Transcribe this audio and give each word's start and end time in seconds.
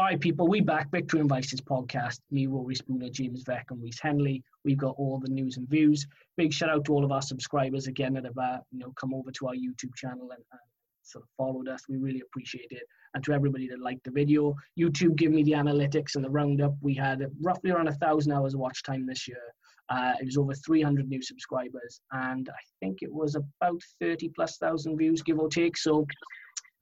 Right, 0.00 0.18
people, 0.18 0.48
we 0.48 0.62
back. 0.62 0.90
Victory 0.90 1.20
and 1.20 1.28
Vices 1.28 1.60
podcast. 1.60 2.20
Me, 2.30 2.46
Rory 2.46 2.74
Spooner, 2.74 3.10
James 3.10 3.42
Veck, 3.42 3.66
and 3.70 3.82
Reese 3.82 4.00
Henley. 4.00 4.42
We've 4.64 4.78
got 4.78 4.94
all 4.96 5.20
the 5.20 5.28
news 5.28 5.58
and 5.58 5.68
views. 5.68 6.06
Big 6.38 6.54
shout 6.54 6.70
out 6.70 6.86
to 6.86 6.94
all 6.94 7.04
of 7.04 7.12
our 7.12 7.20
subscribers 7.20 7.86
again 7.86 8.14
that 8.14 8.24
have 8.24 8.38
uh, 8.38 8.60
you 8.72 8.78
know 8.78 8.94
come 8.98 9.12
over 9.12 9.30
to 9.30 9.48
our 9.48 9.52
YouTube 9.52 9.94
channel 9.94 10.30
and, 10.30 10.42
and 10.52 10.60
sort 11.02 11.24
of 11.24 11.28
followed 11.36 11.68
us. 11.68 11.82
We 11.86 11.98
really 11.98 12.22
appreciate 12.22 12.68
it. 12.70 12.84
And 13.12 13.22
to 13.24 13.34
everybody 13.34 13.68
that 13.68 13.78
liked 13.78 14.04
the 14.04 14.10
video, 14.10 14.54
YouTube 14.78 15.16
give 15.16 15.32
me 15.32 15.42
the 15.42 15.52
analytics 15.52 16.14
and 16.14 16.24
the 16.24 16.30
roundup. 16.30 16.72
We 16.80 16.94
had 16.94 17.22
roughly 17.42 17.70
around 17.70 17.88
a 17.88 17.94
thousand 17.96 18.32
hours 18.32 18.54
of 18.54 18.60
watch 18.60 18.82
time 18.82 19.04
this 19.04 19.28
year. 19.28 19.42
Uh, 19.90 20.14
it 20.18 20.24
was 20.24 20.38
over 20.38 20.54
300 20.54 21.10
new 21.10 21.20
subscribers, 21.20 22.00
and 22.12 22.48
I 22.48 22.62
think 22.80 23.02
it 23.02 23.12
was 23.12 23.34
about 23.34 23.82
30 24.00 24.30
plus 24.30 24.56
thousand 24.56 24.96
views, 24.96 25.20
give 25.20 25.38
or 25.38 25.50
take. 25.50 25.76
So, 25.76 26.06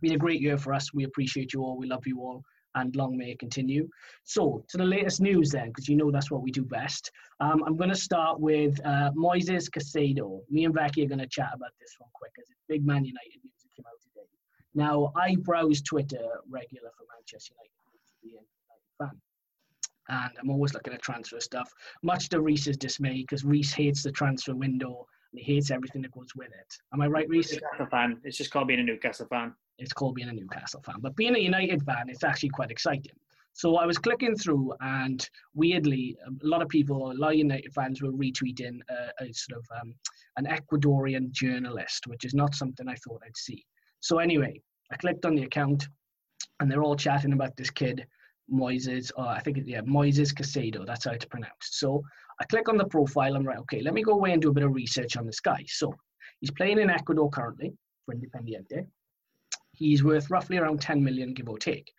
been 0.01 0.13
a 0.13 0.19
great 0.19 0.41
year 0.41 0.57
for 0.57 0.73
us. 0.73 0.95
We 0.95 1.03
appreciate 1.03 1.53
you 1.53 1.63
all. 1.63 1.77
We 1.77 1.89
love 1.89 2.07
you 2.07 2.21
all 2.21 2.45
and 2.81 2.95
long 2.97 3.17
may 3.17 3.31
it 3.33 3.39
continue. 3.39 3.89
So, 4.25 4.65
to 4.69 4.77
the 4.77 4.85
latest 4.85 5.21
news 5.21 5.51
then, 5.51 5.69
because 5.69 5.89
you 5.89 5.97
know 5.97 6.11
that's 6.11 6.31
what 6.31 6.43
we 6.43 6.51
do 6.51 6.65
best. 6.65 7.11
Um, 7.41 7.63
I'm 7.67 7.77
going 7.77 7.91
to 7.91 7.97
start 7.97 8.41
with 8.41 8.79
uh, 8.85 9.11
Moises 9.17 9.71
Caicedo. 9.71 10.41
Me 10.51 10.65
and 10.65 10.75
Becky 10.75 11.05
are 11.05 11.09
going 11.09 11.19
to 11.19 11.27
chat 11.27 11.51
about 11.55 11.71
this 11.81 11.95
one 11.99 12.11
quick, 12.15 12.33
as 12.39 12.49
it's 12.51 12.61
big 12.69 12.85
Man 12.85 13.05
United 13.05 13.41
news 13.45 13.55
that 13.63 13.75
came 13.77 13.87
out 13.87 14.01
today. 14.03 14.27
Now, 14.75 15.13
I 15.17 15.37
browse 15.37 15.83
Twitter 15.83 16.27
regular 16.49 16.91
for 16.97 17.05
Manchester 17.15 17.55
United, 18.23 18.47
fan. 18.99 19.21
And 20.11 20.31
I'm 20.41 20.51
always 20.51 20.73
looking 20.73 20.95
at 20.95 21.03
transfer 21.03 21.41
stuff, 21.41 21.71
much 22.03 22.31
to 22.31 22.41
Reese's 22.41 22.77
dismay, 22.77 23.19
because 23.19 23.45
Reese 23.45 23.73
hates 23.73 24.03
the 24.03 24.11
transfer 24.11 24.55
window 24.55 25.07
and 25.33 25.39
he 25.39 25.55
hates 25.55 25.71
everything 25.71 26.03
that 26.03 26.13
goes 26.13 26.35
with 26.35 26.49
it. 26.49 26.75
Am 26.95 27.03
I 27.03 27.07
right, 27.07 27.29
Reese? 27.29 27.53
Newcastle 27.53 27.87
fan. 27.91 28.19
It's 28.25 28.39
just 28.39 28.51
called 28.51 28.69
being 28.69 28.81
a 28.81 28.85
Newcastle 28.85 29.27
fan. 29.27 29.55
It's 29.79 29.93
called 29.93 30.15
being 30.15 30.29
a 30.29 30.33
Newcastle 30.33 30.83
fan. 30.83 30.97
But 31.01 31.17
being 31.17 31.37
a 31.37 31.41
United 31.41 31.83
fan, 31.85 32.09
it's 32.09 32.25
actually 32.25 32.51
quite 32.51 32.71
exciting. 32.71 33.13
So 33.53 33.77
I 33.77 33.87
was 33.87 33.99
clicking 33.99 34.37
through, 34.37 34.73
and 34.81 35.29
weirdly, 35.55 36.17
a 36.27 36.47
lot 36.47 36.63
of 36.63 36.69
people, 36.69 37.11
a 37.11 37.15
lot 37.15 37.33
of 37.33 37.39
United 37.39 37.73
fans 37.75 38.01
were 38.01 38.13
retweeting 38.13 38.79
a, 38.89 39.25
a 39.25 39.33
sort 39.33 39.59
of 39.59 39.81
um, 39.81 39.95
an 40.37 40.47
Ecuadorian 40.47 41.33
journalist, 41.33 42.07
which 42.07 42.25
is 42.25 42.35
not 42.35 42.55
something 42.55 42.89
I 42.89 42.95
thought 42.95 43.23
I'd 43.25 43.37
see. 43.37 43.65
So 44.01 44.19
anyway, 44.19 44.61
I 44.93 44.97
clicked 44.97 45.27
on 45.27 45.35
the 45.35 45.43
account, 45.43 45.89
and 46.61 46.71
they're 46.71 46.85
all 46.85 46.95
chatting 46.95 47.33
about 47.33 47.57
this 47.57 47.71
kid, 47.71 48.07
Moises, 48.53 49.11
or 49.17 49.27
I 49.27 49.41
think, 49.41 49.59
it's 49.59 49.69
yeah, 49.69 49.81
Moises 49.81 50.33
Caicedo. 50.33 50.87
That's 50.87 51.05
how 51.05 51.13
it's 51.13 51.25
pronounced. 51.25 51.81
So 51.81 52.03
I 52.41 52.45
click 52.45 52.69
on 52.69 52.77
the 52.77 52.87
profile. 52.87 53.35
I'm 53.35 53.45
like, 53.45 53.59
okay, 53.59 53.83
let 53.83 53.95
me 53.95 54.03
go 54.03 54.13
away 54.13 54.33
and 54.33 54.41
do 54.41 54.51
a 54.51 54.55
bit 54.55 54.63
of 54.63 54.73
research 54.73 55.17
on 55.17 55.27
this 55.27 55.41
guy. 55.41 55.65
So 55.67 55.93
he's 56.41 56.53
playing 56.53 56.79
in 56.79 56.91
Ecuador 56.91 57.29
currently 57.29 57.73
for 58.07 58.15
Independiente. 58.15 58.87
He's 59.79 60.03
worth 60.03 60.31
roughly 60.31 60.59
around 60.59 60.81
10 60.81 61.03
million, 61.03 61.33
give 61.35 61.49
or 61.49 61.59
take. 61.59 61.93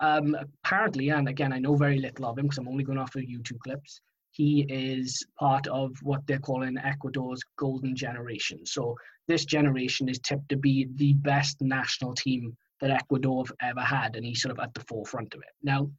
Um, 0.00 0.36
apparently, 0.64 1.08
and 1.10 1.28
again, 1.28 1.52
I 1.52 1.58
know 1.58 1.74
very 1.74 1.98
little 1.98 2.26
of 2.26 2.38
him 2.38 2.44
because 2.44 2.58
I'm 2.58 2.68
only 2.68 2.84
going 2.84 2.98
off 2.98 3.14
of 3.14 3.22
YouTube 3.22 3.58
clips. 3.60 4.00
He 4.30 4.66
is 4.68 5.24
part 5.38 5.66
of 5.66 5.92
what 6.02 6.26
they're 6.26 6.38
calling 6.38 6.78
Ecuador's 6.78 7.42
golden 7.58 7.94
generation. 7.94 8.64
So 8.64 8.96
this 9.28 9.44
generation 9.44 10.08
is 10.08 10.18
tipped 10.18 10.48
to 10.50 10.56
be 10.56 10.88
the 10.96 11.12
best 11.14 11.60
national 11.60 12.14
team 12.14 12.56
that 12.80 12.90
Ecuador 12.90 13.44
have 13.46 13.56
ever 13.70 13.80
had, 13.80 14.16
and 14.16 14.24
he's 14.24 14.42
sort 14.42 14.52
of 14.52 14.58
at 14.58 14.74
the 14.74 14.80
forefront 14.80 15.34
of 15.34 15.40
it. 15.40 15.54
Now, 15.62 15.90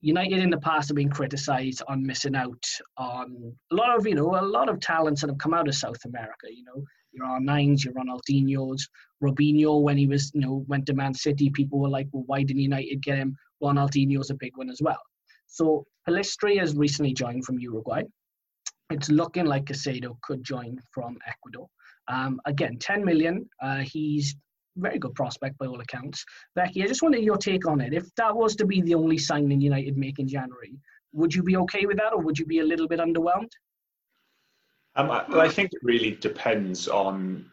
United 0.00 0.40
in 0.40 0.50
the 0.50 0.58
past 0.58 0.88
have 0.88 0.96
been 0.96 1.08
criticised 1.08 1.82
on 1.86 2.04
missing 2.04 2.34
out 2.34 2.64
on 2.96 3.54
a 3.70 3.74
lot 3.74 3.96
of, 3.96 4.04
you 4.06 4.16
know, 4.16 4.34
a 4.34 4.42
lot 4.42 4.68
of 4.68 4.80
talents 4.80 5.20
that 5.20 5.30
have 5.30 5.38
come 5.38 5.54
out 5.54 5.68
of 5.68 5.76
South 5.76 6.04
America. 6.04 6.48
You 6.50 6.64
know, 6.64 6.84
your 7.12 7.26
R9s, 7.26 7.84
your 7.84 7.94
Ronaldinho's, 7.94 8.88
Robinho 9.22 9.80
when 9.80 9.96
he 9.96 10.06
was, 10.06 10.32
you 10.34 10.40
know, 10.40 10.64
went 10.68 10.86
to 10.86 10.94
Man 10.94 11.14
City, 11.14 11.50
people 11.50 11.78
were 11.78 11.88
like, 11.88 12.08
well, 12.12 12.24
why 12.26 12.42
didn't 12.42 12.62
United 12.62 13.02
get 13.02 13.18
him? 13.18 13.36
Ronaldinho's 13.62 14.30
a 14.30 14.34
big 14.34 14.56
one 14.56 14.70
as 14.70 14.80
well. 14.82 15.00
So 15.46 15.84
Pellistri 16.08 16.58
has 16.58 16.74
recently 16.74 17.12
joined 17.12 17.44
from 17.44 17.58
Uruguay. 17.58 18.02
It's 18.90 19.10
looking 19.10 19.46
like 19.46 19.66
Caicedo 19.66 20.16
could 20.22 20.42
join 20.42 20.78
from 20.92 21.18
Ecuador. 21.26 21.66
Um, 22.08 22.40
again, 22.46 22.78
10 22.78 23.04
million. 23.04 23.48
Uh, 23.62 23.78
he's 23.78 24.34
very 24.76 24.98
good 24.98 25.14
prospect 25.14 25.58
by 25.58 25.66
all 25.66 25.80
accounts. 25.80 26.24
Becky, 26.54 26.82
I 26.82 26.86
just 26.86 27.02
wanted 27.02 27.22
your 27.22 27.36
take 27.36 27.66
on 27.66 27.80
it. 27.80 27.92
If 27.92 28.06
that 28.16 28.34
was 28.34 28.56
to 28.56 28.66
be 28.66 28.80
the 28.80 28.94
only 28.94 29.18
signing 29.18 29.60
United 29.60 29.96
make 29.96 30.18
in 30.18 30.28
January, 30.28 30.74
would 31.12 31.34
you 31.34 31.42
be 31.42 31.56
okay 31.58 31.86
with 31.86 31.98
that, 31.98 32.12
or 32.12 32.20
would 32.22 32.38
you 32.38 32.46
be 32.46 32.60
a 32.60 32.64
little 32.64 32.88
bit 32.88 32.98
underwhelmed? 32.98 33.50
Um, 34.96 35.10
I, 35.10 35.24
I 35.30 35.48
think 35.48 35.72
it 35.72 35.80
really 35.82 36.12
depends 36.12 36.88
on 36.88 37.50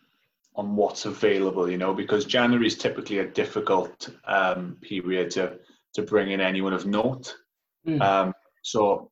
on 0.56 0.76
what's 0.76 1.06
available, 1.06 1.72
you 1.72 1.78
know, 1.78 1.94
because 1.94 2.26
January 2.26 2.68
is 2.68 2.76
typically 2.76 3.20
a 3.20 3.28
difficult 3.28 4.10
um, 4.26 4.78
period 4.82 5.32
to 5.32 5.60
to 5.94 6.02
bring 6.02 6.32
in 6.32 6.42
anyone 6.42 6.74
of 6.74 6.86
note. 6.86 7.34
Mm. 7.88 8.02
Um, 8.02 8.34
so 8.62 9.10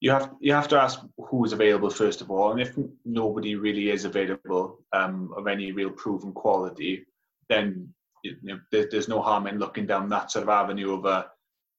you 0.00 0.10
have 0.10 0.30
you 0.40 0.52
have 0.52 0.68
to 0.68 0.80
ask 0.80 1.00
who 1.18 1.44
is 1.44 1.52
available 1.52 1.90
first 1.90 2.20
of 2.20 2.30
all, 2.30 2.52
and 2.52 2.60
if 2.60 2.78
nobody 3.04 3.56
really 3.56 3.90
is 3.90 4.04
available 4.04 4.78
um, 4.92 5.32
of 5.36 5.46
any 5.46 5.72
real 5.72 5.90
proven 5.90 6.32
quality, 6.32 7.04
then 7.48 7.92
you 8.22 8.36
know, 8.42 8.60
there, 8.70 8.88
there's 8.90 9.08
no 9.08 9.20
harm 9.20 9.46
in 9.46 9.58
looking 9.58 9.86
down 9.86 10.08
that 10.08 10.30
sort 10.30 10.44
of 10.44 10.48
avenue 10.48 10.94
of 10.94 11.04
a 11.04 11.26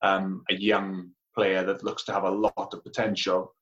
um, 0.01 0.43
a 0.49 0.55
young 0.55 1.11
player 1.33 1.63
that 1.63 1.83
looks 1.83 2.03
to 2.03 2.13
have 2.13 2.23
a 2.23 2.29
lot 2.29 2.73
of 2.73 2.83
potential. 2.83 3.54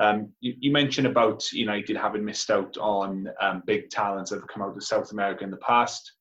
Um, 0.00 0.32
you, 0.40 0.54
you, 0.58 0.72
mentioned 0.72 1.06
about 1.06 1.52
United 1.52 1.94
having 1.94 2.24
missed 2.24 2.50
out 2.50 2.76
on 2.78 3.28
um, 3.40 3.62
big 3.66 3.90
talents 3.90 4.30
that 4.30 4.40
have 4.40 4.48
come 4.48 4.62
out 4.62 4.74
of 4.74 4.82
South 4.82 5.12
America 5.12 5.44
in 5.44 5.50
the 5.50 5.58
past. 5.58 6.12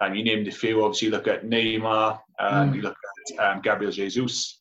And 0.00 0.16
you 0.16 0.24
named 0.24 0.48
a 0.48 0.52
few. 0.52 0.82
Obviously, 0.82 1.06
you 1.06 1.12
look 1.12 1.28
at 1.28 1.44
Neymar, 1.44 2.18
um, 2.38 2.72
mm. 2.72 2.76
you 2.76 2.82
look 2.82 2.96
at 3.38 3.44
um, 3.44 3.60
Gabriel 3.60 3.92
Jesus, 3.92 4.60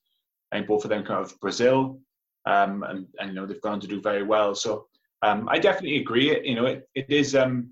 and 0.51 0.67
both 0.67 0.83
of 0.83 0.89
them 0.89 1.05
come 1.05 1.17
out 1.17 1.31
of 1.31 1.39
Brazil, 1.39 1.99
um, 2.45 2.83
and, 2.83 3.07
and 3.19 3.29
you 3.29 3.35
know 3.35 3.45
they've 3.45 3.61
gone 3.61 3.79
to 3.79 3.87
do 3.87 4.01
very 4.01 4.23
well. 4.23 4.55
So 4.55 4.87
um, 5.21 5.47
I 5.49 5.59
definitely 5.59 5.97
agree. 5.97 6.43
You 6.43 6.55
know, 6.55 6.65
it, 6.65 6.89
it 6.95 7.09
is 7.09 7.35
um, 7.35 7.69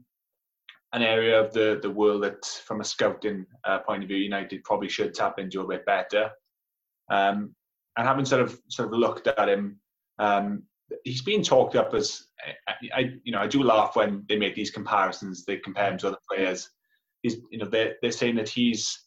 an 0.94 1.02
area 1.02 1.40
of 1.40 1.54
the, 1.54 1.80
the 1.82 1.90
world 1.90 2.24
that, 2.24 2.46
from 2.46 2.82
a 2.82 2.86
scouting 2.86 3.46
uh, 3.66 3.80
point 3.80 4.04
of 4.04 4.08
view, 4.08 4.18
United 4.18 4.64
probably 4.64 4.90
should 4.90 5.14
tap 5.14 5.40
into 5.40 5.62
a 5.62 5.68
bit 5.68 5.86
better. 5.86 6.30
Um, 7.12 7.54
and 7.98 8.08
having 8.08 8.26
sort 8.26 8.42
of 8.42 8.60
sort 8.70 8.88
of 8.88 9.00
looked 9.00 9.28
at 9.28 9.50
him, 9.50 9.80
um, 10.20 10.64
he's 11.04 11.22
been 11.22 11.44
talked 11.44 11.76
up 11.76 11.94
as 11.94 12.28
I, 12.68 12.74
I, 12.96 13.14
you 13.24 13.32
know 13.32 13.40
I 13.40 13.48
do 13.48 13.64
laugh 13.64 13.96
when 13.96 14.24
they 14.28 14.38
make 14.38 14.56
these 14.56 14.72
comparisons. 14.72 15.46
They 15.46 15.58
compare 15.58 15.92
him 15.92 15.98
to 16.00 16.10
other 16.10 16.18
players. 16.30 16.70
He's 17.22 17.38
you 17.52 17.58
know 17.58 17.66
they're 17.66 17.96
they're 18.02 18.12
saying 18.12 18.36
that 18.36 18.50
he's 18.50 19.06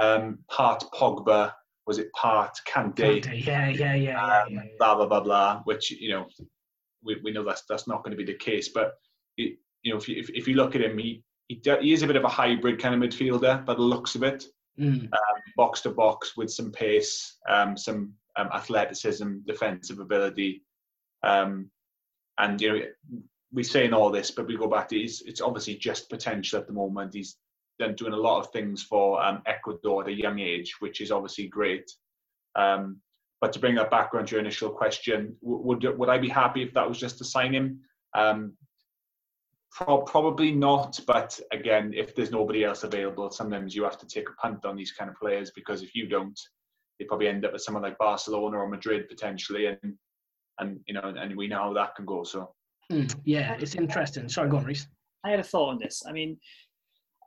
um, 0.00 0.38
part 0.50 0.84
Pogba. 0.94 1.52
Was 1.86 1.98
it 1.98 2.12
part 2.12 2.56
Kante? 2.68 3.22
Kante 3.22 3.44
yeah, 3.46 3.68
yeah, 3.68 3.70
yeah, 3.70 3.94
yeah, 3.94 4.24
um, 4.24 4.52
yeah, 4.52 4.62
yeah, 4.62 4.70
Blah 4.78 4.96
blah 4.96 5.06
blah 5.06 5.20
blah. 5.20 5.60
Which 5.64 5.90
you 5.90 6.10
know 6.10 6.26
we, 7.04 7.16
we 7.22 7.32
know 7.32 7.44
that's 7.44 7.62
that's 7.68 7.88
not 7.88 8.02
going 8.02 8.16
to 8.16 8.22
be 8.22 8.30
the 8.30 8.38
case. 8.38 8.68
But 8.68 8.94
you 9.36 9.56
know 9.84 9.96
if 9.96 10.08
you, 10.08 10.16
if, 10.18 10.30
if 10.30 10.48
you 10.48 10.54
look 10.54 10.74
at 10.74 10.82
him, 10.82 10.98
he 10.98 11.22
he, 11.48 11.60
he 11.80 11.92
is 11.92 12.02
a 12.02 12.06
bit 12.06 12.16
of 12.16 12.24
a 12.24 12.28
hybrid 12.28 12.80
kind 12.80 12.94
of 12.94 13.00
midfielder 13.00 13.64
by 13.64 13.74
the 13.74 13.82
looks 13.82 14.14
of 14.14 14.22
it. 14.22 14.44
Mm. 14.78 15.04
Um, 15.04 15.40
box 15.56 15.80
to 15.82 15.90
box 15.90 16.36
with 16.36 16.50
some 16.50 16.70
pace, 16.70 17.36
um, 17.48 17.76
some 17.76 18.14
um, 18.36 18.48
athleticism, 18.54 19.38
defensive 19.46 19.98
ability. 19.98 20.62
Um, 21.22 21.70
and, 22.38 22.60
you 22.60 22.72
know, 22.72 22.80
we 23.52 23.62
say 23.62 23.84
in 23.84 23.94
all 23.94 24.10
this, 24.10 24.30
but 24.30 24.46
we 24.46 24.56
go 24.56 24.68
back 24.68 24.88
to 24.88 24.98
it's, 24.98 25.22
it's 25.22 25.40
obviously 25.40 25.74
just 25.74 26.08
potential 26.08 26.58
at 26.58 26.66
the 26.66 26.72
moment. 26.72 27.14
He's 27.14 27.36
done 27.78 27.94
doing 27.94 28.12
a 28.12 28.16
lot 28.16 28.40
of 28.40 28.52
things 28.52 28.82
for 28.82 29.22
um, 29.22 29.42
Ecuador 29.46 30.02
at 30.02 30.08
a 30.08 30.12
young 30.12 30.38
age, 30.38 30.76
which 30.80 31.00
is 31.00 31.10
obviously 31.10 31.48
great. 31.48 31.90
Um, 32.56 33.00
but 33.40 33.52
to 33.52 33.58
bring 33.58 33.74
that 33.76 33.90
back 33.90 34.14
around 34.14 34.26
to 34.26 34.32
your 34.32 34.40
initial 34.40 34.70
question, 34.70 35.34
would 35.40 35.84
would 35.98 36.08
I 36.08 36.18
be 36.18 36.28
happy 36.28 36.62
if 36.62 36.74
that 36.74 36.88
was 36.88 36.98
just 36.98 37.18
to 37.18 37.24
sign 37.24 37.54
him? 37.54 37.80
Um, 38.14 38.54
Pro- 39.72 40.02
probably 40.02 40.50
not, 40.50 40.98
but 41.06 41.38
again, 41.52 41.92
if 41.94 42.14
there's 42.14 42.32
nobody 42.32 42.64
else 42.64 42.82
available, 42.82 43.30
sometimes 43.30 43.74
you 43.74 43.84
have 43.84 43.98
to 43.98 44.06
take 44.06 44.28
a 44.28 44.32
punt 44.32 44.64
on 44.64 44.76
these 44.76 44.90
kind 44.90 45.08
of 45.08 45.16
players 45.16 45.52
because 45.52 45.82
if 45.82 45.94
you 45.94 46.08
don't, 46.08 46.38
they 46.98 47.04
probably 47.04 47.28
end 47.28 47.44
up 47.44 47.52
with 47.52 47.62
someone 47.62 47.84
like 47.84 47.96
Barcelona 47.96 48.58
or 48.58 48.68
Madrid 48.68 49.08
potentially, 49.08 49.66
and 49.66 49.94
and 50.60 50.80
you 50.86 50.94
know, 50.94 51.14
and 51.16 51.36
we 51.36 51.48
know 51.48 51.58
how 51.58 51.72
that 51.74 51.94
can 51.94 52.04
go. 52.04 52.24
So, 52.24 52.52
mm, 52.92 53.14
yeah, 53.24 53.56
it's 53.58 53.74
interesting. 53.74 54.28
Sorry, 54.28 54.48
go 54.48 54.58
on, 54.58 54.64
Reese. 54.64 54.86
I 55.24 55.30
had 55.30 55.40
a 55.40 55.44
thought 55.44 55.70
on 55.70 55.78
this. 55.78 56.02
I 56.06 56.12
mean, 56.12 56.38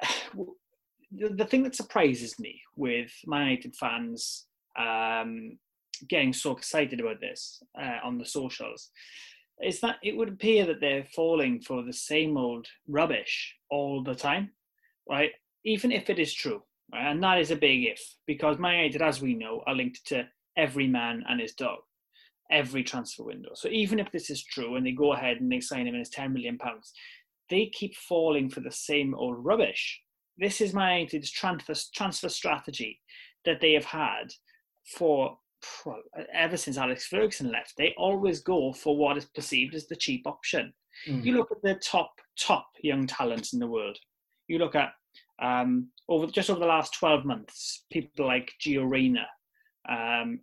the, 1.12 1.30
the 1.30 1.46
thing 1.46 1.64
that 1.64 1.76
surprises 1.76 2.40
me 2.40 2.62
with 2.76 3.12
Man 3.26 3.48
United 3.48 3.76
fans 3.76 4.46
um, 4.78 5.58
getting 6.08 6.34
so 6.34 6.52
excited 6.52 7.00
about 7.00 7.20
this 7.20 7.62
uh, 7.80 7.98
on 8.04 8.18
the 8.18 8.26
socials 8.26 8.90
is 9.62 9.80
that 9.82 9.98
it 10.04 10.18
would 10.18 10.30
appear 10.30 10.66
that 10.66 10.82
they're 10.82 11.06
falling 11.16 11.62
for 11.62 11.84
the 11.84 11.94
same 11.94 12.38
old 12.38 12.68
rubbish 12.88 13.56
all 13.70 14.04
the 14.04 14.16
time, 14.16 14.50
right? 15.10 15.32
Even 15.64 15.92
if 15.92 16.10
it 16.10 16.20
is 16.20 16.34
true, 16.34 16.62
right? 16.92 17.12
and 17.12 17.24
that 17.24 17.40
is 17.40 17.52
a 17.52 17.56
big 17.56 17.86
if, 17.86 18.02
because 18.26 18.58
Man 18.58 18.76
United, 18.76 19.02
as 19.02 19.22
we 19.22 19.36
know, 19.36 19.64
are 19.68 19.76
linked 19.76 20.06
to 20.08 20.28
every 20.58 20.88
man 20.88 21.24
and 21.30 21.40
his 21.40 21.54
dog, 21.54 21.80
every 22.52 22.84
transfer 22.84 23.24
window. 23.24 23.52
So 23.54 23.70
even 23.70 24.00
if 24.00 24.12
this 24.12 24.30
is 24.30 24.44
true, 24.44 24.76
and 24.76 24.86
they 24.86 24.92
go 24.92 25.14
ahead 25.14 25.38
and 25.38 25.52
they 25.52 25.60
sign 25.60 25.88
him 25.88 25.96
and 25.96 26.02
it's 26.02 26.10
ten 26.10 26.34
million 26.34 26.58
pounds, 26.58 26.94
they 27.50 27.68
keep 27.74 27.96
falling 27.96 28.50
for 28.50 28.60
the 28.60 28.72
same 28.72 29.14
old 29.16 29.44
rubbish. 29.44 30.02
This 30.38 30.62
is 30.62 30.74
my 30.74 30.98
United's 30.98 31.32
transfer 31.32 31.76
transfer 31.94 32.30
strategy 32.30 33.00
that 33.46 33.62
they 33.62 33.74
have 33.74 33.86
had 33.86 34.32
for 34.86 35.38
ever 36.34 36.58
since 36.58 36.78
Alex 36.78 37.08
Ferguson 37.08 37.52
left, 37.52 37.74
they 37.78 37.94
always 37.98 38.42
go 38.42 38.74
for 38.74 38.98
what 38.98 39.18
is 39.18 39.26
perceived 39.26 39.76
as 39.76 39.88
the 39.88 39.96
cheap 39.96 40.26
option. 40.28 40.74
Mm. 41.08 41.24
You 41.24 41.38
look 41.38 41.52
at 41.52 41.62
the 41.62 41.76
top 41.76 42.12
top 42.38 42.68
young 42.82 43.08
talents 43.08 43.54
in 43.54 43.60
the 43.60 43.68
world. 43.68 43.98
You 44.48 44.60
look 44.60 44.76
at 44.76 44.92
um, 45.42 45.90
over 46.10 46.28
just 46.28 46.50
over 46.50 46.60
the 46.60 46.66
last 46.66 46.94
12 46.96 47.26
months, 47.26 47.86
people 47.92 48.28
like 48.28 48.52
Gio 48.62 48.90
Reyna, 48.90 49.26
um, 49.90 50.40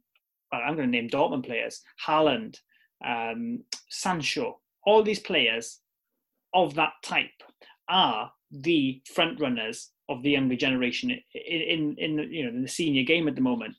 well, 0.52 0.62
I'm 0.64 0.76
going 0.76 0.90
to 0.90 0.98
name 0.98 1.08
Dortmund 1.08 1.46
players, 1.46 1.82
Haaland, 2.06 2.56
um, 3.04 3.64
Sancho, 3.88 4.60
all 4.84 5.02
these 5.02 5.20
players 5.20 5.80
of 6.54 6.74
that 6.74 6.92
type 7.02 7.28
are 7.88 8.30
the 8.50 9.00
front 9.14 9.40
runners 9.40 9.90
of 10.08 10.22
the 10.22 10.30
younger 10.30 10.56
generation 10.56 11.10
in, 11.10 11.20
in, 11.34 11.94
in 11.98 12.16
the, 12.16 12.24
you 12.24 12.42
know 12.44 12.50
in 12.50 12.62
the 12.62 12.68
senior 12.68 13.04
game 13.04 13.28
at 13.28 13.34
the 13.34 13.40
moment. 13.40 13.74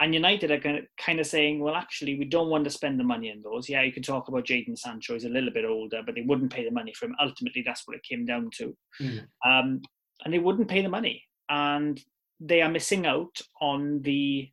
And 0.00 0.12
United 0.12 0.50
are 0.50 0.58
kind 0.58 0.78
of, 0.78 0.84
kind 0.98 1.20
of 1.20 1.26
saying, 1.26 1.60
well, 1.60 1.76
actually, 1.76 2.18
we 2.18 2.24
don't 2.24 2.50
want 2.50 2.64
to 2.64 2.70
spend 2.70 2.98
the 2.98 3.04
money 3.04 3.30
on 3.30 3.42
those. 3.42 3.68
Yeah, 3.68 3.82
you 3.82 3.92
can 3.92 4.02
talk 4.02 4.26
about 4.26 4.44
Jadon 4.44 4.76
Sancho; 4.76 5.14
he's 5.14 5.24
a 5.24 5.28
little 5.28 5.52
bit 5.52 5.64
older, 5.64 6.02
but 6.04 6.16
they 6.16 6.22
wouldn't 6.22 6.52
pay 6.52 6.64
the 6.64 6.72
money 6.72 6.92
for 6.92 7.06
him. 7.06 7.14
Ultimately, 7.20 7.62
that's 7.64 7.86
what 7.86 7.96
it 7.96 8.02
came 8.02 8.26
down 8.26 8.50
to. 8.56 8.76
Mm. 9.00 9.20
Um, 9.46 9.82
and 10.24 10.34
they 10.34 10.40
wouldn't 10.40 10.68
pay 10.68 10.82
the 10.82 10.88
money, 10.88 11.22
and 11.48 12.00
they 12.40 12.60
are 12.60 12.68
missing 12.68 13.06
out 13.06 13.40
on 13.60 14.02
the 14.02 14.50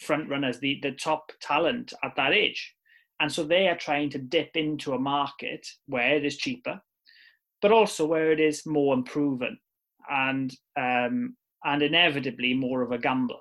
front 0.00 0.28
runners, 0.28 0.58
the 0.60 0.78
the 0.82 0.92
top 0.92 1.32
talent 1.40 1.92
at 2.02 2.14
that 2.16 2.32
age. 2.32 2.74
And 3.20 3.32
so 3.32 3.42
they 3.42 3.68
are 3.68 3.76
trying 3.76 4.10
to 4.10 4.18
dip 4.18 4.50
into 4.56 4.92
a 4.92 4.98
market 4.98 5.66
where 5.86 6.14
it 6.14 6.24
is 6.24 6.36
cheaper, 6.36 6.80
but 7.60 7.72
also 7.72 8.06
where 8.06 8.30
it 8.30 8.38
is 8.38 8.64
more 8.64 8.94
unproven 8.94 9.58
and 10.08 10.54
um, 10.76 11.36
and 11.64 11.82
inevitably 11.82 12.54
more 12.54 12.82
of 12.82 12.92
a 12.92 12.98
gamble. 12.98 13.40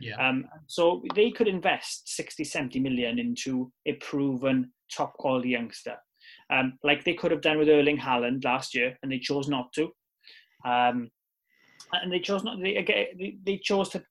Yeah. 0.00 0.16
Um, 0.16 0.46
so 0.66 1.02
they 1.14 1.30
could 1.30 1.48
invest 1.48 2.14
60, 2.16 2.44
70 2.44 2.80
million 2.80 3.18
into 3.18 3.70
a 3.86 3.92
proven 3.94 4.72
top 4.94 5.12
quality 5.14 5.50
youngster. 5.50 5.96
Um, 6.50 6.78
like 6.82 7.04
they 7.04 7.14
could 7.14 7.30
have 7.30 7.42
done 7.42 7.58
with 7.58 7.68
Erling 7.68 7.98
Haaland 7.98 8.44
last 8.44 8.74
year, 8.74 8.96
and 9.02 9.12
they 9.12 9.18
chose 9.18 9.48
not 9.48 9.72
to. 9.74 9.90
Um, 10.64 11.10
and 11.92 12.12
they 12.12 12.20
chose 12.20 12.44
not. 12.44 12.60
They, 12.60 13.36
they 13.44 13.58
chose 13.58 13.88
to 13.90 14.02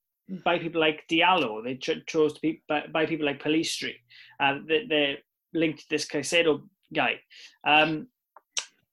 buy 0.43 0.59
people 0.59 0.81
like 0.81 1.05
Diallo. 1.09 1.63
They 1.63 1.75
ch- 1.75 2.05
chose 2.05 2.33
to 2.33 2.41
be, 2.41 2.61
buy, 2.67 2.85
buy, 2.91 3.05
people 3.05 3.25
like 3.25 3.41
Pellistri. 3.41 3.95
Uh, 4.39 4.59
they, 4.67 4.85
they're 4.87 5.17
linked 5.53 5.79
to 5.79 5.89
this 5.89 6.07
Caicedo 6.07 6.61
guy. 6.93 7.19
Um, 7.65 8.07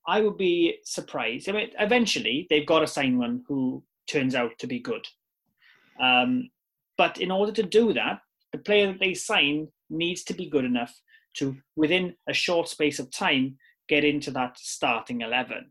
I 0.07 0.21
would 0.21 0.39
be 0.39 0.79
surprised. 0.85 1.49
I 1.49 1.53
mean, 1.53 1.71
eventually 1.79 2.47
they've 2.49 2.67
got 2.67 2.81
to 2.81 2.87
sign 2.87 3.19
one 3.19 3.43
who 3.49 3.83
turns 4.07 4.35
out 4.35 4.53
to 4.59 4.67
be 4.67 4.79
good. 4.79 5.07
Um, 6.01 6.51
but 6.97 7.19
in 7.19 7.31
order 7.31 7.53
to 7.53 7.63
do 7.63 7.93
that, 7.93 8.21
the 8.53 8.59
player 8.59 8.87
that 8.89 9.01
they 9.01 9.15
sign 9.15 9.69
needs 9.91 10.23
to 10.25 10.35
be 10.35 10.49
good 10.49 10.65
enough 10.65 10.95
to, 11.39 11.57
within 11.75 12.15
a 12.29 12.33
short 12.33 12.69
space 12.69 12.99
of 12.99 13.11
time, 13.11 13.57
get 13.89 14.05
into 14.05 14.31
that 14.33 14.59
starting 14.59 15.21
11. 15.21 15.71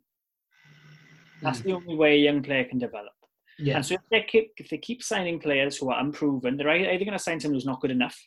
That's 1.41 1.59
mm. 1.59 1.63
the 1.63 1.73
only 1.73 1.95
way 1.95 2.15
a 2.15 2.23
young 2.23 2.43
player 2.43 2.65
can 2.65 2.77
develop. 2.77 3.13
Yeah. 3.57 3.77
And 3.77 3.85
so 3.85 3.95
if 3.95 4.01
they, 4.11 4.21
keep, 4.21 4.51
if 4.57 4.69
they 4.69 4.77
keep 4.77 5.01
signing 5.01 5.39
players 5.39 5.77
who 5.77 5.89
are 5.89 5.99
unproven, 5.99 6.57
they're 6.57 6.69
either 6.69 7.05
going 7.05 7.17
to 7.17 7.19
sign 7.19 7.39
someone 7.39 7.55
who's 7.55 7.65
not 7.65 7.81
good 7.81 7.91
enough, 7.91 8.17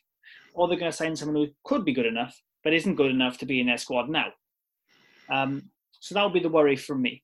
or 0.53 0.67
they're 0.67 0.79
going 0.79 0.91
to 0.91 0.97
sign 0.97 1.15
someone 1.15 1.35
who 1.35 1.47
could 1.63 1.85
be 1.85 1.93
good 1.93 2.05
enough, 2.05 2.35
but 2.63 2.73
isn't 2.73 2.95
good 2.95 3.11
enough 3.11 3.37
to 3.39 3.45
be 3.45 3.59
in 3.59 3.67
their 3.67 3.77
squad 3.77 4.09
now. 4.09 4.27
Um, 5.31 5.69
so 5.99 6.15
that 6.15 6.23
would 6.23 6.33
be 6.33 6.39
the 6.39 6.49
worry 6.49 6.75
from 6.75 7.01
me. 7.01 7.21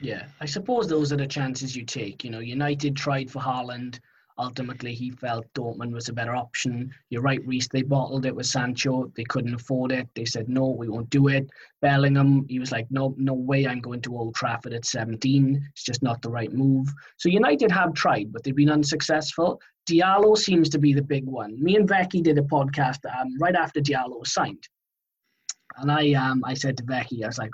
Yeah, 0.00 0.26
I 0.40 0.46
suppose 0.46 0.88
those 0.88 1.12
are 1.12 1.16
the 1.16 1.26
chances 1.26 1.76
you 1.76 1.84
take. 1.84 2.24
You 2.24 2.30
know, 2.30 2.40
United 2.40 2.96
tried 2.96 3.30
for 3.30 3.40
Haaland 3.40 4.00
Ultimately, 4.36 4.94
he 4.94 5.10
felt 5.10 5.46
Dortmund 5.54 5.92
was 5.92 6.08
a 6.08 6.12
better 6.12 6.34
option. 6.34 6.92
You're 7.08 7.22
right, 7.22 7.46
Reese. 7.46 7.68
They 7.68 7.82
bottled 7.82 8.26
it 8.26 8.34
with 8.34 8.46
Sancho. 8.46 9.12
They 9.16 9.22
couldn't 9.24 9.54
afford 9.54 9.92
it. 9.92 10.08
They 10.16 10.24
said, 10.24 10.48
no, 10.48 10.70
we 10.70 10.88
won't 10.88 11.10
do 11.10 11.28
it. 11.28 11.48
Bellingham, 11.80 12.44
he 12.48 12.58
was 12.58 12.72
like, 12.72 12.86
no, 12.90 13.14
no 13.16 13.34
way 13.34 13.66
I'm 13.66 13.80
going 13.80 14.00
to 14.02 14.16
Old 14.16 14.34
Trafford 14.34 14.72
at 14.72 14.84
17. 14.84 15.68
It's 15.72 15.84
just 15.84 16.02
not 16.02 16.20
the 16.20 16.30
right 16.30 16.52
move. 16.52 16.88
So 17.16 17.28
United 17.28 17.70
have 17.70 17.94
tried, 17.94 18.32
but 18.32 18.42
they've 18.42 18.56
been 18.56 18.70
unsuccessful. 18.70 19.60
Diallo 19.88 20.36
seems 20.36 20.68
to 20.70 20.78
be 20.78 20.92
the 20.92 21.02
big 21.02 21.26
one. 21.26 21.62
Me 21.62 21.76
and 21.76 21.86
Becky 21.86 22.20
did 22.20 22.38
a 22.38 22.42
podcast 22.42 22.98
um, 23.06 23.38
right 23.38 23.54
after 23.54 23.80
Diallo 23.80 24.18
was 24.18 24.32
signed. 24.32 24.66
And 25.76 25.92
I, 25.92 26.12
um, 26.14 26.42
I 26.44 26.54
said 26.54 26.76
to 26.78 26.84
Becky, 26.84 27.22
I 27.22 27.28
was 27.28 27.38
like, 27.38 27.50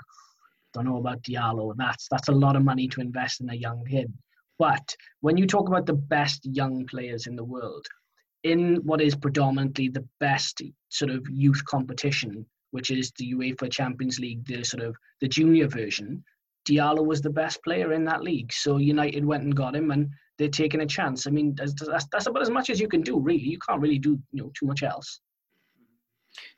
don't 0.73 0.85
know 0.85 0.97
about 0.97 1.21
Diallo. 1.23 1.73
That's 1.77 2.07
that's 2.09 2.29
a 2.29 2.33
lot 2.33 2.55
of 2.55 2.63
money 2.63 2.87
to 2.87 3.01
invest 3.01 3.41
in 3.41 3.49
a 3.49 3.55
young 3.55 3.83
kid. 3.85 4.11
But 4.61 4.95
when 5.21 5.37
you 5.37 5.47
talk 5.47 5.67
about 5.67 5.87
the 5.87 6.01
best 6.17 6.45
young 6.45 6.85
players 6.85 7.25
in 7.25 7.35
the 7.35 7.43
world, 7.43 7.83
in 8.43 8.75
what 8.83 9.01
is 9.01 9.15
predominantly 9.15 9.89
the 9.89 10.07
best 10.19 10.61
sort 10.89 11.09
of 11.09 11.25
youth 11.31 11.65
competition, 11.65 12.45
which 12.69 12.91
is 12.91 13.11
the 13.17 13.33
UEFA 13.33 13.71
Champions 13.71 14.19
League, 14.19 14.45
the 14.45 14.63
sort 14.63 14.83
of 14.83 14.95
the 15.19 15.27
junior 15.27 15.67
version, 15.67 16.23
Diallo 16.69 17.03
was 17.03 17.21
the 17.21 17.29
best 17.31 17.63
player 17.63 17.93
in 17.93 18.05
that 18.05 18.21
league. 18.21 18.53
So 18.53 18.77
United 18.77 19.25
went 19.25 19.41
and 19.41 19.55
got 19.55 19.75
him, 19.75 19.89
and 19.89 20.07
they're 20.37 20.47
taking 20.47 20.81
a 20.81 20.85
chance. 20.85 21.25
I 21.25 21.31
mean, 21.31 21.55
that's, 21.55 21.73
that's, 21.73 22.05
that's 22.11 22.27
about 22.27 22.43
as 22.43 22.51
much 22.51 22.69
as 22.69 22.79
you 22.79 22.87
can 22.87 23.01
do, 23.01 23.19
really. 23.19 23.41
You 23.41 23.57
can't 23.67 23.81
really 23.81 23.97
do 23.97 24.19
you 24.31 24.43
know 24.43 24.51
too 24.53 24.67
much 24.67 24.83
else. 24.83 25.21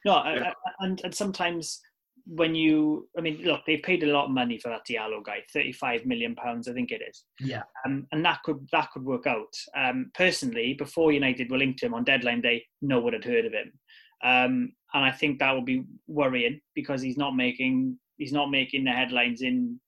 No, 0.04 0.22
yeah. 0.26 0.52
and 0.80 1.00
and 1.06 1.16
sometimes 1.16 1.80
when 2.26 2.56
you, 2.56 3.10
I 3.18 3.22
mean, 3.22 3.42
look, 3.44 3.62
they've 3.66 3.82
paid 3.82 4.04
a 4.04 4.12
lot 4.12 4.26
of 4.26 4.32
money 4.32 4.58
for 4.58 4.70
that 4.70 4.86
Diallo 4.90 5.24
guy, 5.24 5.40
thirty-five 5.54 6.06
million 6.06 6.36
pounds, 6.36 6.68
I 6.68 6.74
think 6.74 6.92
it 6.92 7.02
is. 7.08 7.26
Yeah. 7.40 7.64
Um, 7.86 8.08
and 8.12 8.24
that 8.24 8.42
could 8.44 8.66
that 8.72 8.92
could 8.92 9.04
work 9.04 9.28
out. 9.28 9.54
Um, 9.76 10.12
personally, 10.14 10.74
before 10.74 11.12
United 11.12 11.52
were 11.52 11.58
linked 11.58 11.80
to 11.80 11.88
him 11.88 11.94
on 11.94 12.04
deadline 12.04 12.42
day, 12.42 12.66
no 12.82 13.00
one 13.00 13.14
had 13.14 13.26
heard 13.26 13.46
of 13.46 13.54
him, 13.54 13.72
um, 14.24 14.74
and 14.94 15.04
I 15.04 15.12
think 15.12 15.40
that 15.40 15.54
would 15.54 15.66
be 15.66 15.84
worrying 16.08 16.62
because 16.76 17.02
he's 17.02 17.18
not 17.18 17.36
making 17.36 17.98
he's 18.18 18.34
not 18.34 18.50
making 18.50 18.86
the 18.86 18.92
headlines 18.92 19.42
in 19.42 19.80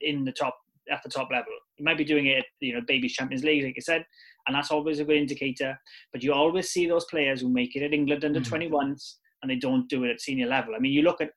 in 0.00 0.24
the 0.24 0.32
top 0.32 0.56
at 0.90 1.02
the 1.02 1.10
top 1.10 1.30
level. 1.30 1.52
He 1.76 1.84
might 1.84 1.98
be 1.98 2.04
doing 2.04 2.26
it, 2.26 2.44
you 2.60 2.74
know, 2.74 2.80
baby's 2.86 3.14
Champions 3.14 3.44
League, 3.44 3.64
like 3.64 3.76
you 3.76 3.82
said, 3.82 4.04
and 4.46 4.54
that's 4.54 4.70
always 4.70 5.00
a 5.00 5.04
good 5.04 5.16
indicator. 5.16 5.78
But 6.12 6.22
you 6.22 6.32
always 6.32 6.68
see 6.70 6.86
those 6.86 7.04
players 7.06 7.40
who 7.40 7.48
make 7.48 7.74
it 7.76 7.82
at 7.82 7.94
England 7.94 8.24
under 8.24 8.40
mm. 8.40 8.70
21s 8.70 9.14
and 9.42 9.50
they 9.50 9.56
don't 9.56 9.88
do 9.88 10.04
it 10.04 10.10
at 10.10 10.20
senior 10.20 10.46
level. 10.46 10.74
I 10.74 10.78
mean, 10.78 10.92
you 10.92 11.02
look 11.02 11.20
at 11.20 11.30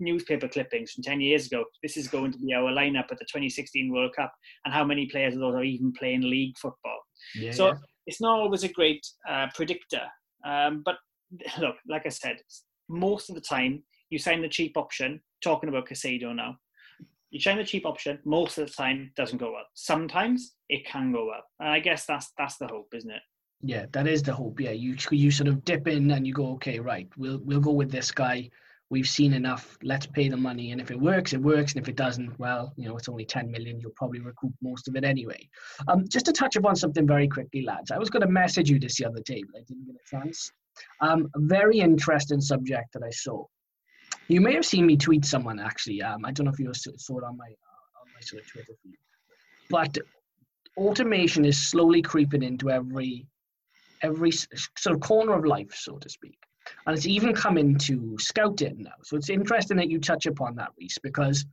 newspaper 0.00 0.48
clippings 0.48 0.92
from 0.92 1.04
10 1.04 1.20
years 1.20 1.46
ago, 1.46 1.64
this 1.82 1.96
is 1.96 2.08
going 2.08 2.32
to 2.32 2.38
be 2.38 2.54
our 2.54 2.72
lineup 2.72 3.10
at 3.10 3.18
the 3.18 3.26
2016 3.26 3.92
World 3.92 4.12
Cup, 4.16 4.32
and 4.64 4.72
how 4.72 4.84
many 4.84 5.06
players 5.06 5.34
of 5.34 5.40
those 5.40 5.54
are 5.54 5.64
even 5.64 5.92
playing 5.92 6.22
league 6.22 6.56
football. 6.58 6.98
Yeah, 7.34 7.52
so 7.52 7.68
yeah. 7.68 7.74
it's 8.06 8.20
not 8.20 8.38
always 8.40 8.64
a 8.64 8.68
great 8.68 9.06
uh, 9.28 9.46
predictor. 9.54 10.02
Um, 10.44 10.82
but 10.84 10.96
look, 11.58 11.76
like 11.88 12.06
I 12.06 12.10
said, 12.10 12.36
most 12.88 13.28
of 13.28 13.34
the 13.34 13.40
time 13.40 13.82
you 14.10 14.18
sign 14.18 14.42
the 14.42 14.48
cheap 14.48 14.76
option, 14.76 15.20
talking 15.42 15.68
about 15.68 15.88
Caicedo 15.88 16.34
now, 16.34 16.56
you 17.30 17.40
sign 17.40 17.56
the 17.56 17.64
cheap 17.64 17.84
option, 17.84 18.20
most 18.24 18.58
of 18.58 18.66
the 18.66 18.72
time 18.72 19.10
doesn't 19.16 19.38
go 19.38 19.52
well. 19.52 19.66
Sometimes 19.74 20.54
it 20.68 20.86
can 20.86 21.12
go 21.12 21.26
well. 21.26 21.42
And 21.58 21.68
I 21.68 21.80
guess 21.80 22.06
that's 22.06 22.30
that's 22.38 22.58
the 22.58 22.68
hope, 22.68 22.88
isn't 22.94 23.10
it? 23.10 23.22
Yeah, 23.62 23.86
that 23.92 24.06
is 24.06 24.22
the 24.22 24.32
hope. 24.34 24.60
Yeah, 24.60 24.72
you 24.72 24.96
you 25.10 25.30
sort 25.30 25.48
of 25.48 25.64
dip 25.64 25.88
in 25.88 26.10
and 26.10 26.26
you 26.26 26.34
go, 26.34 26.52
okay, 26.52 26.78
right, 26.80 27.08
we'll 27.16 27.40
we'll 27.44 27.60
go 27.60 27.72
with 27.72 27.90
this 27.90 28.10
guy. 28.10 28.50
We've 28.90 29.08
seen 29.08 29.32
enough. 29.32 29.78
Let's 29.82 30.06
pay 30.06 30.28
the 30.28 30.36
money, 30.36 30.72
and 30.72 30.80
if 30.80 30.90
it 30.90 31.00
works, 31.00 31.32
it 31.32 31.40
works, 31.40 31.72
and 31.72 31.82
if 31.82 31.88
it 31.88 31.96
doesn't, 31.96 32.38
well, 32.38 32.74
you 32.76 32.86
know, 32.86 32.96
it's 32.96 33.08
only 33.08 33.24
ten 33.24 33.50
million. 33.50 33.80
You'll 33.80 33.92
probably 33.96 34.20
recoup 34.20 34.52
most 34.62 34.86
of 34.88 34.96
it 34.96 35.04
anyway. 35.04 35.48
Um, 35.88 36.04
just 36.08 36.26
to 36.26 36.32
touch 36.32 36.56
upon 36.56 36.76
something 36.76 37.06
very 37.06 37.26
quickly, 37.26 37.62
lads. 37.62 37.90
I 37.90 37.98
was 37.98 38.10
going 38.10 38.22
to 38.22 38.28
message 38.28 38.68
you 38.70 38.78
this 38.78 38.98
the 38.98 39.06
other 39.06 39.20
day, 39.24 39.42
but 39.50 39.60
I 39.60 39.64
didn't 39.66 39.86
get 39.86 39.96
a 39.96 40.16
chance. 40.16 40.52
Um, 41.00 41.30
a 41.34 41.40
very 41.40 41.78
interesting 41.78 42.40
subject 42.40 42.92
that 42.92 43.02
I 43.02 43.10
saw. 43.10 43.44
You 44.28 44.40
may 44.40 44.54
have 44.54 44.66
seen 44.66 44.86
me 44.86 44.96
tweet 44.96 45.24
someone 45.24 45.58
actually. 45.58 46.02
Um, 46.02 46.24
I 46.24 46.30
don't 46.32 46.44
know 46.46 46.52
if 46.52 46.58
you 46.58 46.70
saw 46.74 47.18
it 47.18 47.24
on 47.24 47.36
my 47.36 47.46
uh, 47.46 48.00
on 48.00 48.06
my 48.14 48.20
sort 48.20 48.42
of 48.42 48.48
Twitter 48.48 48.72
feed, 48.82 48.96
but 49.70 49.96
automation 50.76 51.44
is 51.44 51.70
slowly 51.70 52.02
creeping 52.02 52.42
into 52.42 52.70
every 52.70 53.26
every 54.02 54.30
sort 54.30 54.94
of 54.94 55.00
corner 55.00 55.34
of 55.34 55.44
life, 55.44 55.74
so 55.74 55.96
to 55.98 56.08
speak. 56.08 56.38
And 56.86 56.96
it's 56.96 57.06
even 57.06 57.34
come 57.34 57.58
into 57.58 58.16
scouting 58.18 58.82
now. 58.82 58.92
So 59.02 59.16
it's 59.16 59.30
interesting 59.30 59.76
that 59.76 59.90
you 59.90 60.00
touch 60.00 60.26
upon 60.26 60.56
that, 60.56 60.70
Reese, 60.78 60.98
because 61.02 61.44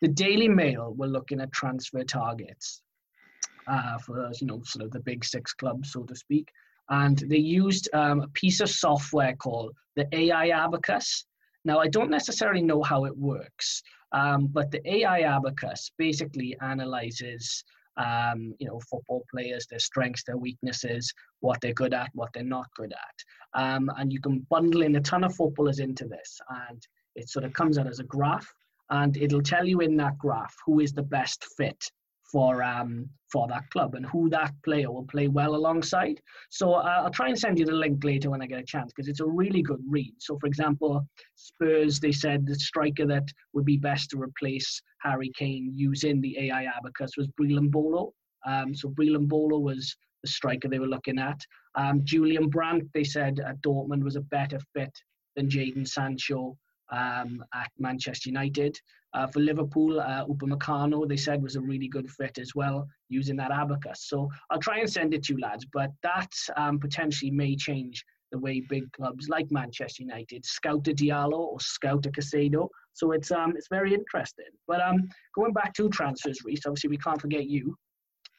the 0.00 0.08
Daily 0.08 0.48
Mail 0.48 0.94
were 0.96 1.06
looking 1.06 1.40
at 1.40 1.52
transfer 1.52 2.02
targets 2.02 2.82
uh, 3.66 3.98
for, 3.98 4.30
you 4.40 4.46
know, 4.46 4.62
sort 4.64 4.84
of 4.84 4.90
the 4.90 5.00
big 5.00 5.24
six 5.24 5.52
clubs, 5.52 5.92
so 5.92 6.02
to 6.04 6.14
speak. 6.14 6.48
And 6.90 7.18
they 7.18 7.38
used 7.38 7.88
um, 7.94 8.20
a 8.20 8.28
piece 8.28 8.60
of 8.60 8.68
software 8.68 9.34
called 9.36 9.74
the 9.96 10.06
AI 10.12 10.48
Abacus. 10.48 11.24
Now, 11.64 11.78
I 11.78 11.88
don't 11.88 12.10
necessarily 12.10 12.62
know 12.62 12.82
how 12.82 13.06
it 13.06 13.16
works, 13.16 13.82
um, 14.12 14.48
but 14.48 14.70
the 14.70 14.86
AI 14.88 15.20
Abacus 15.20 15.90
basically 15.96 16.56
analyzes 16.60 17.64
um, 17.96 18.54
you 18.58 18.66
know, 18.66 18.80
football 18.90 19.24
players, 19.30 19.66
their 19.66 19.78
strengths, 19.78 20.24
their 20.24 20.36
weaknesses, 20.36 21.12
what 21.40 21.60
they're 21.60 21.72
good 21.72 21.94
at, 21.94 22.10
what 22.14 22.30
they're 22.32 22.42
not 22.42 22.66
good 22.76 22.92
at. 22.92 23.60
Um, 23.60 23.90
and 23.96 24.12
you 24.12 24.20
can 24.20 24.46
bundle 24.50 24.82
in 24.82 24.96
a 24.96 25.00
ton 25.00 25.24
of 25.24 25.34
footballers 25.34 25.78
into 25.78 26.06
this, 26.06 26.40
and 26.68 26.82
it 27.14 27.28
sort 27.28 27.44
of 27.44 27.52
comes 27.52 27.78
out 27.78 27.86
as 27.86 28.00
a 28.00 28.04
graph, 28.04 28.52
and 28.90 29.16
it'll 29.16 29.42
tell 29.42 29.66
you 29.66 29.80
in 29.80 29.96
that 29.96 30.18
graph 30.18 30.54
who 30.66 30.80
is 30.80 30.92
the 30.92 31.02
best 31.02 31.44
fit 31.56 31.90
for 32.34 32.64
um, 32.64 33.08
for 33.32 33.46
that 33.46 33.62
club 33.70 33.94
and 33.94 34.04
who 34.06 34.28
that 34.28 34.52
player 34.64 34.90
will 34.90 35.06
play 35.06 35.28
well 35.28 35.54
alongside. 35.54 36.20
So 36.50 36.74
uh, 36.74 37.02
I'll 37.04 37.10
try 37.10 37.28
and 37.28 37.38
send 37.38 37.60
you 37.60 37.64
the 37.64 37.72
link 37.84 38.02
later 38.02 38.28
when 38.28 38.42
I 38.42 38.46
get 38.46 38.58
a 38.58 38.64
chance 38.64 38.92
because 38.92 39.08
it's 39.08 39.20
a 39.20 39.26
really 39.26 39.62
good 39.62 39.80
read. 39.88 40.14
So 40.18 40.36
for 40.40 40.48
example, 40.48 41.06
Spurs 41.36 42.00
they 42.00 42.10
said 42.10 42.44
the 42.44 42.56
striker 42.56 43.06
that 43.06 43.28
would 43.52 43.64
be 43.64 43.76
best 43.76 44.10
to 44.10 44.20
replace 44.20 44.82
Harry 45.02 45.30
Kane 45.38 45.72
using 45.76 46.20
the 46.20 46.36
AI 46.46 46.64
abacus 46.64 47.12
was 47.16 47.28
Breel 47.40 47.60
Embolo. 47.60 48.10
Um, 48.44 48.74
so 48.74 48.88
Breel 48.88 49.16
Embolo 49.16 49.60
was 49.60 49.96
the 50.24 50.28
striker 50.28 50.68
they 50.68 50.80
were 50.80 50.94
looking 50.96 51.20
at. 51.20 51.40
Um, 51.76 52.00
Julian 52.02 52.48
Brandt 52.48 52.88
they 52.94 53.04
said 53.04 53.38
at 53.38 53.62
Dortmund 53.62 54.02
was 54.02 54.16
a 54.16 54.28
better 54.38 54.58
fit 54.74 54.92
than 55.36 55.48
Jadon 55.48 55.86
Sancho 55.86 56.56
um, 56.90 57.44
at 57.54 57.70
Manchester 57.78 58.28
United. 58.28 58.76
Uh, 59.14 59.26
for 59.28 59.40
Liverpool, 59.40 60.00
uh, 60.00 60.24
Upamecano, 60.26 61.08
they 61.08 61.16
said, 61.16 61.42
was 61.42 61.56
a 61.56 61.60
really 61.60 61.88
good 61.88 62.10
fit 62.10 62.36
as 62.38 62.54
well, 62.54 62.86
using 63.08 63.36
that 63.36 63.52
abacus. 63.52 64.06
So 64.08 64.28
I'll 64.50 64.58
try 64.58 64.78
and 64.80 64.90
send 64.90 65.14
it 65.14 65.22
to 65.24 65.34
you, 65.34 65.40
lads, 65.40 65.64
but 65.72 65.90
that 66.02 66.32
um, 66.56 66.80
potentially 66.80 67.30
may 67.30 67.54
change 67.54 68.04
the 68.34 68.38
way 68.40 68.60
big 68.68 68.90
clubs 68.92 69.28
like 69.28 69.46
Manchester 69.52 70.02
United 70.02 70.44
scout 70.44 70.88
a 70.88 70.92
Diallo 70.92 71.38
or 71.38 71.60
scout 71.60 72.04
a 72.06 72.10
Caicedo. 72.10 72.68
So 72.92 73.12
it's 73.12 73.30
um 73.30 73.54
it's 73.56 73.68
very 73.68 73.94
interesting. 73.94 74.46
But 74.66 74.80
um 74.80 75.08
going 75.36 75.52
back 75.52 75.72
to 75.74 75.88
transfers, 75.88 76.40
Reese, 76.44 76.66
obviously 76.66 76.90
we 76.90 76.98
can't 76.98 77.20
forget 77.20 77.46
you. 77.46 77.76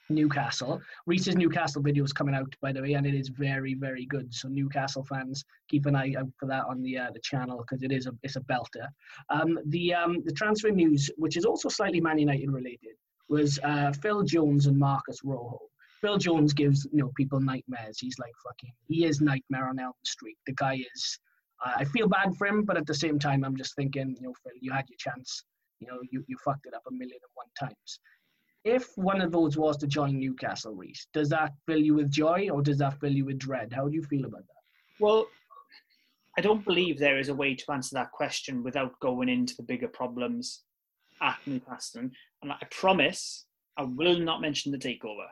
Newcastle. 0.10 0.82
Reese's 1.06 1.36
Newcastle 1.36 1.82
video 1.82 2.04
is 2.04 2.14
coming 2.14 2.36
out, 2.36 2.54
by 2.62 2.72
the 2.72 2.82
way, 2.82 2.94
and 2.94 3.06
it 3.06 3.16
is 3.16 3.30
very, 3.30 3.74
very 3.74 4.06
good. 4.06 4.34
So 4.34 4.48
Newcastle 4.48 5.04
fans, 5.04 5.44
keep 5.68 5.86
an 5.86 5.96
eye 5.96 6.14
out 6.18 6.30
for 6.38 6.48
that 6.48 6.66
on 6.66 6.82
the 6.82 6.98
uh, 6.98 7.12
the 7.12 7.20
channel 7.22 7.58
because 7.58 7.84
it 7.84 7.92
is 7.92 8.06
a 8.06 8.12
it's 8.24 8.36
a 8.36 8.42
belter. 8.42 8.88
Um, 9.30 9.60
the 9.68 9.94
um, 9.94 10.22
the 10.26 10.34
transfer 10.34 10.70
news, 10.70 11.10
which 11.18 11.38
is 11.38 11.46
also 11.46 11.70
slightly 11.70 12.02
Man 12.02 12.20
United 12.20 12.52
related, 12.52 12.96
was 13.30 13.60
uh, 13.64 13.92
Phil 13.94 14.24
Jones 14.24 14.68
and 14.68 14.78
Marcos 14.78 15.20
Rojo. 15.24 15.60
Phil 16.02 16.18
Jones 16.18 16.54
gives 16.54 16.86
you 16.92 17.00
know 17.00 17.12
people 17.18 17.40
nightmares. 17.40 18.00
He's 18.00 18.20
like 18.20 18.34
fucking 18.46 18.74
he 18.88 19.06
is 19.06 19.22
nightmare 19.22 19.68
on 19.68 19.80
Elm 19.80 19.94
Street. 20.06 20.38
The 20.46 20.54
guy 20.54 20.76
is. 20.96 21.20
Uh, 21.66 21.72
I 21.78 21.86
feel 21.86 22.10
bad 22.10 22.36
for 22.36 22.48
him, 22.48 22.64
but 22.64 22.76
at 22.76 22.86
the 22.86 22.94
same 22.94 23.18
time, 23.18 23.46
I'm 23.46 23.56
just 23.56 23.78
thinking, 23.78 24.14
you 24.20 24.28
know, 24.28 24.34
Phil, 24.44 24.52
you 24.60 24.74
had 24.74 24.84
your 24.90 24.98
chance. 25.00 25.46
You 25.80 25.88
know, 25.88 26.00
you, 26.12 26.24
you 26.28 26.38
fucked 26.44 26.66
it 26.66 26.74
up 26.74 26.84
a 26.88 26.92
million 26.92 27.18
and 27.22 27.32
one 27.34 27.48
times 27.58 28.00
if 28.66 28.98
one 28.98 29.22
of 29.22 29.32
those 29.32 29.56
was 29.56 29.78
to 29.78 29.88
join 29.88 30.20
Newcastle, 30.20 30.74
Reese, 30.74 31.08
does 31.14 31.30
that 31.30 31.54
fill 31.68 31.80
you 31.80 31.94
with 31.94 32.10
joy 32.10 32.50
or 32.52 32.64
does 32.64 32.80
that 32.80 33.00
fill 33.00 33.12
you 33.12 33.26
with 33.26 33.38
dread? 33.38 33.72
How 33.72 33.88
do 33.88 33.94
you 33.94 34.04
feel 34.04 34.26
about 34.26 34.42
that? 34.42 35.00
Well, 35.00 35.28
I 36.36 36.42
don't 36.42 36.66
believe 36.66 36.98
there 36.98 37.20
is 37.20 37.30
a 37.30 37.36
way 37.36 37.54
to 37.54 37.72
answer 37.72 37.94
that 37.94 38.12
question 38.12 38.64
without 38.64 39.00
going 39.00 39.30
into 39.30 39.56
the 39.56 39.64
bigger 39.64 39.88
problems 39.88 40.64
at 41.22 41.38
Newcastle. 41.46 42.10
And 42.42 42.52
I 42.52 42.58
promise 42.72 43.46
I 43.78 43.84
will 43.84 44.18
not 44.18 44.42
mention 44.42 44.72
the 44.72 44.80
takeover. 44.80 45.28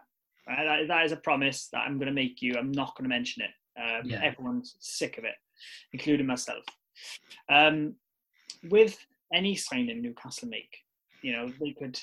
That, 0.46 0.88
that 0.88 1.06
is 1.06 1.12
a 1.12 1.18
promise 1.18 1.70
that 1.74 1.80
I'm 1.80 1.98
going 1.98 2.08
to 2.08 2.14
make 2.14 2.42
you. 2.42 2.56
I'm 2.56 2.72
not 2.72 2.96
going 2.96 3.10
to 3.10 3.16
mention 3.16 3.44
it. 3.44 3.82
Um, 3.82 4.10
yeah. 4.10 4.22
Everyone's 4.24 4.76
sick 4.80 5.18
of 5.18 5.24
it, 5.24 5.36
including 5.92 6.28
myself. 6.28 6.64
Um, 7.50 7.96
with 8.70 9.04
any 9.34 9.56
signing 9.56 10.04
Newcastle 10.04 10.50
make, 10.50 10.78
you 11.24 11.32
know, 11.32 11.52
they 11.60 11.72
could 11.72 12.00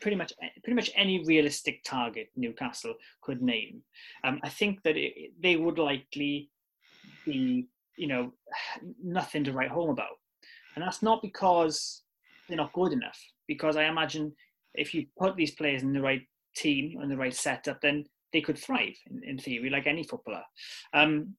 pretty 0.00 0.16
much 0.16 0.32
pretty 0.62 0.74
much 0.74 0.90
any 0.94 1.24
realistic 1.24 1.82
target 1.84 2.30
Newcastle 2.36 2.94
could 3.22 3.42
name. 3.42 3.82
Um, 4.24 4.40
I 4.42 4.48
think 4.48 4.82
that 4.82 4.96
it, 4.96 5.32
they 5.40 5.56
would 5.56 5.78
likely 5.78 6.50
be, 7.24 7.68
you 7.96 8.06
know, 8.06 8.32
nothing 9.02 9.44
to 9.44 9.52
write 9.52 9.70
home 9.70 9.90
about, 9.90 10.18
and 10.74 10.84
that's 10.84 11.02
not 11.02 11.22
because 11.22 12.02
they're 12.48 12.56
not 12.56 12.72
good 12.72 12.92
enough. 12.92 13.18
Because 13.46 13.76
I 13.76 13.84
imagine 13.84 14.32
if 14.74 14.94
you 14.94 15.06
put 15.18 15.36
these 15.36 15.52
players 15.52 15.82
in 15.82 15.92
the 15.92 16.00
right 16.00 16.22
team 16.54 17.00
and 17.00 17.10
the 17.10 17.16
right 17.16 17.34
setup, 17.34 17.80
then 17.80 18.04
they 18.32 18.40
could 18.40 18.58
thrive 18.58 18.96
in, 19.10 19.22
in 19.24 19.38
theory, 19.38 19.70
like 19.70 19.86
any 19.86 20.04
footballer. 20.04 20.44
Um, 20.92 21.34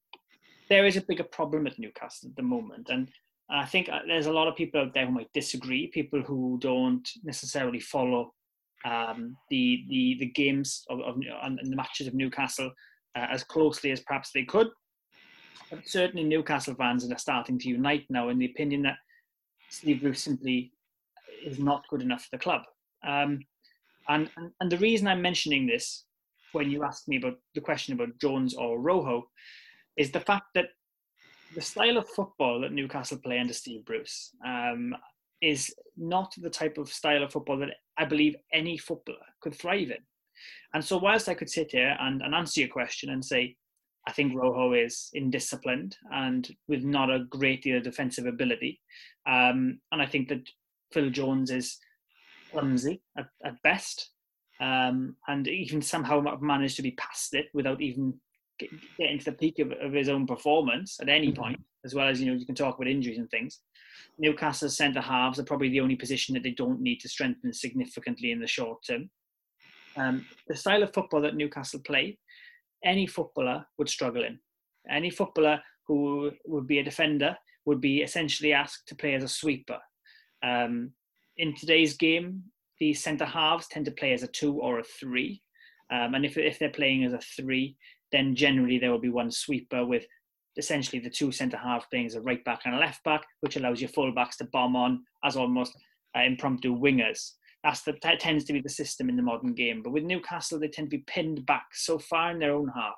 there 0.70 0.86
is 0.86 0.98
a 0.98 1.02
bigger 1.02 1.24
problem 1.24 1.68
at 1.68 1.80
Newcastle 1.80 2.30
at 2.30 2.36
the 2.36 2.44
moment, 2.44 2.90
and 2.90 3.10
I 3.52 3.66
think 3.66 3.90
uh, 3.90 4.00
there's 4.08 4.28
a 4.28 4.34
lot 4.34 4.48
of 4.48 4.56
people 4.56 4.82
out 4.82 4.94
there 4.94 5.06
who 5.06 5.12
might 5.12 5.34
disagree. 5.34 5.88
People 5.88 6.22
who 6.22 6.58
don't 6.62 7.08
necessarily 7.24 7.80
follow 7.80 8.34
um, 8.86 9.36
the 9.50 9.84
the 9.90 10.18
the 10.20 10.26
games 10.28 10.84
of, 10.90 11.00
of 11.02 11.16
and 11.44 11.60
the 11.64 11.76
matches 11.76 12.08
of 12.08 12.14
Newcastle 12.14 12.72
uh, 13.16 13.28
as 13.30 13.44
closely 13.44 13.92
as 13.92 14.00
perhaps 14.02 14.32
they 14.34 14.44
could. 14.44 14.68
But 15.70 15.88
certainly, 15.88 16.24
Newcastle 16.24 16.76
fans 16.76 17.10
are 17.10 17.18
starting 17.18 17.60
to 17.60 17.70
unite 17.70 18.06
now 18.10 18.30
in 18.30 18.40
the 18.40 18.46
opinion 18.46 18.82
that 18.84 18.98
Steve 19.70 20.02
Bruce 20.02 20.24
simply 20.24 20.72
is 21.46 21.60
not 21.60 21.88
good 21.90 22.02
enough 22.02 22.24
for 22.24 22.38
the 22.38 22.44
club. 22.44 22.62
Um, 23.06 23.40
and, 24.08 24.30
and 24.38 24.52
and 24.60 24.72
the 24.72 24.78
reason 24.78 25.08
I'm 25.08 25.22
mentioning 25.22 25.68
this 25.68 26.06
when 26.52 26.70
you 26.70 26.84
asked 26.84 27.08
me 27.08 27.18
about 27.18 27.38
the 27.56 27.62
question 27.62 27.94
about 27.94 28.20
Jones 28.20 28.54
or 28.56 28.80
Rojo 28.80 29.30
is 29.98 30.12
the 30.12 30.20
fact 30.20 30.46
that 30.56 30.66
the 31.54 31.62
style 31.62 31.98
of 31.98 32.10
football 32.10 32.62
that 32.62 32.72
Newcastle 32.72 33.18
play 33.18 33.40
under 33.40 33.54
Steve 33.54 33.86
Bruce 33.86 34.32
um, 34.46 34.96
is 35.42 35.74
not 35.98 36.34
the 36.38 36.50
type 36.50 36.78
of 36.78 36.92
style 36.92 37.24
of 37.24 37.32
football 37.32 37.58
that 37.60 37.76
I 37.98 38.06
believe 38.06 38.36
any 38.54 38.78
footballer 38.78 39.18
could 39.42 39.56
thrive 39.56 39.92
in. 39.92 39.98
And 40.74 40.84
so, 40.84 40.98
whilst 40.98 41.30
I 41.30 41.34
could 41.34 41.50
sit 41.50 41.72
here 41.72 41.96
and, 42.00 42.22
and 42.22 42.34
answer 42.34 42.62
your 42.62 42.70
question 42.70 43.10
and 43.10 43.24
say, 43.24 43.56
I 44.08 44.12
think 44.12 44.34
Rojo 44.34 44.74
is 44.74 45.10
indisciplined 45.16 45.94
and 46.12 46.50
with 46.68 46.84
not 46.84 47.12
a 47.12 47.26
great 47.30 47.62
deal 47.64 47.78
of 47.78 47.84
defensive 47.84 48.26
ability, 48.26 48.80
um, 49.28 49.80
and 49.92 50.02
I 50.02 50.06
think 50.06 50.30
that 50.30 50.50
Phil 50.92 51.10
Jones 51.10 51.52
is 51.52 51.78
clumsy 52.52 53.02
at, 53.18 53.28
at 53.46 53.62
best, 53.64 54.10
um, 54.60 55.16
and 55.28 55.48
even 55.48 55.82
somehow 55.82 56.22
managed 56.42 56.78
to 56.78 56.82
be 56.82 56.92
past 56.92 57.34
it 57.34 57.48
without 57.54 57.82
even 57.82 58.14
getting 58.98 59.20
to 59.20 59.26
the 59.26 59.38
peak 59.38 59.60
of, 59.60 59.72
of 59.74 59.94
his 59.94 60.10
own 60.10 60.26
performance 60.28 60.98
at 61.02 61.10
any 61.10 61.28
mm-hmm. 61.28 61.42
point, 61.42 61.62
as 61.86 61.94
well 61.94 62.08
as 62.08 62.20
you 62.20 62.28
know 62.28 62.38
you 62.38 62.46
can 62.46 62.56
talk 62.56 62.76
about 62.76 62.88
injuries 62.88 63.18
and 63.18 63.30
things. 63.30 63.60
Newcastle's 64.18 64.78
centre 64.78 65.02
halves 65.02 65.40
are 65.40 65.44
probably 65.44 65.70
the 65.70 65.82
only 65.82 65.96
position 65.96 66.34
that 66.34 66.44
they 66.44 66.52
don't 66.52 66.82
need 66.82 67.00
to 67.00 67.10
strengthen 67.10 67.54
significantly 67.54 68.32
in 68.32 68.40
the 68.40 68.48
short 68.48 68.80
term. 68.86 69.10
Um, 69.98 70.26
the 70.48 70.56
style 70.56 70.84
of 70.84 70.94
football 70.94 71.22
that 71.22 71.36
Newcastle 71.36 71.82
play, 71.86 72.18
any 72.84 73.08
footballer 73.08 73.66
would 73.78 73.90
struggle 73.90 74.24
in. 74.24 74.40
Any 74.90 75.10
footballer 75.10 75.62
who 75.88 76.32
would 76.46 76.68
be 76.68 76.80
a 76.80 76.84
defender 76.84 77.36
would 77.66 77.82
be 77.82 78.02
essentially 78.02 78.54
asked 78.54 78.88
to 78.88 78.96
play 78.96 79.14
as 79.14 79.24
a 79.24 79.28
sweeper. 79.28 79.80
Um, 80.44 80.92
in 81.38 81.56
today's 81.56 81.96
game, 81.96 82.44
the 82.80 82.94
centre 82.94 83.26
halves 83.26 83.68
tend 83.68 83.86
to 83.86 83.92
play 83.92 84.14
as 84.14 84.24
a 84.24 84.28
two 84.28 84.60
or 84.60 84.80
a 84.80 84.84
three. 84.84 85.42
Um, 85.92 86.16
and 86.16 86.26
if, 86.26 86.38
if 86.38 86.58
they're 86.58 86.70
playing 86.70 87.04
as 87.04 87.14
a 87.14 87.20
three, 87.20 87.76
then 88.12 88.36
generally 88.36 88.78
there 88.78 88.92
will 88.92 89.00
be 89.00 89.10
one 89.10 89.32
sweeper 89.32 89.86
with 89.86 90.06
essentially 90.58 91.00
the 91.00 91.10
two 91.10 91.32
centre 91.32 91.58
half 91.58 91.86
as 91.94 92.16
a 92.16 92.22
right 92.22 92.44
back 92.44 92.62
and 92.66 92.76
a 92.76 92.80
left 92.80 93.04
back, 93.04 93.26
which 93.40 93.56
allows 93.56 93.80
your 93.80 93.90
full 93.90 94.14
backs 94.14 94.38
to 94.38 94.46
bomb 94.46 94.76
on 94.76 95.04
as 95.24 95.36
almost 95.36 95.74
uh, 96.18 96.22
impromptu 96.22 96.78
wingers. 96.78 97.32
That's 97.64 97.84
the, 97.84 97.96
that 98.02 98.20
tends 98.20 98.44
to 98.46 98.54
be 98.54 98.62
the 98.62 98.70
system 98.70 99.08
in 99.08 99.16
the 99.16 99.22
modern 99.22 99.54
game. 99.54 99.82
But 99.84 99.94
with 99.94 100.04
Newcastle, 100.04 100.60
they 100.60 100.68
tend 100.68 100.90
to 100.90 100.98
be 100.98 101.04
pinned 101.08 101.46
back 101.46 101.68
so 101.74 102.00
far 102.00 102.32
in 102.32 102.40
their 102.40 102.54
own 102.54 102.72
half 102.76 102.96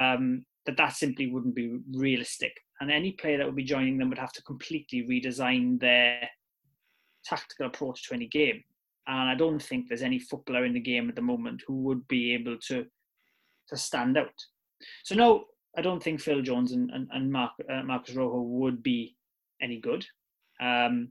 um, 0.00 0.44
that 0.66 0.76
that 0.76 0.94
simply 0.94 1.30
wouldn't 1.30 1.54
be 1.54 1.78
realistic. 1.94 2.52
And 2.80 2.90
any 2.90 3.12
player 3.12 3.38
that 3.38 3.46
would 3.46 3.56
be 3.56 3.64
joining 3.64 3.96
them 3.96 4.08
would 4.08 4.18
have 4.18 4.32
to 4.32 4.42
completely 4.42 5.06
redesign 5.08 5.80
their 5.80 6.28
tactical 7.24 7.66
approach 7.66 8.08
to 8.08 8.14
any 8.14 8.26
game. 8.26 8.62
And 9.06 9.30
I 9.30 9.36
don't 9.36 9.62
think 9.62 9.86
there's 9.88 10.02
any 10.02 10.18
footballer 10.18 10.64
in 10.64 10.74
the 10.74 10.80
game 10.80 11.08
at 11.08 11.14
the 11.14 11.22
moment 11.22 11.62
who 11.66 11.82
would 11.82 12.06
be 12.08 12.34
able 12.34 12.58
to 12.68 12.84
to 13.68 13.76
stand 13.76 14.16
out. 14.16 14.34
So 15.04 15.14
no, 15.14 15.44
I 15.76 15.82
don't 15.82 16.02
think 16.02 16.20
Phil 16.20 16.42
Jones 16.42 16.72
and, 16.72 16.90
and, 16.90 17.08
and 17.12 17.30
Mark, 17.30 17.52
uh, 17.70 17.82
Marcos 17.82 18.14
Rojo 18.14 18.40
would 18.40 18.82
be 18.82 19.16
any 19.60 19.78
good 19.80 20.06
um, 20.60 21.10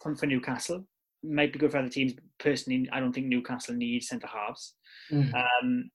for, 0.00 0.14
for 0.14 0.26
Newcastle. 0.26 0.86
Might 1.22 1.52
be 1.52 1.58
good 1.58 1.72
for 1.72 1.78
other 1.78 1.88
teams. 1.88 2.14
Personally, 2.38 2.88
I 2.92 3.00
don't 3.00 3.12
think 3.12 3.26
Newcastle 3.26 3.74
needs 3.74 4.08
centre 4.08 4.28
halves. 4.28 4.74
Mm. 5.10 5.34
Um, 5.34 5.90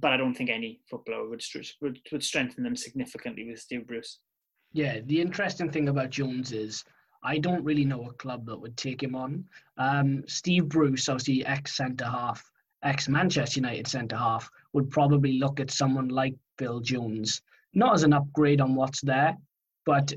but 0.00 0.12
I 0.12 0.16
don't 0.16 0.34
think 0.34 0.50
any 0.50 0.80
footballer 0.88 1.28
would, 1.28 1.42
would 1.80 2.00
would 2.12 2.22
strengthen 2.22 2.62
them 2.62 2.76
significantly 2.76 3.44
with 3.48 3.58
Steve 3.58 3.86
Bruce. 3.86 4.20
Yeah, 4.72 5.00
the 5.04 5.20
interesting 5.20 5.70
thing 5.70 5.88
about 5.88 6.10
Jones 6.10 6.52
is 6.52 6.84
I 7.24 7.38
don't 7.38 7.64
really 7.64 7.84
know 7.84 8.08
a 8.08 8.12
club 8.12 8.46
that 8.46 8.60
would 8.60 8.76
take 8.76 9.02
him 9.02 9.14
on. 9.14 9.44
Um, 9.76 10.22
Steve 10.26 10.68
Bruce, 10.68 11.08
obviously 11.08 11.44
ex 11.44 11.74
centre 11.76 12.04
half, 12.04 12.48
ex 12.82 13.08
Manchester 13.08 13.60
United 13.60 13.86
centre 13.86 14.16
half, 14.16 14.50
would 14.72 14.90
probably 14.90 15.38
look 15.38 15.60
at 15.60 15.70
someone 15.70 16.08
like 16.08 16.34
Phil 16.58 16.80
Jones, 16.80 17.42
not 17.74 17.94
as 17.94 18.02
an 18.02 18.12
upgrade 18.12 18.60
on 18.60 18.74
what's 18.74 19.00
there, 19.00 19.36
but 19.86 20.12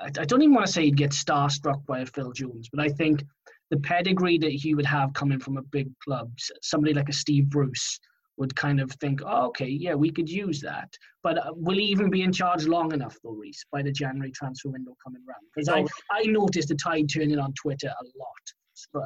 uh, 0.00 0.08
I 0.18 0.24
don't 0.24 0.42
even 0.42 0.54
want 0.54 0.66
to 0.66 0.72
say 0.72 0.84
he'd 0.84 0.96
get 0.96 1.10
starstruck 1.10 1.84
by 1.86 2.00
a 2.00 2.06
Phil 2.06 2.32
Jones, 2.32 2.68
but 2.72 2.82
I 2.84 2.88
think 2.88 3.24
the 3.70 3.78
pedigree 3.78 4.38
that 4.38 4.50
he 4.50 4.74
would 4.74 4.86
have 4.86 5.12
coming 5.14 5.38
from 5.38 5.56
a 5.56 5.62
big 5.62 5.88
club, 6.00 6.30
somebody 6.60 6.92
like 6.92 7.08
a 7.08 7.12
Steve 7.12 7.48
Bruce, 7.48 7.98
would 8.38 8.54
kind 8.56 8.80
of 8.80 8.90
think, 8.92 9.20
oh, 9.24 9.46
okay, 9.46 9.68
yeah, 9.68 9.94
we 9.94 10.10
could 10.10 10.28
use 10.28 10.60
that. 10.60 10.88
But 11.22 11.38
uh, 11.38 11.52
will 11.54 11.76
he 11.76 11.84
even 11.84 12.10
be 12.10 12.22
in 12.22 12.32
charge 12.32 12.66
long 12.66 12.92
enough, 12.92 13.16
though, 13.22 13.30
Reese, 13.30 13.64
by 13.70 13.82
the 13.82 13.92
January 13.92 14.32
transfer 14.32 14.70
window 14.70 14.96
coming 15.04 15.22
around? 15.28 15.44
Because 15.54 15.68
I, 15.68 15.84
I 16.10 16.24
noticed 16.24 16.68
the 16.68 16.74
tide 16.74 17.08
turning 17.08 17.38
on 17.38 17.52
Twitter 17.52 17.88
a 17.88 18.04
lot 18.18 18.52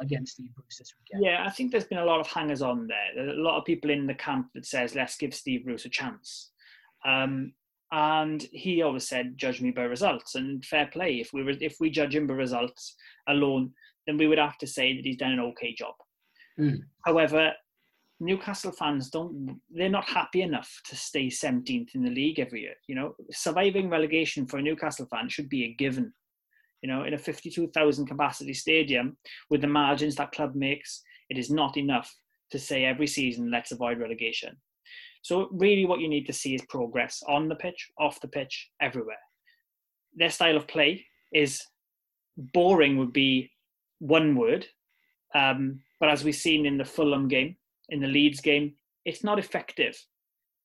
against 0.00 0.34
Steve 0.34 0.54
Bruce 0.54 0.78
this 0.78 0.92
weekend. 0.98 1.24
Yeah, 1.24 1.44
I 1.46 1.50
think 1.50 1.72
there's 1.72 1.84
been 1.84 1.98
a 1.98 2.04
lot 2.04 2.20
of 2.20 2.26
hangers 2.26 2.62
on 2.62 2.86
there. 2.86 3.08
There's 3.14 3.36
a 3.36 3.40
lot 3.40 3.58
of 3.58 3.64
people 3.64 3.90
in 3.90 4.06
the 4.06 4.14
camp 4.14 4.48
that 4.54 4.66
says 4.66 4.94
let's 4.94 5.16
give 5.16 5.34
Steve 5.34 5.64
Bruce 5.64 5.84
a 5.84 5.90
chance. 5.90 6.50
Um, 7.04 7.52
and 7.92 8.42
he 8.52 8.82
always 8.82 9.08
said, 9.08 9.36
"Judge 9.36 9.60
me 9.60 9.70
by 9.70 9.82
results." 9.82 10.34
And 10.34 10.64
fair 10.64 10.86
play. 10.86 11.20
If 11.20 11.32
we 11.32 11.44
were, 11.44 11.54
if 11.60 11.76
we 11.80 11.90
judge 11.90 12.14
him 12.14 12.26
by 12.26 12.34
results 12.34 12.96
alone, 13.28 13.72
then 14.06 14.16
we 14.16 14.26
would 14.26 14.38
have 14.38 14.58
to 14.58 14.66
say 14.66 14.96
that 14.96 15.04
he's 15.04 15.16
done 15.16 15.32
an 15.32 15.40
okay 15.40 15.74
job. 15.74 15.94
Mm. 16.58 16.78
However, 17.04 17.52
Newcastle 18.18 18.72
fans 18.72 19.10
don't 19.10 19.60
they're 19.70 19.88
not 19.88 20.08
happy 20.08 20.42
enough 20.42 20.80
to 20.86 20.96
stay 20.96 21.26
17th 21.26 21.94
in 21.94 22.02
the 22.02 22.10
league 22.10 22.40
every 22.40 22.62
year. 22.62 22.74
You 22.88 22.94
know, 22.94 23.14
surviving 23.30 23.90
relegation 23.90 24.46
for 24.46 24.58
a 24.58 24.62
Newcastle 24.62 25.06
fan 25.06 25.28
should 25.28 25.48
be 25.48 25.64
a 25.64 25.74
given. 25.74 26.12
You 26.82 26.88
know, 26.90 27.04
in 27.04 27.14
a 27.14 27.18
52,000 27.18 28.06
capacity 28.06 28.52
stadium 28.52 29.16
with 29.50 29.60
the 29.60 29.66
margins 29.66 30.14
that 30.16 30.32
club 30.32 30.54
makes, 30.54 31.02
it 31.30 31.38
is 31.38 31.50
not 31.50 31.76
enough 31.76 32.14
to 32.50 32.58
say 32.58 32.84
every 32.84 33.06
season 33.06 33.50
let's 33.50 33.72
avoid 33.72 33.98
relegation. 33.98 34.56
So 35.22 35.48
really 35.50 35.86
what 35.86 36.00
you 36.00 36.08
need 36.08 36.26
to 36.26 36.32
see 36.32 36.54
is 36.54 36.62
progress 36.68 37.22
on 37.26 37.48
the 37.48 37.56
pitch, 37.56 37.90
off 37.98 38.20
the 38.20 38.28
pitch, 38.28 38.70
everywhere. 38.80 39.18
Their 40.14 40.30
style 40.30 40.56
of 40.56 40.68
play 40.68 41.04
is 41.32 41.60
boring 42.36 42.96
would 42.98 43.12
be 43.12 43.50
one 43.98 44.36
word. 44.36 44.66
Um, 45.34 45.80
but 45.98 46.10
as 46.10 46.22
we've 46.22 46.34
seen 46.34 46.66
in 46.66 46.78
the 46.78 46.84
Fulham 46.84 47.28
game, 47.28 47.56
in 47.88 48.00
the 48.00 48.06
Leeds 48.06 48.40
game, 48.40 48.74
it's 49.04 49.24
not 49.24 49.38
effective. 49.38 49.96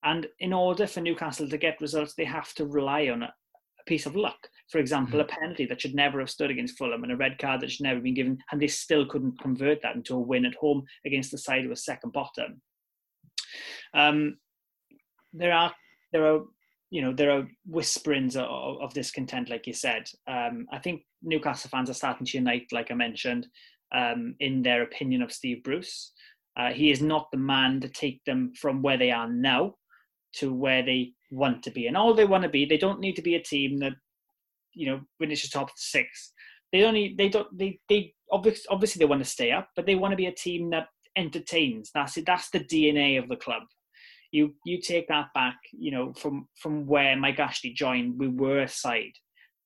And 0.03 0.27
in 0.39 0.53
order 0.53 0.87
for 0.87 1.01
Newcastle 1.01 1.49
to 1.49 1.57
get 1.57 1.81
results, 1.81 2.13
they 2.15 2.25
have 2.25 2.53
to 2.55 2.65
rely 2.65 3.09
on 3.09 3.23
a, 3.23 3.27
a 3.27 3.83
piece 3.85 4.05
of 4.05 4.15
luck. 4.15 4.47
For 4.71 4.79
example, 4.79 5.19
mm-hmm. 5.19 5.29
a 5.29 5.39
penalty 5.39 5.65
that 5.65 5.81
should 5.81 5.95
never 5.95 6.19
have 6.19 6.29
stood 6.29 6.49
against 6.49 6.77
Fulham 6.77 7.03
and 7.03 7.11
a 7.11 7.17
red 7.17 7.37
card 7.37 7.61
that 7.61 7.71
should 7.71 7.83
never 7.83 7.95
have 7.95 8.03
been 8.03 8.13
given, 8.13 8.37
and 8.51 8.61
they 8.61 8.67
still 8.67 9.05
couldn't 9.05 9.39
convert 9.41 9.81
that 9.81 9.95
into 9.95 10.15
a 10.15 10.19
win 10.19 10.45
at 10.45 10.55
home 10.55 10.83
against 11.05 11.31
the 11.31 11.37
side 11.37 11.63
who 11.63 11.71
a 11.71 11.75
second 11.75 12.13
bottom. 12.13 12.61
Um, 13.93 14.37
there 15.33 15.53
are 15.53 15.73
there 16.13 16.25
are 16.25 16.41
you 16.89 17.01
know 17.01 17.13
there 17.13 17.31
are 17.31 17.47
whisperings 17.65 18.35
of, 18.35 18.45
of 18.45 18.93
discontent, 18.93 19.49
like 19.49 19.67
you 19.67 19.73
said. 19.73 20.03
Um, 20.27 20.65
I 20.71 20.79
think 20.79 21.03
Newcastle 21.21 21.69
fans 21.69 21.89
are 21.89 21.93
starting 21.95 22.25
to 22.25 22.37
unite, 22.37 22.67
like 22.71 22.91
I 22.91 22.95
mentioned, 22.95 23.47
um, 23.93 24.35
in 24.39 24.61
their 24.61 24.83
opinion 24.83 25.21
of 25.21 25.31
Steve 25.31 25.63
Bruce. 25.63 26.13
Uh, 26.57 26.71
he 26.71 26.91
is 26.91 27.01
not 27.01 27.29
the 27.31 27.37
man 27.37 27.79
to 27.79 27.87
take 27.87 28.21
them 28.25 28.51
from 28.59 28.81
where 28.81 28.97
they 28.97 29.11
are 29.11 29.29
now 29.29 29.75
to 30.33 30.53
where 30.53 30.83
they 30.83 31.13
want 31.29 31.63
to 31.63 31.71
be. 31.71 31.87
And 31.87 31.97
all 31.97 32.13
they 32.13 32.25
want 32.25 32.43
to 32.43 32.49
be, 32.49 32.65
they 32.65 32.77
don't 32.77 32.99
need 32.99 33.15
to 33.15 33.21
be 33.21 33.35
a 33.35 33.43
team 33.43 33.77
that, 33.79 33.93
you 34.73 34.87
know, 34.87 35.01
finishes 35.19 35.49
top 35.49 35.69
six. 35.75 36.33
They 36.71 36.89
need, 36.91 37.17
they 37.17 37.29
don't, 37.29 37.47
they, 37.57 37.79
they 37.89 38.13
obviously, 38.31 38.65
obviously 38.69 38.99
they 38.99 39.09
want 39.09 39.23
to 39.23 39.29
stay 39.29 39.51
up, 39.51 39.69
but 39.75 39.85
they 39.85 39.95
want 39.95 40.13
to 40.13 40.17
be 40.17 40.27
a 40.27 40.33
team 40.33 40.69
that 40.69 40.87
entertains. 41.15 41.91
That's 41.93 42.17
it. 42.17 42.25
That's 42.25 42.49
the 42.49 42.59
DNA 42.59 43.21
of 43.21 43.27
the 43.27 43.35
club. 43.35 43.63
You, 44.31 44.55
you 44.65 44.79
take 44.79 45.09
that 45.09 45.27
back, 45.33 45.57
you 45.73 45.91
know, 45.91 46.13
from, 46.13 46.47
from 46.55 46.87
where 46.87 47.17
Mike 47.17 47.39
Ashley 47.39 47.71
joined, 47.71 48.17
we 48.17 48.29
were 48.29 48.61
a 48.61 48.67
side 48.67 49.11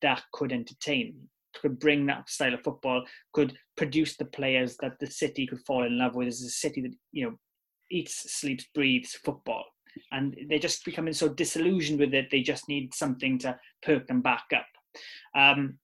that 0.02 0.24
could 0.34 0.52
entertain 0.52 1.16
could 1.62 1.80
bring 1.80 2.06
that 2.06 2.30
style 2.30 2.54
of 2.54 2.62
football, 2.62 3.04
could 3.34 3.58
produce 3.78 4.18
the 4.18 4.26
players 4.26 4.78
that 4.82 5.00
the 5.00 5.08
city 5.08 5.48
could 5.48 5.66
fall 5.66 5.84
in 5.84 5.98
love 5.98 6.16
with. 6.16 6.28
As 6.28 6.42
a 6.42 6.50
city 6.50 6.82
that 6.82 6.94
you 7.12 7.26
know 7.26 7.38
eats, 7.92 8.32
sleeps, 8.34 8.66
breathes 8.74 9.18
football, 9.24 9.66
and 10.12 10.36
they're 10.50 10.60
just 10.60 10.86
becoming 10.86 11.14
so 11.14 11.30
disillusioned 11.30 12.00
with 12.00 12.14
it. 12.14 12.28
They 12.32 12.42
just 12.42 12.68
need 12.68 12.94
something 12.94 13.40
to 13.40 13.58
perk 13.84 14.08
them 14.08 14.22
back 14.22 14.46
up. 14.56 14.66
Um, 15.36 15.78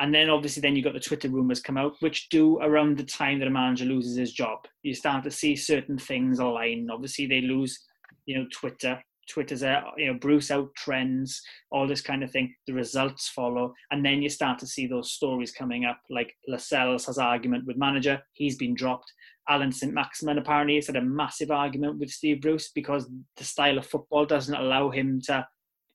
and 0.00 0.14
then 0.14 0.30
obviously 0.30 0.62
then 0.62 0.74
you've 0.74 0.84
got 0.84 0.94
the 0.94 1.00
Twitter 1.00 1.28
rumors 1.28 1.60
come 1.60 1.76
out, 1.76 1.94
which 2.00 2.30
do 2.30 2.58
around 2.60 2.96
the 2.96 3.04
time 3.04 3.38
that 3.38 3.48
a 3.48 3.50
manager 3.50 3.84
loses 3.84 4.16
his 4.16 4.32
job. 4.32 4.60
You 4.82 4.94
start 4.94 5.24
to 5.24 5.30
see 5.30 5.54
certain 5.54 5.98
things 5.98 6.38
align. 6.38 6.88
Obviously 6.90 7.26
they 7.26 7.42
lose, 7.42 7.78
you 8.24 8.38
know, 8.38 8.46
Twitter. 8.52 9.02
Twitter's 9.28 9.62
out, 9.62 9.92
you 9.96 10.06
know, 10.06 10.18
Bruce 10.18 10.50
out 10.50 10.68
trends, 10.74 11.40
all 11.70 11.86
this 11.86 12.00
kind 12.00 12.24
of 12.24 12.32
thing. 12.32 12.52
The 12.66 12.72
results 12.72 13.28
follow, 13.28 13.72
and 13.92 14.04
then 14.04 14.22
you 14.22 14.28
start 14.28 14.58
to 14.58 14.66
see 14.66 14.88
those 14.88 15.12
stories 15.12 15.52
coming 15.52 15.84
up, 15.84 16.00
like 16.10 16.34
Lascelles 16.48 17.06
has 17.06 17.16
argument 17.16 17.64
with 17.64 17.76
manager, 17.76 18.20
he's 18.32 18.56
been 18.56 18.74
dropped. 18.74 19.12
Allan 19.48 19.70
St 19.70 19.92
Maximin 19.92 20.38
apparently 20.38 20.76
has 20.76 20.88
had 20.88 20.96
a 20.96 21.02
massive 21.02 21.50
argument 21.50 21.98
with 21.98 22.10
Steve 22.10 22.40
Bruce 22.40 22.70
because 22.74 23.08
the 23.36 23.44
style 23.44 23.78
of 23.78 23.86
football 23.86 24.26
doesn't 24.26 24.54
allow 24.54 24.90
him 24.90 25.20
to 25.26 25.46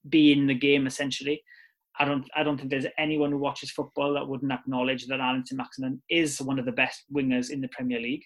be 0.08 0.32
in 0.32 0.48
the 0.48 0.54
game. 0.54 0.88
Essentially, 0.88 1.42
I 2.00 2.06
don't, 2.06 2.28
I 2.36 2.44
don't 2.44 2.58
think 2.58 2.70
there's 2.70 2.86
anyone 2.98 3.32
who 3.32 3.38
watches 3.38 3.72
football 3.72 4.14
that 4.14 4.28
wouldn't 4.28 4.52
acknowledge 4.52 5.08
that 5.08 5.20
Allan 5.20 5.46
St 5.46 5.58
Maximin 5.58 6.02
is 6.10 6.42
one 6.42 6.60
of 6.60 6.66
the 6.66 6.72
best 6.72 7.04
wingers 7.14 7.52
in 7.52 7.62
the 7.62 7.70
Premier 7.70 8.00
League, 8.00 8.24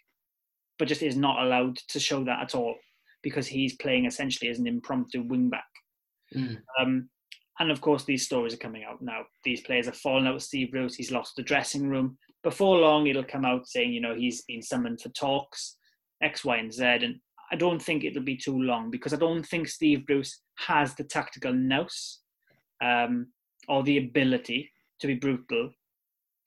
but 0.78 0.88
just 0.88 1.04
is 1.04 1.16
not 1.16 1.44
allowed 1.44 1.78
to 1.90 2.00
show 2.00 2.24
that 2.24 2.42
at 2.42 2.56
all 2.56 2.76
because 3.22 3.48
he's 3.48 3.76
playing 3.76 4.06
essentially 4.06 4.50
as 4.50 4.60
an 4.60 4.68
impromptu 4.68 5.24
wingback. 5.24 5.62
Mm. 6.36 6.58
Um, 6.80 7.10
and 7.60 7.72
of 7.72 7.82
course, 7.82 8.06
these 8.06 8.26
stories 8.26 8.54
are 8.54 8.58
coming 8.58 8.86
out 8.86 9.02
now. 9.02 9.24
These 9.44 9.62
players 9.62 9.86
have 9.86 9.98
fallen 9.98 10.26
out 10.26 10.36
with 10.36 10.44
Steve 10.44 10.72
Bruce. 10.72 10.96
He's 10.96 11.12
lost 11.12 11.36
the 11.36 11.44
dressing 11.44 11.90
room. 11.90 12.18
Before 12.42 12.78
long, 12.78 13.08
it'll 13.08 13.24
come 13.24 13.44
out 13.44 13.68
saying, 13.68 13.92
you 13.92 14.00
know, 14.00 14.16
he's 14.16 14.44
been 14.44 14.62
summoned 14.62 15.02
for 15.02 15.10
talks, 15.10 15.76
X, 16.24 16.46
Y, 16.46 16.56
and 16.56 16.74
Z. 16.74 16.84
And 16.84 17.16
I 17.52 17.58
don't 17.58 17.82
think 17.82 18.04
it'll 18.04 18.24
be 18.24 18.38
too 18.38 18.58
long 18.58 18.90
because 18.90 19.14
I 19.14 19.18
don't 19.18 19.46
think 19.46 19.68
Steve 19.68 20.06
Bruce 20.06 20.42
has 20.58 20.96
the 20.96 21.04
tactical 21.04 21.52
nous 21.52 22.20
um, 22.82 23.28
or 23.68 23.84
the 23.84 23.98
ability 23.98 24.72
to 25.00 25.08
be 25.08 25.16
brutal 25.16 25.72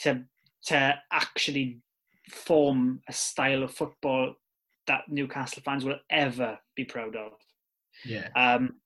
to 0.00 0.24
to 0.66 0.94
actually 1.10 1.80
form 2.30 3.00
a 3.08 3.12
style 3.12 3.62
of 3.62 3.74
football 3.74 4.34
that 4.86 5.02
Newcastle 5.08 5.62
fans 5.64 5.84
will 5.84 5.98
ever 6.10 6.58
be 6.76 6.84
proud 6.84 7.16
of. 7.16 7.32
Yeah. 8.04 8.28
Um, 8.36 8.76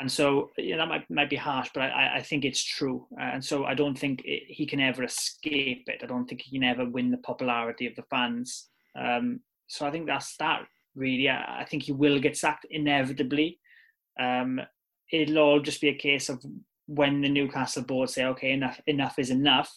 and 0.00 0.10
so 0.10 0.50
you 0.56 0.72
know 0.72 0.78
that 0.78 0.88
might 0.88 1.10
might 1.10 1.30
be 1.30 1.36
harsh, 1.36 1.68
but 1.74 1.82
I, 1.82 2.16
I 2.16 2.22
think 2.22 2.44
it's 2.44 2.64
true. 2.64 3.06
Uh, 3.20 3.24
and 3.34 3.44
so 3.44 3.66
I 3.66 3.74
don't 3.74 3.98
think 3.98 4.22
it, 4.24 4.44
he 4.46 4.66
can 4.66 4.80
ever 4.80 5.04
escape 5.04 5.84
it. 5.88 6.00
I 6.02 6.06
don't 6.06 6.26
think 6.26 6.40
he 6.40 6.58
can 6.58 6.64
ever 6.64 6.88
win 6.88 7.10
the 7.10 7.18
popularity 7.18 7.86
of 7.86 7.94
the 7.96 8.04
fans. 8.04 8.68
Um, 8.98 9.40
so 9.66 9.86
I 9.86 9.90
think 9.90 10.06
that's 10.06 10.36
that. 10.38 10.62
Really, 10.94 11.28
I, 11.28 11.60
I 11.60 11.64
think 11.64 11.82
he 11.82 11.92
will 11.92 12.18
get 12.18 12.36
sacked 12.36 12.66
inevitably. 12.70 13.60
Um, 14.18 14.60
it'll 15.12 15.38
all 15.38 15.60
just 15.60 15.80
be 15.80 15.88
a 15.88 15.94
case 15.94 16.30
of 16.30 16.42
when 16.90 17.20
the 17.20 17.28
Newcastle 17.28 17.84
board 17.84 18.10
say, 18.10 18.24
"Okay, 18.24 18.50
enough, 18.50 18.80
enough 18.86 19.18
is 19.18 19.30
enough." 19.30 19.72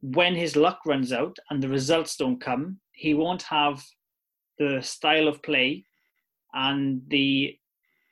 When 0.00 0.34
his 0.34 0.56
luck 0.56 0.80
runs 0.86 1.12
out 1.12 1.36
and 1.50 1.62
the 1.62 1.68
results 1.68 2.16
don't 2.16 2.40
come, 2.40 2.80
he 2.92 3.12
won't 3.12 3.42
have 3.42 3.84
the 4.58 4.80
style 4.80 5.28
of 5.28 5.42
play 5.42 5.84
and 6.54 7.02
the 7.08 7.58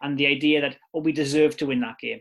and 0.02 0.16
the 0.16 0.26
idea 0.26 0.60
that 0.60 0.76
oh 0.94 1.00
we 1.00 1.12
deserve 1.12 1.56
to 1.56 1.66
win 1.66 1.80
that 1.80 1.98
game 1.98 2.20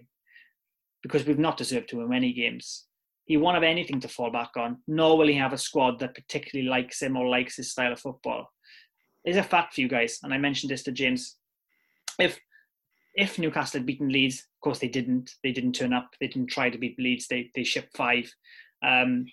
because 1.03 1.25
we've 1.25 1.39
not 1.39 1.57
deserved 1.57 1.89
to 1.89 1.97
win 1.97 2.09
many 2.09 2.33
games. 2.33 2.85
He 3.25 3.37
won't 3.37 3.55
have 3.55 3.63
anything 3.63 3.99
to 3.99 4.07
fall 4.07 4.31
back 4.31 4.51
on, 4.55 4.77
nor 4.87 5.17
will 5.17 5.27
he 5.27 5.35
have 5.35 5.53
a 5.53 5.57
squad 5.57 5.99
that 5.99 6.15
particularly 6.15 6.69
likes 6.69 7.01
him 7.01 7.17
or 7.17 7.27
likes 7.27 7.57
his 7.57 7.71
style 7.71 7.91
of 7.91 7.99
football. 7.99 8.49
There's 9.23 9.37
a 9.37 9.43
fact 9.43 9.73
for 9.73 9.81
you 9.81 9.89
guys, 9.89 10.19
and 10.23 10.33
I 10.33 10.37
mentioned 10.37 10.71
this 10.71 10.83
to 10.83 10.91
James. 10.93 11.35
If 12.17 12.39
if 13.17 13.39
Newcastle 13.39 13.80
had 13.80 13.86
beaten 13.88 14.10
Leeds, 14.10 14.39
of 14.39 14.62
course 14.62 14.80
they 14.80 14.88
didn't. 14.88 15.32
They 15.43 15.51
didn't 15.51 15.73
turn 15.73 15.91
up. 15.91 16.12
They 16.21 16.27
didn't 16.27 16.51
try 16.51 16.69
to 16.69 16.77
beat 16.77 16.99
Leeds. 16.99 17.27
They 17.27 17.51
they 17.56 17.63
shipped 17.63 17.97
five. 17.97 18.32
Um, 18.86 19.25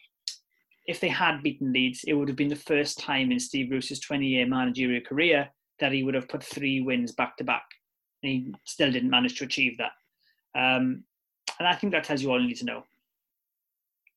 if 0.86 1.00
they 1.00 1.08
had 1.08 1.42
beaten 1.42 1.72
Leeds, 1.72 2.04
it 2.06 2.14
would 2.14 2.28
have 2.28 2.36
been 2.36 2.48
the 2.48 2.56
first 2.56 2.98
time 2.98 3.30
in 3.30 3.38
Steve 3.38 3.68
Bruce's 3.68 4.00
20 4.00 4.26
year 4.26 4.46
managerial 4.46 5.02
career 5.02 5.48
that 5.80 5.92
he 5.92 6.02
would 6.02 6.14
have 6.14 6.28
put 6.28 6.42
three 6.42 6.80
wins 6.80 7.12
back 7.12 7.36
to 7.36 7.44
back. 7.44 7.64
And 8.22 8.32
he 8.32 8.54
still 8.64 8.90
didn't 8.90 9.10
manage 9.10 9.38
to 9.38 9.44
achieve 9.44 9.78
that. 9.78 9.92
Um, 10.54 11.04
and 11.58 11.68
I 11.68 11.74
think 11.74 11.92
that 11.92 12.04
tells 12.04 12.22
you 12.22 12.30
all 12.30 12.40
you 12.40 12.48
need 12.48 12.58
to 12.58 12.64
know. 12.64 12.84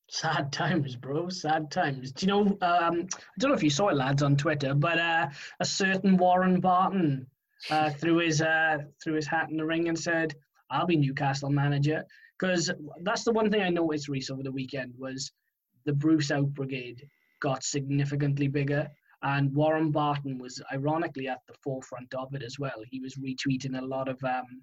Sad 0.10 0.54
times, 0.54 0.96
bro. 0.96 1.30
Sad 1.30 1.72
times. 1.72 2.14
Do 2.14 2.26
you 2.26 2.32
know? 2.32 2.42
Um, 2.62 3.08
I 3.12 3.40
don't 3.40 3.52
know 3.52 3.58
if 3.58 3.64
you 3.64 3.70
saw 3.70 3.90
it, 3.90 3.96
lads, 3.96 4.24
on 4.24 4.38
Twitter, 4.38 4.74
but 4.74 4.98
uh, 4.98 5.28
a 5.60 5.66
certain 5.66 6.16
Warren 6.16 6.62
Barton 6.62 7.28
uh, 7.70 7.90
threw 7.92 8.18
his 8.18 8.42
uh, 8.42 8.80
threw 9.04 9.14
his 9.14 9.28
hat 9.28 9.50
in 9.50 9.58
the 9.58 9.66
ring 9.66 9.88
and 9.88 9.98
said, 9.98 10.34
"I'll 10.70 10.86
be 10.86 10.98
Newcastle 10.98 11.50
manager." 11.50 12.04
Because 12.40 12.72
that's 13.02 13.24
the 13.24 13.32
one 13.32 13.50
thing 13.50 13.62
I 13.62 13.70
noticed, 13.70 14.10
Reese, 14.10 14.30
over 14.30 14.44
the 14.44 14.52
weekend 14.52 14.94
was 14.98 15.32
the 15.86 15.94
Bruce 15.94 16.30
Out 16.30 16.54
Brigade 16.54 17.04
got 17.42 17.64
significantly 17.64 18.48
bigger. 18.48 18.88
And 19.24 19.54
Warren 19.56 19.92
Barton 19.92 20.38
was 20.38 20.62
ironically 20.72 21.28
at 21.28 21.40
the 21.48 21.56
forefront 21.64 22.14
of 22.14 22.36
it 22.36 22.44
as 22.44 22.60
well. 22.60 22.84
He 22.88 23.00
was 23.00 23.16
retweeting 23.16 23.80
a 23.80 23.86
lot 23.86 24.08
of 24.08 24.24
um, 24.24 24.62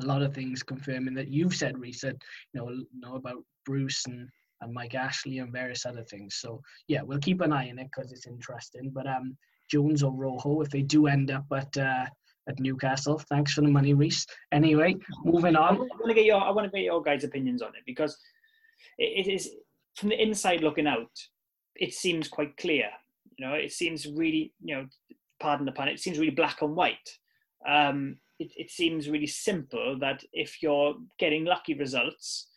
a 0.00 0.06
lot 0.06 0.22
of 0.22 0.34
things 0.34 0.62
confirming 0.62 1.14
that 1.14 1.28
you've 1.28 1.54
said, 1.54 1.78
Reese, 1.78 2.04
you 2.04 2.14
know, 2.54 2.70
know 2.94 3.16
about 3.16 3.42
Bruce 3.66 4.04
and, 4.06 4.28
and 4.60 4.72
Mike 4.72 4.94
Ashley 4.94 5.38
and 5.38 5.52
various 5.52 5.84
other 5.84 6.04
things. 6.04 6.36
So 6.36 6.62
yeah, 6.86 7.02
we'll 7.02 7.18
keep 7.18 7.40
an 7.40 7.52
eye 7.52 7.68
on 7.70 7.78
it 7.78 7.88
because 7.94 8.12
it's 8.12 8.26
interesting. 8.26 8.90
But 8.94 9.06
um, 9.06 9.36
Jones 9.68 10.02
or 10.02 10.12
Rojo, 10.12 10.60
if 10.60 10.70
they 10.70 10.82
do 10.82 11.06
end 11.06 11.30
up 11.30 11.44
at 11.54 11.76
uh, 11.76 12.06
at 12.48 12.60
Newcastle, 12.60 13.18
thanks 13.28 13.52
for 13.52 13.60
the 13.60 13.68
money, 13.68 13.92
Reese. 13.92 14.26
Anyway, 14.52 14.96
moving 15.24 15.56
on. 15.56 15.76
I 15.76 15.78
want 15.78 16.08
to 16.08 16.14
get 16.14 16.24
your 16.24 16.40
I 16.40 16.50
want 16.50 16.70
to 16.70 16.76
get 16.76 16.84
your 16.84 17.02
guys' 17.02 17.24
opinions 17.24 17.62
on 17.62 17.70
it 17.70 17.82
because 17.86 18.18
it 18.98 19.26
is 19.26 19.50
from 19.96 20.10
the 20.10 20.22
inside 20.22 20.62
looking 20.62 20.86
out, 20.86 21.10
it 21.76 21.92
seems 21.92 22.28
quite 22.28 22.56
clear. 22.56 22.88
You 23.36 23.46
know, 23.46 23.54
it 23.54 23.72
seems 23.72 24.06
really, 24.06 24.52
you 24.62 24.76
know, 24.76 24.86
pardon 25.40 25.66
the 25.66 25.72
pun, 25.72 25.88
it 25.88 26.00
seems 26.00 26.18
really 26.18 26.30
black 26.30 26.62
and 26.62 26.74
white. 26.74 27.18
Um, 27.68 28.16
it, 28.38 28.52
it 28.56 28.70
seems 28.70 29.08
really 29.08 29.26
simple 29.26 29.98
that 30.00 30.22
if 30.32 30.62
you're 30.62 30.94
getting 31.18 31.44
lucky 31.44 31.74
results 31.74 32.48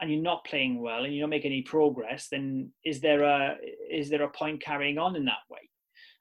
and 0.00 0.10
you're 0.10 0.22
not 0.22 0.44
playing 0.44 0.80
well 0.80 1.04
and 1.04 1.14
you 1.14 1.20
don't 1.20 1.30
make 1.30 1.44
any 1.44 1.62
progress, 1.62 2.28
then 2.30 2.70
is 2.84 3.00
there 3.00 3.22
a 3.22 3.56
is 3.90 4.08
there 4.08 4.22
a 4.22 4.30
point 4.30 4.62
carrying 4.62 4.98
on 4.98 5.16
in 5.16 5.24
that 5.26 5.44
way? 5.50 5.68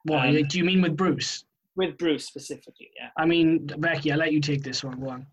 What 0.05 0.27
um, 0.27 0.43
do 0.47 0.57
you 0.57 0.63
mean 0.63 0.81
with 0.81 0.95
Bruce? 0.95 1.45
With 1.75 1.97
Bruce 1.97 2.25
specifically, 2.25 2.91
yeah. 2.97 3.09
I 3.17 3.25
mean, 3.25 3.67
Becky, 3.77 4.11
I'll 4.11 4.17
let 4.17 4.31
you 4.31 4.39
take 4.39 4.63
this 4.63 4.83
one. 4.83 4.99
Go 4.99 5.09
on. 5.09 5.27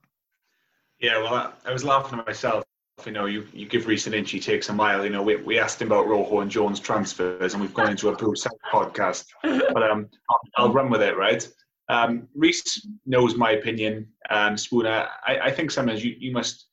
Yeah, 0.98 1.18
well, 1.18 1.34
I, 1.34 1.52
I 1.68 1.72
was 1.72 1.84
laughing 1.84 2.18
at 2.18 2.26
myself 2.26 2.64
you 3.06 3.12
know, 3.12 3.26
you, 3.26 3.46
you 3.52 3.66
give 3.66 3.86
Reese 3.86 4.06
an 4.06 4.14
inch, 4.14 4.30
he 4.30 4.40
takes 4.40 4.68
a 4.68 4.72
mile. 4.72 5.04
You 5.04 5.10
know, 5.10 5.22
we, 5.22 5.36
we 5.36 5.58
asked 5.58 5.80
him 5.80 5.88
about 5.88 6.06
Rojo 6.06 6.40
and 6.40 6.50
Jones 6.50 6.80
transfers, 6.80 7.54
and 7.54 7.62
we've 7.62 7.74
gone 7.74 7.90
into 7.90 8.08
a 8.08 8.16
Bruce 8.16 8.46
podcast. 8.72 9.26
But 9.42 9.82
um, 9.82 10.08
I'll, 10.30 10.40
I'll, 10.56 10.72
run 10.72 10.90
with 10.90 11.02
it, 11.02 11.16
right? 11.16 11.46
Um, 11.88 12.28
Reese 12.34 12.86
knows 13.06 13.36
my 13.36 13.52
opinion. 13.52 14.08
Um, 14.30 14.56
Spooner, 14.56 15.08
I, 15.26 15.38
I 15.38 15.50
think 15.50 15.70
sometimes 15.70 16.04
you, 16.04 16.14
you 16.18 16.32
must 16.32 16.66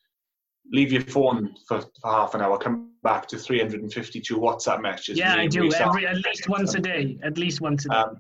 leave 0.71 0.91
your 0.91 1.01
phone 1.01 1.55
for, 1.67 1.82
for 1.82 2.12
half 2.12 2.36
an 2.36 2.41
hour, 2.41 2.58
come 2.58 2.91
back 3.03 3.27
to 3.27 3.38
352 3.38 4.38
WhatsApp 4.38 4.82
messages. 4.82 5.17
Yeah, 5.17 5.36
I 5.36 5.47
do. 5.47 5.71
Every, 5.73 6.05
at 6.08 6.17
least 6.17 6.49
once 6.49 6.75
a 6.75 6.79
day. 6.79 7.17
At 7.23 7.38
least 7.38 7.62
once 7.62 7.86
a 7.86 7.89
day. 7.89 7.95
Um, 7.95 8.19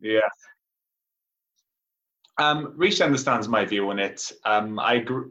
yeah. 0.00 0.20
Um, 2.38 2.72
Reese 2.76 3.00
understands 3.00 3.48
my 3.48 3.64
view 3.64 3.90
on 3.90 3.98
it. 3.98 4.32
Um, 4.44 4.78
I 4.78 4.94
agree 4.94 5.30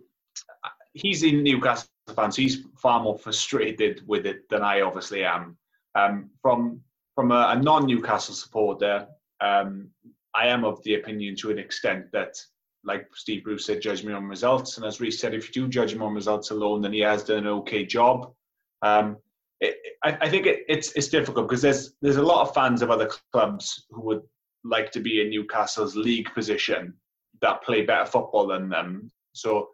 he's 0.94 1.24
in 1.24 1.44
Newcastle 1.44 1.88
fan, 2.16 2.32
so 2.32 2.42
he's 2.42 2.64
far 2.78 3.02
more 3.02 3.18
frustrated 3.18 4.02
with 4.08 4.26
it 4.26 4.48
than 4.50 4.62
I 4.62 4.82
obviously 4.82 5.24
am. 5.24 5.58
Um, 5.96 6.30
from 6.42 6.82
from 7.16 7.32
a, 7.32 7.50
a 7.50 7.62
non-Newcastle 7.62 8.34
supporter, 8.34 9.08
um, 9.40 9.90
I 10.34 10.48
am 10.48 10.66
of 10.66 10.82
the 10.84 10.96
opinion 10.96 11.36
to 11.38 11.52
an 11.52 11.60
extent 11.60 12.12
that, 12.12 12.36
like 12.84 13.08
Steve 13.14 13.44
Bruce 13.44 13.66
said, 13.66 13.82
judge 13.82 14.04
me 14.04 14.14
on 14.14 14.26
results. 14.26 14.78
And 14.78 14.86
as 14.86 15.00
Reese 15.00 15.20
said, 15.20 15.34
if 15.34 15.48
you 15.48 15.64
do 15.64 15.70
judge 15.70 15.94
him 15.94 16.04
on 16.04 16.14
results 16.14 16.52
alone, 16.52 16.82
then 16.82 16.94
he 16.94 17.00
has 17.00 17.24
done 17.24 17.40
an 17.40 17.48
okay 17.48 17.86
job. 17.86 18.34
Um, 18.82 19.18
it, 19.62 19.78
I, 20.04 20.18
I, 20.22 20.30
think 20.30 20.46
it, 20.46 20.66
it's 20.68 20.92
it's 20.94 21.08
difficult 21.08 21.48
because 21.48 21.62
there's 21.62 21.94
there's 22.02 22.18
a 22.18 22.22
lot 22.22 22.48
of 22.48 22.54
fans 22.54 22.82
of 22.82 22.92
other 22.92 23.10
clubs 23.32 23.86
who 23.90 24.02
would 24.02 24.22
like 24.66 24.92
to 24.92 25.00
be 25.00 25.22
in 25.22 25.30
Newcastle's 25.30 25.96
league 25.96 26.30
position 26.34 26.94
that 27.42 27.64
play 27.64 27.84
better 27.84 28.06
football 28.06 28.48
than 28.48 28.70
them. 28.70 29.10
So 29.34 29.70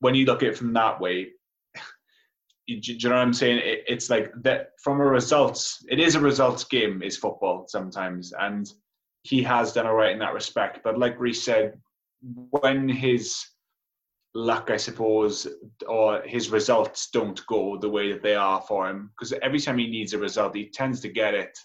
when 0.00 0.14
you 0.14 0.26
look 0.26 0.42
at 0.42 0.50
it 0.50 0.58
from 0.58 0.72
that 0.72 1.00
way, 1.00 1.28
do 2.66 2.74
you 2.80 3.08
know 3.08 3.14
what 3.14 3.22
I'm 3.22 3.32
saying? 3.32 3.58
It, 3.58 3.84
it's 3.86 4.10
like 4.10 4.32
that 4.42 4.70
from 4.82 5.00
a 5.00 5.04
results. 5.04 5.84
It 5.88 6.00
is 6.00 6.16
a 6.16 6.20
results 6.20 6.64
game. 6.64 7.00
Is 7.00 7.16
football 7.16 7.66
sometimes, 7.68 8.32
and 8.40 8.68
he 9.22 9.42
has 9.44 9.72
done 9.72 9.86
all 9.86 9.94
right 9.94 10.12
in 10.12 10.18
that 10.18 10.34
respect. 10.34 10.80
But 10.82 10.98
like 10.98 11.18
Reese 11.20 11.42
said, 11.42 11.78
when 12.50 12.88
his 12.88 13.44
luck, 14.34 14.70
I 14.70 14.76
suppose, 14.76 15.46
or 15.86 16.22
his 16.22 16.50
results 16.50 17.10
don't 17.10 17.44
go 17.46 17.76
the 17.76 17.88
way 17.88 18.12
that 18.12 18.22
they 18.22 18.34
are 18.34 18.60
for 18.62 18.88
him, 18.88 19.10
because 19.10 19.32
every 19.42 19.60
time 19.60 19.78
he 19.78 19.86
needs 19.88 20.12
a 20.12 20.18
result, 20.18 20.54
he 20.54 20.70
tends 20.70 21.00
to 21.00 21.08
get 21.08 21.34
it, 21.34 21.56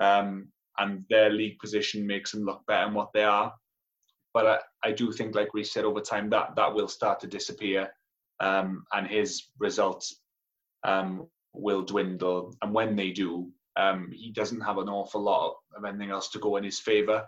um, 0.00 0.48
and 0.78 1.04
their 1.10 1.30
league 1.30 1.58
position 1.58 2.06
makes 2.06 2.34
him 2.34 2.44
look 2.44 2.62
better 2.66 2.86
than 2.86 2.94
what 2.94 3.12
they 3.12 3.24
are 3.24 3.52
but 4.32 4.46
I, 4.46 4.88
I 4.88 4.92
do 4.92 5.12
think, 5.12 5.34
like 5.34 5.54
we 5.54 5.64
said, 5.64 5.84
over 5.84 6.00
time 6.00 6.30
that 6.30 6.54
that 6.56 6.72
will 6.72 6.88
start 6.88 7.20
to 7.20 7.26
disappear, 7.26 7.88
um, 8.40 8.84
and 8.92 9.06
his 9.06 9.48
results 9.58 10.20
um, 10.84 11.26
will 11.52 11.82
dwindle. 11.82 12.54
And 12.62 12.72
when 12.72 12.96
they 12.96 13.10
do, 13.10 13.50
um, 13.76 14.10
he 14.12 14.30
doesn't 14.30 14.60
have 14.60 14.78
an 14.78 14.88
awful 14.88 15.22
lot 15.22 15.56
of 15.76 15.84
anything 15.84 16.10
else 16.10 16.28
to 16.30 16.38
go 16.38 16.56
in 16.56 16.64
his 16.64 16.78
favour. 16.78 17.24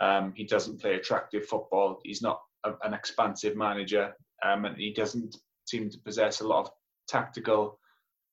Um, 0.00 0.32
he 0.36 0.44
doesn't 0.44 0.80
play 0.80 0.94
attractive 0.94 1.46
football. 1.46 2.00
He's 2.04 2.22
not 2.22 2.40
a, 2.64 2.72
an 2.82 2.94
expansive 2.94 3.56
manager, 3.56 4.14
um, 4.44 4.64
and 4.64 4.76
he 4.76 4.92
doesn't 4.92 5.36
seem 5.66 5.90
to 5.90 5.98
possess 5.98 6.40
a 6.40 6.46
lot 6.46 6.66
of 6.66 6.70
tactical 7.08 7.78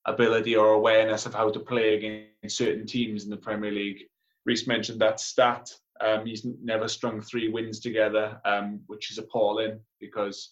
ability 0.06 0.56
or 0.56 0.73
awareness 0.73 1.25
of 1.25 1.34
how 1.34 1.49
to 1.49 1.60
play 1.60 1.95
against 1.95 2.58
certain 2.58 2.86
teams 2.86 3.23
in 3.23 3.30
the 3.30 3.38
Premier 3.38 3.71
League. 3.71 4.04
Reese 4.45 4.67
mentioned 4.67 5.01
that 5.01 5.19
stat 5.19 5.71
um, 6.01 6.25
he's 6.25 6.45
never 6.62 6.88
strung 6.88 7.21
three 7.21 7.49
wins 7.49 7.80
together, 7.80 8.39
um, 8.45 8.82
which 8.88 9.12
is 9.12 9.17
appalling 9.17 9.80
because 9.99 10.51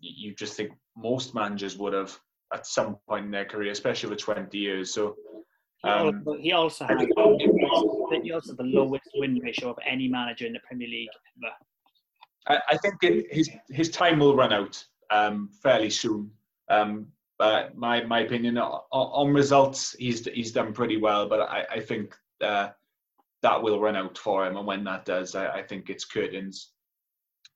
you 0.00 0.34
just 0.34 0.54
think 0.54 0.72
most 0.96 1.34
managers 1.34 1.78
would 1.78 1.92
have 1.92 2.18
at 2.52 2.66
some 2.66 2.96
point 3.08 3.26
in 3.26 3.30
their 3.30 3.44
career, 3.44 3.70
especially 3.70 4.08
over 4.08 4.16
20 4.16 4.58
years. 4.58 4.92
So 4.92 5.16
um, 5.84 6.24
he 6.40 6.52
also 6.52 6.86
has 6.86 7.00
he 7.00 8.32
also 8.32 8.54
the 8.54 8.62
lowest 8.62 9.08
win 9.16 9.38
ratio 9.38 9.70
of 9.70 9.78
any 9.86 10.08
manager 10.08 10.46
in 10.46 10.52
the 10.52 10.60
Premier 10.60 10.88
League 10.88 11.08
ever. 11.42 11.52
I, 12.48 12.74
I 12.74 12.76
think 12.78 13.02
it, 13.02 13.26
his 13.30 13.50
his 13.70 13.90
time 13.90 14.18
will 14.18 14.36
run 14.36 14.52
out 14.52 14.82
um, 15.10 15.50
fairly 15.62 15.90
soon. 15.90 16.30
Um, 16.68 17.08
but 17.38 17.76
my 17.76 18.02
my 18.04 18.20
opinion 18.20 18.58
on, 18.58 18.80
on, 18.90 19.34
results, 19.34 19.94
he's 19.98 20.24
he's 20.26 20.52
done 20.52 20.72
pretty 20.72 20.96
well. 20.96 21.28
But 21.28 21.40
I, 21.40 21.64
I 21.72 21.80
think 21.80 22.16
uh, 22.40 22.68
that 23.42 23.62
will 23.62 23.80
run 23.80 23.96
out 23.96 24.16
for 24.16 24.46
him. 24.46 24.56
And 24.56 24.66
when 24.66 24.84
that 24.84 25.04
does, 25.04 25.34
I, 25.34 25.48
I 25.48 25.62
think 25.62 25.90
it's 25.90 26.04
curtains. 26.04 26.70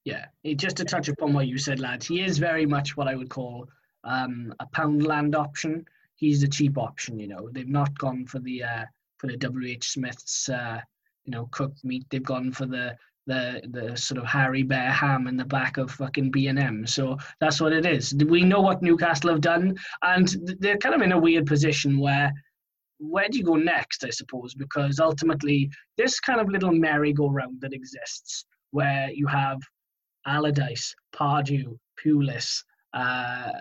Yeah, 0.04 0.26
just 0.56 0.76
to 0.78 0.84
touch 0.84 1.08
upon 1.08 1.32
what 1.32 1.48
you 1.48 1.58
said, 1.58 1.80
lads, 1.80 2.06
he 2.06 2.22
is 2.22 2.38
very 2.38 2.66
much 2.66 2.96
what 2.96 3.08
I 3.08 3.14
would 3.14 3.28
call 3.28 3.68
um, 4.04 4.54
a 4.60 4.66
Poundland 4.66 5.34
option. 5.34 5.84
He's 6.18 6.40
the 6.40 6.48
cheap 6.48 6.76
option, 6.76 7.18
you 7.18 7.28
know. 7.28 7.48
They've 7.52 7.68
not 7.68 7.96
gone 7.96 8.26
for 8.26 8.40
the 8.40 8.64
uh, 8.64 8.84
for 9.18 9.28
the 9.28 9.36
WH 9.36 9.84
Smith's 9.84 10.48
uh, 10.48 10.80
you 11.24 11.30
know 11.30 11.48
cooked 11.52 11.84
meat. 11.84 12.04
They've 12.10 12.22
gone 12.22 12.50
for 12.52 12.66
the 12.66 12.96
the 13.28 13.62
the 13.70 13.96
sort 13.96 14.18
of 14.18 14.26
Harry 14.26 14.64
Bear 14.64 14.90
ham 14.90 15.28
in 15.28 15.36
the 15.36 15.44
back 15.44 15.76
of 15.76 15.92
fucking 15.92 16.30
B 16.32 16.48
and 16.48 16.58
M. 16.58 16.86
So 16.86 17.16
that's 17.40 17.60
what 17.60 17.72
it 17.72 17.86
is. 17.86 18.14
We 18.14 18.42
know 18.42 18.60
what 18.60 18.82
Newcastle 18.82 19.30
have 19.30 19.40
done, 19.40 19.76
and 20.02 20.28
they're 20.58 20.78
kind 20.78 20.94
of 20.94 21.02
in 21.02 21.12
a 21.12 21.18
weird 21.18 21.46
position 21.46 21.98
where 21.98 22.32
where 22.98 23.28
do 23.28 23.38
you 23.38 23.44
go 23.44 23.54
next, 23.54 24.04
I 24.04 24.10
suppose? 24.10 24.54
Because 24.54 24.98
ultimately, 24.98 25.70
this 25.96 26.18
kind 26.18 26.40
of 26.40 26.48
little 26.48 26.72
merry-go-round 26.72 27.60
that 27.60 27.72
exists, 27.72 28.44
where 28.72 29.08
you 29.12 29.28
have 29.28 29.60
Allardyce, 30.26 30.94
Pardew, 31.14 31.78
Pulis, 32.04 32.64
uh, 32.94 33.52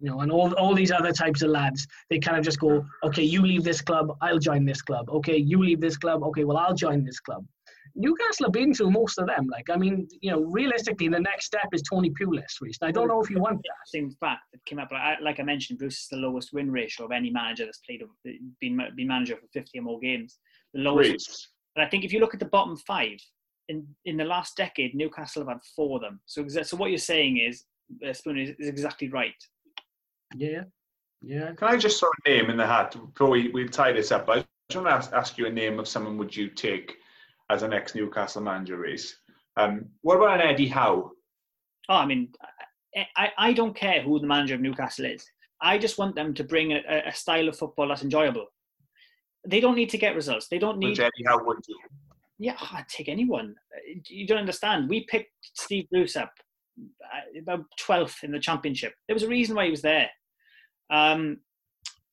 you 0.00 0.10
know, 0.10 0.20
and 0.20 0.30
all, 0.30 0.52
all 0.54 0.74
these 0.74 0.92
other 0.92 1.12
types 1.12 1.42
of 1.42 1.50
lads, 1.50 1.86
they 2.10 2.18
kind 2.18 2.36
of 2.36 2.44
just 2.44 2.60
go, 2.60 2.84
okay, 3.04 3.22
you 3.22 3.42
leave 3.42 3.64
this 3.64 3.80
club, 3.80 4.16
I'll 4.20 4.38
join 4.38 4.64
this 4.64 4.82
club. 4.82 5.08
Okay, 5.08 5.36
you 5.36 5.62
leave 5.62 5.80
this 5.80 5.96
club, 5.96 6.22
okay, 6.24 6.44
well, 6.44 6.56
I'll 6.56 6.74
join 6.74 7.04
this 7.04 7.20
club. 7.20 7.44
Newcastle 7.96 8.46
have 8.46 8.52
been 8.52 8.74
through 8.74 8.90
most 8.90 9.18
of 9.18 9.26
them. 9.26 9.46
Like, 9.50 9.70
I 9.70 9.76
mean, 9.76 10.08
you 10.20 10.30
know, 10.30 10.42
realistically, 10.42 11.08
the 11.08 11.20
next 11.20 11.46
step 11.46 11.68
is 11.72 11.82
Tony 11.82 12.10
Pulis. 12.10 12.60
Reese. 12.60 12.78
I 12.82 12.90
don't 12.90 13.06
know 13.06 13.22
if 13.22 13.30
you 13.30 13.38
want 13.38 13.58
that. 13.58 13.86
Same 13.86 14.10
fact 14.18 14.42
that 14.52 14.64
came 14.66 14.80
up. 14.80 14.90
Like 14.90 15.00
I, 15.00 15.16
like 15.20 15.38
I 15.38 15.44
mentioned, 15.44 15.78
Bruce 15.78 16.00
is 16.00 16.08
the 16.10 16.16
lowest 16.16 16.52
win 16.52 16.72
ratio 16.72 17.06
of 17.06 17.12
any 17.12 17.30
manager 17.30 17.64
that's 17.64 17.78
played, 17.78 18.02
been 18.60 18.80
been 18.96 19.06
manager 19.06 19.36
for 19.36 19.46
50 19.52 19.78
or 19.78 19.82
more 19.82 20.00
games. 20.00 20.38
The 20.72 20.80
lowest. 20.80 21.28
Reese. 21.28 21.48
But 21.76 21.84
I 21.84 21.88
think 21.88 22.04
if 22.04 22.12
you 22.12 22.18
look 22.18 22.34
at 22.34 22.40
the 22.40 22.46
bottom 22.46 22.76
five 22.76 23.18
in 23.68 23.86
in 24.04 24.16
the 24.16 24.24
last 24.24 24.56
decade, 24.56 24.94
Newcastle 24.94 25.42
have 25.42 25.48
had 25.48 25.60
four 25.76 25.96
of 25.96 26.02
them. 26.02 26.20
So, 26.26 26.46
so 26.48 26.76
what 26.76 26.90
you're 26.90 26.98
saying 26.98 27.38
is, 27.38 27.64
uh, 28.06 28.12
Spoon 28.12 28.38
is, 28.38 28.50
is 28.58 28.68
exactly 28.68 29.08
right. 29.08 29.34
Yeah. 30.34 30.64
Yeah. 31.22 31.52
Can 31.52 31.68
I 31.68 31.76
just 31.76 31.98
throw 31.98 32.08
a 32.08 32.28
name 32.28 32.50
in 32.50 32.56
the 32.56 32.66
hat 32.66 32.96
before 33.12 33.30
we, 33.30 33.48
we 33.48 33.68
tie 33.68 33.92
this 33.92 34.12
up? 34.12 34.28
I 34.28 34.44
just 34.68 34.82
want 34.82 34.88
to 34.88 34.92
ask, 34.92 35.12
ask 35.12 35.38
you 35.38 35.46
a 35.46 35.50
name 35.50 35.78
of 35.78 35.88
someone 35.88 36.18
would 36.18 36.34
you 36.34 36.48
take 36.48 36.96
as 37.50 37.62
an 37.62 37.72
ex 37.72 37.94
Newcastle 37.94 38.42
manager 38.42 38.84
is. 38.84 39.14
Um, 39.56 39.86
what 40.02 40.16
about 40.16 40.40
an 40.40 40.48
Eddie 40.48 40.68
Howe? 40.68 41.10
Oh, 41.88 41.94
I 41.94 42.06
mean, 42.06 42.32
I, 43.16 43.30
I 43.36 43.52
don't 43.52 43.76
care 43.76 44.02
who 44.02 44.18
the 44.18 44.26
manager 44.26 44.54
of 44.54 44.60
Newcastle 44.60 45.04
is. 45.04 45.24
I 45.60 45.78
just 45.78 45.98
want 45.98 46.14
them 46.14 46.34
to 46.34 46.44
bring 46.44 46.72
a, 46.72 47.02
a 47.06 47.14
style 47.14 47.48
of 47.48 47.56
football 47.56 47.88
that's 47.88 48.02
enjoyable. 48.02 48.46
They 49.46 49.60
don't 49.60 49.76
need 49.76 49.90
to 49.90 49.98
get 49.98 50.14
results. 50.14 50.48
They 50.48 50.58
don't 50.58 50.78
need. 50.78 50.90
Which 50.90 51.00
Eddie 51.00 51.24
Howe 51.26 51.44
would 51.44 51.58
do. 51.66 51.74
Yeah, 52.38 52.56
I'd 52.72 52.88
take 52.88 53.08
anyone. 53.08 53.54
You 54.08 54.26
don't 54.26 54.38
understand. 54.38 54.88
We 54.88 55.04
picked 55.04 55.30
Steve 55.42 55.86
Bruce 55.90 56.16
up 56.16 56.32
about 57.40 57.64
12th 57.80 58.24
in 58.24 58.32
the 58.32 58.38
championship. 58.38 58.94
There 59.06 59.14
was 59.14 59.22
a 59.22 59.28
reason 59.28 59.56
why 59.56 59.66
he 59.66 59.70
was 59.70 59.82
there. 59.82 60.10
Um, 60.90 61.38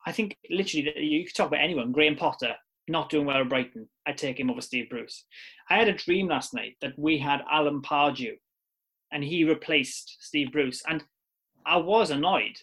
I 0.06 0.12
think 0.12 0.38
literally 0.50 0.92
you 1.00 1.26
could 1.26 1.36
talk 1.36 1.48
about 1.48 1.64
anyone. 1.64 1.92
Graham 1.92 2.16
Potter, 2.16 2.56
not 2.88 3.10
doing 3.10 3.26
well 3.26 3.42
at 3.42 3.50
Brighton, 3.50 3.88
I'd 4.08 4.18
take 4.18 4.40
him 4.40 4.50
over 4.50 4.62
Steve 4.62 4.90
Bruce. 4.90 5.26
I 5.70 5.76
had 5.76 5.88
a 5.88 5.94
dream 5.94 6.28
last 6.28 6.54
night 6.54 6.76
that 6.82 6.98
we 6.98 7.18
had 7.18 7.42
Alan 7.52 7.82
Pardew 7.82 8.34
and 9.12 9.24
he 9.24 9.44
replaced 9.44 10.18
Steve 10.20 10.52
Bruce. 10.52 10.82
And 10.88 11.04
I 11.66 11.78
was 11.78 12.10
annoyed, 12.10 12.58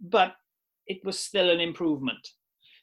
but 0.00 0.34
it 0.86 1.04
was 1.04 1.18
still 1.18 1.50
an 1.50 1.60
improvement. 1.60 2.28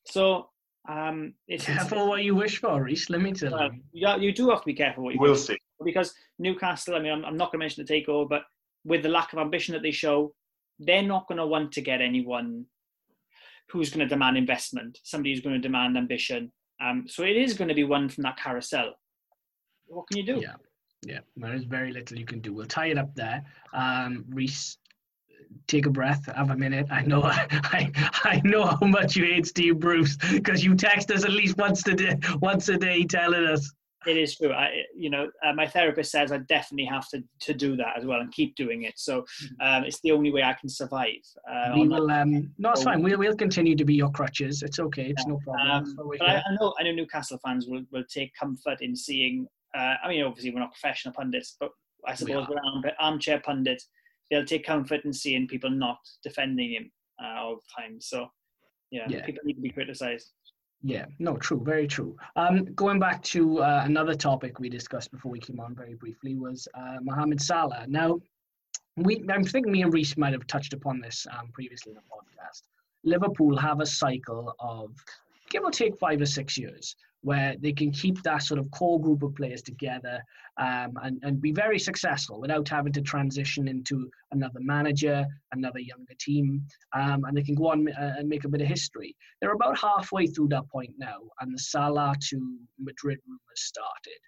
So 0.05 0.49
um, 0.89 1.33
it's 1.47 1.65
careful 1.65 2.07
what 2.07 2.23
you 2.23 2.35
wish 2.35 2.59
for, 2.59 2.83
Reese. 2.83 3.09
Let 3.09 3.21
me 3.21 3.31
tell 3.31 3.53
uh, 3.53 3.69
you. 3.93 4.07
You 4.19 4.31
do 4.33 4.49
have 4.49 4.61
to 4.61 4.65
be 4.65 4.73
careful 4.73 5.03
what 5.03 5.13
you. 5.13 5.19
We'll 5.19 5.35
see. 5.35 5.57
Because 5.83 6.13
Newcastle, 6.37 6.95
I 6.95 6.99
mean, 6.99 7.11
I'm, 7.11 7.25
I'm 7.25 7.37
not 7.37 7.51
going 7.51 7.59
to 7.59 7.63
mention 7.63 7.85
the 7.85 7.93
takeover, 7.93 8.27
but 8.27 8.43
with 8.85 9.03
the 9.03 9.09
lack 9.09 9.33
of 9.33 9.39
ambition 9.39 9.73
that 9.73 9.81
they 9.81 9.91
show, 9.91 10.33
they're 10.79 11.03
not 11.03 11.27
going 11.27 11.37
to 11.37 11.47
want 11.47 11.71
to 11.73 11.81
get 11.81 12.01
anyone 12.01 12.65
who's 13.69 13.89
going 13.89 13.99
to 13.99 14.07
demand 14.07 14.37
investment, 14.37 14.99
somebody 15.03 15.31
who's 15.31 15.41
going 15.41 15.55
to 15.55 15.61
demand 15.61 15.97
ambition. 15.97 16.51
Um, 16.81 17.05
so 17.07 17.23
it 17.23 17.35
is 17.35 17.53
going 17.53 17.67
to 17.67 17.73
be 17.73 17.83
one 17.83 18.09
from 18.09 18.23
that 18.23 18.37
carousel. 18.37 18.93
What 19.87 20.07
can 20.07 20.17
you 20.17 20.25
do? 20.25 20.39
Yeah, 20.41 20.55
yeah. 21.05 21.19
There 21.35 21.53
is 21.53 21.65
very 21.65 21.91
little 21.91 22.17
you 22.17 22.25
can 22.25 22.39
do. 22.39 22.53
We'll 22.53 22.65
tie 22.65 22.87
it 22.87 22.97
up 22.97 23.13
there. 23.15 23.43
Um, 23.73 24.25
Reese, 24.29 24.77
take 25.67 25.85
a 25.85 25.89
breath, 25.89 26.25
have 26.33 26.51
a 26.51 26.55
minute. 26.55 26.87
I 26.89 27.01
know, 27.01 27.23
I, 27.25 27.91
I 28.23 28.41
know 28.43 28.65
how 28.65 28.85
much 28.85 29.15
you 29.15 29.25
hate 29.25 29.47
Steve 29.47 29.79
Bruce 29.79 30.17
because 30.31 30.63
you 30.63 30.75
text 30.75 31.11
us 31.11 31.23
at 31.23 31.31
least 31.31 31.57
once 31.57 31.85
a 31.87 31.93
day, 31.93 32.15
once 32.39 32.69
a 32.69 32.77
day, 32.77 33.03
telling 33.03 33.45
us 33.45 33.73
it 34.07 34.17
is 34.17 34.37
true. 34.37 34.53
I, 34.53 34.83
you 34.95 35.09
know, 35.09 35.29
uh, 35.45 35.53
my 35.53 35.67
therapist 35.67 36.11
says 36.11 36.31
I 36.31 36.37
definitely 36.37 36.85
have 36.85 37.07
to, 37.09 37.23
to 37.41 37.53
do 37.53 37.75
that 37.77 37.97
as 37.97 38.05
well 38.05 38.21
and 38.21 38.31
keep 38.31 38.55
doing 38.55 38.83
it. 38.83 38.93
So 38.97 39.21
mm-hmm. 39.21 39.67
um, 39.67 39.83
it's 39.83 39.99
the 40.01 40.11
only 40.11 40.31
way 40.31 40.43
I 40.43 40.53
can 40.53 40.69
survive. 40.69 41.21
Uh, 41.49 41.71
we 41.75 41.87
will. 41.87 42.09
Um, 42.09 42.51
no, 42.57 42.71
it's 42.71 42.83
fine. 42.83 43.01
We'll, 43.01 43.19
we'll 43.19 43.35
continue 43.35 43.75
to 43.75 43.85
be 43.85 43.95
your 43.95 44.11
crutches. 44.11 44.63
It's 44.63 44.79
okay. 44.79 45.07
It's 45.07 45.23
yeah. 45.25 45.33
no 45.33 45.39
problem. 45.43 45.69
Um, 45.69 45.95
but 45.97 46.21
I, 46.21 46.35
I, 46.37 46.55
know 46.59 46.73
I 46.79 46.83
know 46.83 46.93
Newcastle 46.93 47.39
fans 47.43 47.67
will, 47.67 47.83
will 47.91 48.05
take 48.09 48.33
comfort 48.35 48.81
in 48.81 48.95
seeing. 48.95 49.47
Uh, 49.75 49.95
I 50.03 50.07
mean, 50.07 50.23
obviously 50.23 50.51
we're 50.51 50.61
not 50.61 50.71
professional 50.71 51.13
pundits, 51.13 51.57
but 51.59 51.71
I 52.07 52.15
suppose 52.15 52.47
we 52.47 52.55
are 52.55 52.93
armchair 52.99 53.41
pundits. 53.41 53.87
They'll 54.31 54.45
take 54.45 54.65
comfort 54.65 55.03
in 55.05 55.11
seeing 55.11 55.47
people 55.47 55.69
not 55.69 55.97
defending 56.23 56.71
him 56.71 56.91
uh, 57.21 57.39
all 57.39 57.55
the 57.55 57.81
time. 57.81 57.99
So 57.99 58.27
yeah, 58.91 59.05
yeah, 59.07 59.25
people 59.25 59.41
need 59.43 59.55
to 59.55 59.61
be 59.61 59.69
criticised. 59.69 60.31
Yeah, 60.81 61.05
no, 61.19 61.35
true, 61.35 61.61
very 61.61 61.87
true. 61.87 62.15
Um, 62.37 62.63
going 62.73 62.99
back 62.99 63.21
to 63.23 63.61
uh, 63.61 63.81
another 63.85 64.15
topic 64.15 64.59
we 64.59 64.69
discussed 64.69 65.11
before 65.11 65.31
we 65.31 65.39
came 65.39 65.59
on 65.59 65.75
very 65.75 65.95
briefly 65.95 66.35
was 66.35 66.67
uh, 66.73 66.97
Mohamed 67.01 67.41
Salah. 67.41 67.85
Now, 67.87 68.19
we, 68.95 69.23
I 69.29 69.41
think 69.43 69.67
me 69.67 69.81
and 69.81 69.93
Reese 69.93 70.15
might 70.17 70.33
have 70.33 70.47
touched 70.47 70.73
upon 70.73 71.01
this 71.01 71.27
um, 71.37 71.49
previously 71.51 71.91
in 71.91 71.95
the 71.95 72.01
podcast. 72.01 72.61
Liverpool 73.03 73.57
have 73.57 73.81
a 73.81 73.85
cycle 73.85 74.55
of 74.59 74.91
give 75.49 75.63
or 75.63 75.71
take 75.71 75.97
five 75.97 76.21
or 76.21 76.25
six 76.25 76.57
years 76.57 76.95
where 77.21 77.55
they 77.59 77.73
can 77.73 77.91
keep 77.91 78.21
that 78.23 78.41
sort 78.41 78.59
of 78.59 78.71
core 78.71 78.99
group 78.99 79.23
of 79.23 79.35
players 79.35 79.61
together 79.61 80.23
um, 80.57 80.93
and, 81.03 81.19
and 81.23 81.41
be 81.41 81.51
very 81.51 81.77
successful 81.77 82.39
without 82.39 82.67
having 82.67 82.93
to 82.93 83.01
transition 83.01 83.67
into 83.67 84.09
another 84.31 84.59
manager, 84.61 85.25
another 85.51 85.79
younger 85.79 86.13
team, 86.19 86.65
um, 86.93 87.25
and 87.25 87.35
they 87.35 87.43
can 87.43 87.55
go 87.55 87.67
on 87.67 87.87
uh, 87.89 88.15
and 88.17 88.29
make 88.29 88.45
a 88.45 88.49
bit 88.49 88.61
of 88.61 88.67
history. 88.67 89.15
They're 89.41 89.53
about 89.53 89.77
halfway 89.77 90.27
through 90.27 90.49
that 90.49 90.69
point 90.69 90.93
now, 90.97 91.17
and 91.41 91.53
the 91.53 91.59
Salah 91.59 92.15
to 92.29 92.57
Madrid 92.79 93.19
rumours 93.27 93.41
started. 93.55 94.19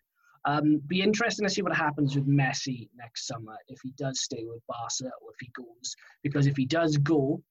Um, 0.44 0.82
be 0.88 1.02
interesting 1.02 1.48
to 1.48 1.54
see 1.54 1.62
what 1.62 1.76
happens 1.76 2.16
with 2.16 2.28
Messi 2.28 2.90
next 2.98 3.28
summer 3.28 3.56
if 3.68 3.80
he 3.84 3.94
does 3.98 4.22
stay 4.22 4.44
with 4.44 4.62
Barca 4.68 5.12
or 5.22 5.32
if 5.32 5.40
he 5.40 5.52
goes. 5.56 5.96
Because 6.24 6.48
if 6.48 6.58
he 6.58 6.66
does 6.66 6.98
go, 6.98 7.42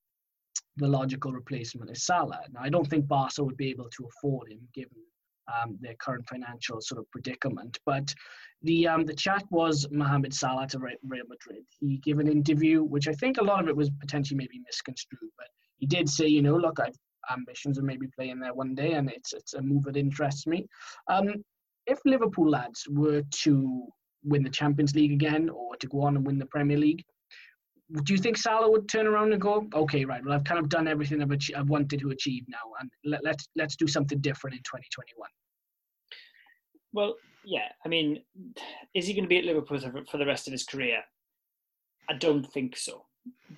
the 0.76 0.88
logical 0.88 1.32
replacement 1.32 1.90
is 1.90 2.04
Salah. 2.04 2.40
Now, 2.52 2.60
I 2.62 2.68
don't 2.68 2.88
think 2.88 3.06
Barca 3.06 3.44
would 3.44 3.56
be 3.56 3.70
able 3.70 3.88
to 3.90 4.08
afford 4.08 4.50
him 4.50 4.60
given 4.74 4.96
um, 5.54 5.78
their 5.80 5.94
current 5.94 6.26
financial 6.28 6.80
sort 6.80 7.00
of 7.00 7.10
predicament. 7.10 7.78
But 7.86 8.14
the 8.62 8.88
um, 8.88 9.04
the 9.04 9.14
chat 9.14 9.44
was 9.50 9.86
Mohamed 9.90 10.34
Salah 10.34 10.66
to 10.68 10.78
Real 10.78 11.24
Madrid. 11.28 11.64
He 11.78 11.98
gave 11.98 12.18
an 12.18 12.28
interview, 12.28 12.82
which 12.82 13.08
I 13.08 13.12
think 13.12 13.38
a 13.38 13.44
lot 13.44 13.62
of 13.62 13.68
it 13.68 13.76
was 13.76 13.90
potentially 14.00 14.36
maybe 14.38 14.60
misconstrued, 14.64 15.30
but 15.36 15.48
he 15.78 15.86
did 15.86 16.08
say, 16.08 16.26
you 16.26 16.42
know, 16.42 16.56
look, 16.56 16.78
I've 16.78 16.96
ambitions 17.30 17.78
of 17.78 17.84
maybe 17.84 18.06
playing 18.16 18.40
there 18.40 18.54
one 18.54 18.74
day, 18.74 18.92
and 18.92 19.10
it's 19.10 19.32
it's 19.32 19.54
a 19.54 19.62
move 19.62 19.84
that 19.84 19.96
interests 19.96 20.46
me. 20.46 20.66
Um, 21.08 21.34
if 21.86 21.98
Liverpool 22.04 22.48
lads 22.48 22.86
were 22.90 23.22
to 23.42 23.86
win 24.24 24.42
the 24.42 24.50
Champions 24.50 24.94
League 24.94 25.12
again, 25.12 25.48
or 25.48 25.76
to 25.76 25.86
go 25.86 26.02
on 26.02 26.16
and 26.16 26.26
win 26.26 26.38
the 26.38 26.46
Premier 26.46 26.76
League, 26.76 27.04
do 28.04 28.12
you 28.12 28.18
think 28.18 28.36
Salah 28.36 28.70
would 28.70 28.88
turn 28.88 29.06
around 29.06 29.32
and 29.32 29.40
go, 29.40 29.66
okay, 29.74 30.04
right, 30.04 30.24
well, 30.24 30.34
I've 30.34 30.44
kind 30.44 30.60
of 30.60 30.68
done 30.68 30.86
everything 30.86 31.22
I've, 31.22 31.32
I've 31.56 31.68
wanted 31.68 32.00
to 32.00 32.10
achieve 32.10 32.44
now, 32.48 32.58
and 32.80 32.90
let, 33.04 33.24
let's 33.24 33.48
let's 33.56 33.76
do 33.76 33.86
something 33.86 34.20
different 34.20 34.54
in 34.54 34.60
2021? 34.60 35.28
Well, 36.92 37.16
yeah. 37.44 37.68
I 37.84 37.88
mean, 37.88 38.22
is 38.94 39.06
he 39.06 39.14
going 39.14 39.24
to 39.24 39.28
be 39.28 39.38
at 39.38 39.44
Liverpool 39.44 39.78
for 40.10 40.18
the 40.18 40.26
rest 40.26 40.46
of 40.46 40.52
his 40.52 40.64
career? 40.64 41.02
I 42.08 42.14
don't 42.14 42.44
think 42.44 42.76
so. 42.76 43.06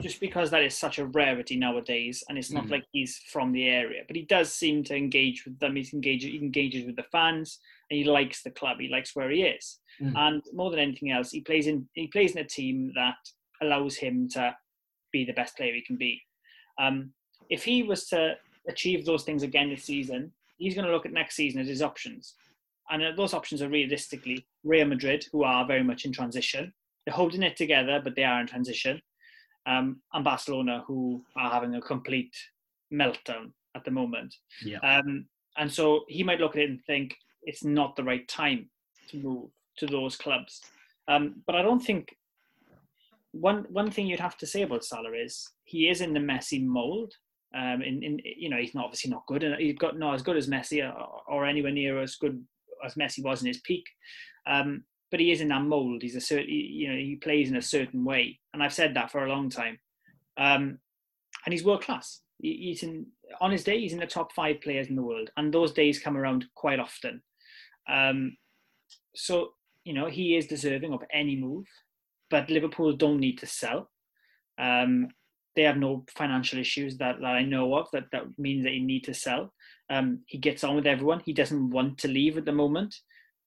Just 0.01 0.19
because 0.19 0.51
that 0.51 0.63
is 0.63 0.77
such 0.77 0.99
a 0.99 1.07
rarity 1.07 1.57
nowadays, 1.57 2.25
and 2.29 2.37
it's 2.37 2.51
not 2.51 2.65
mm. 2.65 2.73
like 2.73 2.85
he's 2.91 3.21
from 3.31 3.53
the 3.53 3.69
area, 3.69 4.03
but 4.07 4.17
he 4.17 4.23
does 4.23 4.53
seem 4.53 4.83
to 4.85 4.97
engage 4.97 5.45
with 5.45 5.59
them. 5.61 5.77
He's 5.77 5.95
engaged, 5.95 6.25
he 6.25 6.37
engages 6.39 6.85
with 6.85 6.97
the 6.97 7.05
fans, 7.05 7.61
and 7.91 7.99
he 7.99 8.05
likes 8.05 8.43
the 8.43 8.51
club. 8.51 8.79
He 8.81 8.89
likes 8.89 9.15
where 9.15 9.31
he 9.31 9.43
is, 9.43 9.79
mm. 10.01 10.13
and 10.17 10.43
more 10.53 10.71
than 10.71 10.81
anything 10.81 11.13
else, 11.13 11.31
he 11.31 11.43
plays 11.43 11.69
in 11.69 11.89
he 11.93 12.09
plays 12.09 12.33
in 12.33 12.39
a 12.39 12.47
team 12.47 12.93
that 12.97 13.15
allows 13.63 13.97
him 13.97 14.29
to 14.31 14.55
be 15.13 15.25
the 15.25 15.33
best 15.33 15.57
player 15.57 15.75
he 15.75 15.83
can 15.83 15.97
be. 15.97 16.21
Um, 16.79 17.13
if 17.51 17.65
he 17.65 17.83
was 17.83 18.07
to 18.09 18.35
achieve 18.69 19.05
those 19.05 19.25
things 19.25 19.43
again 19.43 19.71
this 19.71 19.85
season, 19.85 20.33
he's 20.59 20.75
going 20.75 20.87
to 20.87 20.93
look 20.93 21.07
at 21.07 21.13
next 21.13 21.37
season 21.37 21.61
as 21.61 21.69
his 21.69 21.83
options. 21.83 22.35
And 22.91 23.03
uh, 23.03 23.13
those 23.17 23.35
options 23.35 23.63
are 23.63 23.69
realistically 23.69 24.47
Real 24.65 24.87
Madrid, 24.87 25.27
who 25.33 25.45
are 25.45 25.67
very 25.67 25.83
much 25.83 26.05
in 26.05 26.13
transition. 26.13 26.73
They're 27.05 27.15
holding 27.15 27.43
it 27.43 27.57
together, 27.57 28.01
but 28.03 28.15
they 28.15 28.25
are 28.25 28.41
in 28.41 28.47
transition. 28.47 29.01
Um, 29.67 30.01
and 30.13 30.25
Barcelona, 30.25 30.83
who 30.87 31.23
are 31.37 31.51
having 31.51 31.75
a 31.75 31.81
complete 31.81 32.35
meltdown 32.93 33.53
at 33.77 33.85
the 33.85 33.91
moment. 33.91 34.35
Yeah. 34.65 34.79
Um, 34.79 35.27
and 35.57 35.73
so 35.73 36.05
he 36.09 36.23
might 36.23 36.41
look 36.41 36.57
at 36.57 36.63
it 36.63 36.71
and 36.71 36.85
think 36.85 37.17
it's 37.43 37.65
not 37.65 37.97
the 37.97 38.05
right 38.05 38.27
time 38.29 38.71
to 39.09 39.17
move 39.19 39.51
to 39.79 39.87
those 39.87 40.17
clubs. 40.17 40.63
Um, 41.09 41.43
but 41.47 41.57
I 41.57 41.63
don't 41.63 41.81
think 41.81 42.15
one 43.33 43.67
one 43.71 43.91
thing 43.91 44.07
you'd 44.07 44.21
have 44.21 44.37
to 44.39 44.47
say 44.47 44.63
about 44.63 44.85
Salah 44.85 45.13
is 45.13 45.51
he 45.65 45.89
is 45.89 46.01
in 46.01 46.13
the 46.13 46.21
Messi 46.21 46.65
mold. 46.65 47.13
Um, 47.55 47.83
in, 47.83 48.03
in 48.03 48.19
you 48.25 48.49
know 48.49 48.57
he's 48.57 48.75
not 48.75 48.85
obviously 48.85 49.11
not 49.11 49.27
good, 49.27 49.43
and 49.43 49.57
he's 49.61 49.77
got 49.77 49.99
not 49.99 50.15
as 50.15 50.23
good 50.23 50.37
as 50.37 50.49
Messi 50.49 50.83
or, 50.83 51.21
or 51.29 51.47
anywhere 51.47 51.73
near 51.73 52.01
as 52.01 52.17
good 52.17 52.43
as 52.85 52.95
Messi 52.95 53.23
was 53.23 53.43
in 53.43 53.49
his 53.49 53.61
peak. 53.61 53.85
Um, 54.47 54.85
but 55.11 55.21
he 55.21 55.31
is 55.31 55.41
in 55.43 55.49
that 55.49 55.63
mold. 55.63 56.03
He's 56.03 56.17
a 56.17 56.21
certain, 56.21 56.49
you 56.49 56.89
know, 56.89 56.97
he 56.97 57.17
plays 57.17 57.51
in 57.51 57.57
a 57.57 57.63
certain 57.63 58.05
way, 58.05 58.41
and 58.53 58.63
I've 58.63 58.73
said 58.73 58.95
that 58.95 59.11
for 59.11 59.25
a 59.25 59.29
long 59.29 59.51
time. 59.51 59.79
Um, 60.39 60.79
and 61.45 61.53
he's 61.53 61.65
world 61.65 61.83
class. 61.83 62.21
He, 62.39 62.57
he's 62.69 62.83
in 62.83 63.07
on 63.41 63.51
his 63.51 63.65
day. 63.65 63.79
He's 63.79 63.93
in 63.93 64.01
the 64.01 64.07
top 64.07 64.33
five 64.33 64.61
players 64.63 64.89
in 64.89 64.97
the 64.97 65.03
world, 65.03 65.31
and 65.37 65.53
those 65.53 65.73
days 65.73 66.01
come 66.01 66.17
around 66.17 66.47
quite 66.55 66.81
often. 66.81 67.23
Um, 67.91 68.37
so 69.15 69.51
you 69.85 69.93
know 69.93 70.07
he 70.07 70.37
is 70.37 70.47
deserving 70.47 70.95
of 70.95 71.03
any 71.13 71.37
move, 71.37 71.67
but 72.33 72.49
Liverpool 72.49 72.95
don't 72.95 73.21
need 73.21 73.39
to 73.39 73.47
sell. 73.47 73.91
Um, 74.59 75.09
they 75.55 75.63
have 75.63 75.77
no 75.77 76.05
financial 76.09 76.59
issues 76.59 76.97
that, 76.97 77.17
that 77.21 77.27
I 77.27 77.45
know 77.45 77.75
of 77.75 77.89
that, 77.93 78.05
that 78.13 78.25
means 78.39 78.65
that 78.65 78.71
they 78.71 78.79
need 78.79 79.05
to 79.05 79.13
sell. 79.13 79.53
Um, 79.91 80.21
he 80.27 80.39
gets 80.39 80.65
on 80.65 80.75
with 80.75 80.87
everyone. 80.87 81.21
He 81.27 81.35
doesn't 81.35 81.71
want 81.71 81.99
to 81.99 82.09
leave 82.09 82.39
at 82.39 82.47
the 82.47 82.53
moment. 82.53 82.97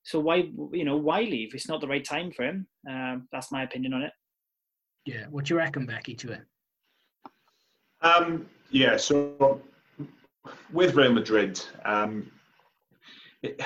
So 0.04 0.20
why, 0.20 0.52
you 0.72 0.86
know, 0.86 0.98
why 0.98 1.22
leave? 1.22 1.56
It's 1.56 1.68
not 1.68 1.82
the 1.82 1.88
right 1.88 2.06
time 2.06 2.32
for 2.32 2.44
him. 2.44 2.68
Um, 2.88 3.28
that's 3.32 3.52
my 3.52 3.64
opinion 3.64 3.96
on 3.96 4.04
it. 4.04 4.12
Yeah. 5.06 5.26
What 5.32 5.46
do 5.46 5.56
you 5.56 5.58
reckon, 5.58 5.88
Becky, 5.88 6.14
to 6.14 6.34
it? 6.34 6.42
Um, 8.02 8.46
yeah. 8.70 8.98
So 8.98 9.62
with 10.72 10.94
Real 10.94 11.12
Madrid, 11.12 11.60
um, 11.86 12.32
it, 13.42 13.60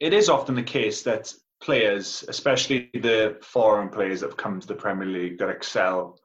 it 0.00 0.12
is 0.12 0.28
often 0.28 0.56
the 0.56 0.64
case 0.64 1.02
that 1.02 1.32
players, 1.60 2.24
especially 2.28 2.90
the 2.94 3.38
foreign 3.42 3.88
players 3.88 4.20
that 4.20 4.28
have 4.28 4.36
come 4.36 4.60
to 4.60 4.66
the 4.66 4.74
Premier 4.74 5.08
League 5.08 5.38
that 5.38 5.48
excel, 5.48 6.18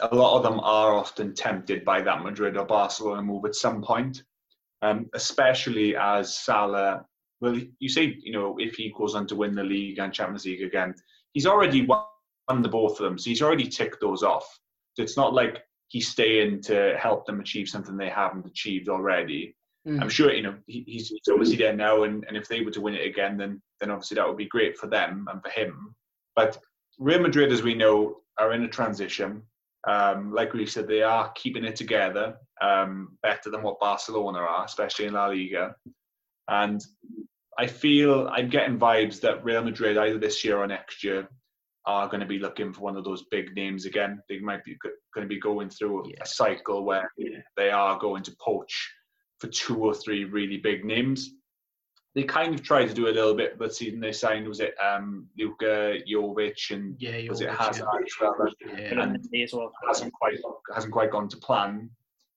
a 0.00 0.14
lot 0.14 0.36
of 0.36 0.42
them 0.42 0.60
are 0.60 0.94
often 0.94 1.34
tempted 1.34 1.84
by 1.84 2.00
that 2.00 2.22
Madrid 2.22 2.56
or 2.56 2.64
Barcelona 2.64 3.22
move 3.22 3.44
at 3.44 3.54
some 3.54 3.82
point 3.82 4.22
um, 4.82 5.08
especially 5.14 5.96
as 5.96 6.34
Salah. 6.34 7.04
Well, 7.40 7.60
you 7.78 7.88
say 7.88 8.16
you 8.20 8.32
know 8.32 8.56
if 8.58 8.74
he 8.74 8.92
goes 8.96 9.14
on 9.14 9.26
to 9.28 9.36
win 9.36 9.54
the 9.54 9.64
league 9.64 9.98
and 9.98 10.12
Champions 10.12 10.44
League 10.44 10.62
again, 10.62 10.94
he's 11.32 11.46
already 11.46 11.86
won 11.86 12.02
the 12.62 12.68
both 12.68 12.98
of 13.00 13.04
them, 13.04 13.18
so 13.18 13.30
he's 13.30 13.42
already 13.42 13.68
ticked 13.68 14.00
those 14.00 14.22
off. 14.22 14.46
So 14.94 15.02
it's 15.02 15.16
not 15.16 15.34
like 15.34 15.62
he's 15.88 16.08
staying 16.08 16.62
to 16.62 16.96
help 16.98 17.26
them 17.26 17.40
achieve 17.40 17.68
something 17.68 17.96
they 17.96 18.08
haven't 18.08 18.46
achieved 18.46 18.88
already. 18.88 19.56
Mm. 19.88 20.02
I'm 20.02 20.08
sure 20.10 20.32
you 20.32 20.42
know 20.42 20.54
he, 20.66 20.84
he's, 20.86 21.08
he's 21.08 21.32
obviously 21.32 21.56
there 21.56 21.74
now, 21.74 22.02
and, 22.02 22.24
and 22.28 22.36
if 22.36 22.46
they 22.46 22.60
were 22.60 22.70
to 22.72 22.80
win 22.80 22.94
it 22.94 23.06
again, 23.06 23.36
then 23.38 23.62
then 23.80 23.90
obviously 23.90 24.16
that 24.16 24.28
would 24.28 24.36
be 24.36 24.46
great 24.46 24.76
for 24.76 24.86
them 24.86 25.26
and 25.30 25.42
for 25.42 25.50
him. 25.50 25.94
But 26.36 26.58
Real 26.98 27.20
Madrid, 27.20 27.52
as 27.52 27.62
we 27.62 27.74
know, 27.74 28.18
are 28.38 28.52
in 28.52 28.64
a 28.64 28.68
transition. 28.68 29.42
Um, 29.86 30.32
like 30.32 30.52
we 30.52 30.66
said, 30.66 30.88
they 30.88 31.02
are 31.02 31.32
keeping 31.34 31.64
it 31.64 31.76
together 31.76 32.36
um, 32.60 33.16
better 33.22 33.50
than 33.50 33.62
what 33.62 33.80
Barcelona 33.80 34.40
are, 34.40 34.64
especially 34.64 35.06
in 35.06 35.14
La 35.14 35.26
Liga. 35.26 35.74
And 36.48 36.84
I 37.58 37.66
feel 37.66 38.28
I'm 38.28 38.48
getting 38.50 38.78
vibes 38.78 39.20
that 39.20 39.44
Real 39.44 39.62
Madrid, 39.62 39.96
either 39.96 40.18
this 40.18 40.44
year 40.44 40.58
or 40.58 40.66
next 40.66 41.02
year, 41.02 41.28
are 41.86 42.08
going 42.08 42.20
to 42.20 42.26
be 42.26 42.38
looking 42.38 42.72
for 42.72 42.82
one 42.82 42.96
of 42.96 43.04
those 43.04 43.24
big 43.30 43.54
names 43.54 43.86
again. 43.86 44.20
They 44.28 44.40
might 44.40 44.64
be 44.64 44.76
going 45.14 45.26
to 45.26 45.28
be 45.28 45.40
going 45.40 45.70
through 45.70 46.04
a, 46.04 46.08
yeah. 46.08 46.24
cycle 46.24 46.84
where 46.84 47.10
yeah. 47.16 47.38
they 47.56 47.70
are 47.70 47.98
going 47.98 48.22
to 48.24 48.36
poach 48.40 48.92
for 49.38 49.48
two 49.48 49.76
or 49.76 49.94
three 49.94 50.24
really 50.24 50.56
big 50.56 50.84
names 50.84 51.34
they 52.14 52.24
kind 52.24 52.54
of 52.54 52.62
tried 52.62 52.86
to 52.86 52.94
do 52.94 53.06
a 53.06 53.14
little 53.14 53.34
bit 53.34 53.58
the 53.58 53.70
season 53.70 54.00
they 54.00 54.12
signed 54.12 54.48
was 54.48 54.60
it 54.60 54.74
um 54.84 55.26
Luka 55.38 55.98
Jovic 56.10 56.70
and 56.70 56.96
yeah, 56.98 57.28
was 57.28 57.40
it 57.40 57.50
Hazard 57.50 57.86
yeah. 57.94 58.76
yeah. 58.76 59.02
and 59.02 59.16
as 59.16 59.52
well. 59.52 59.72
hasn't 59.86 60.12
quite 60.12 60.38
hasn't 60.74 60.92
quite 60.92 61.10
gone 61.10 61.28
to 61.28 61.36
plan. 61.36 61.90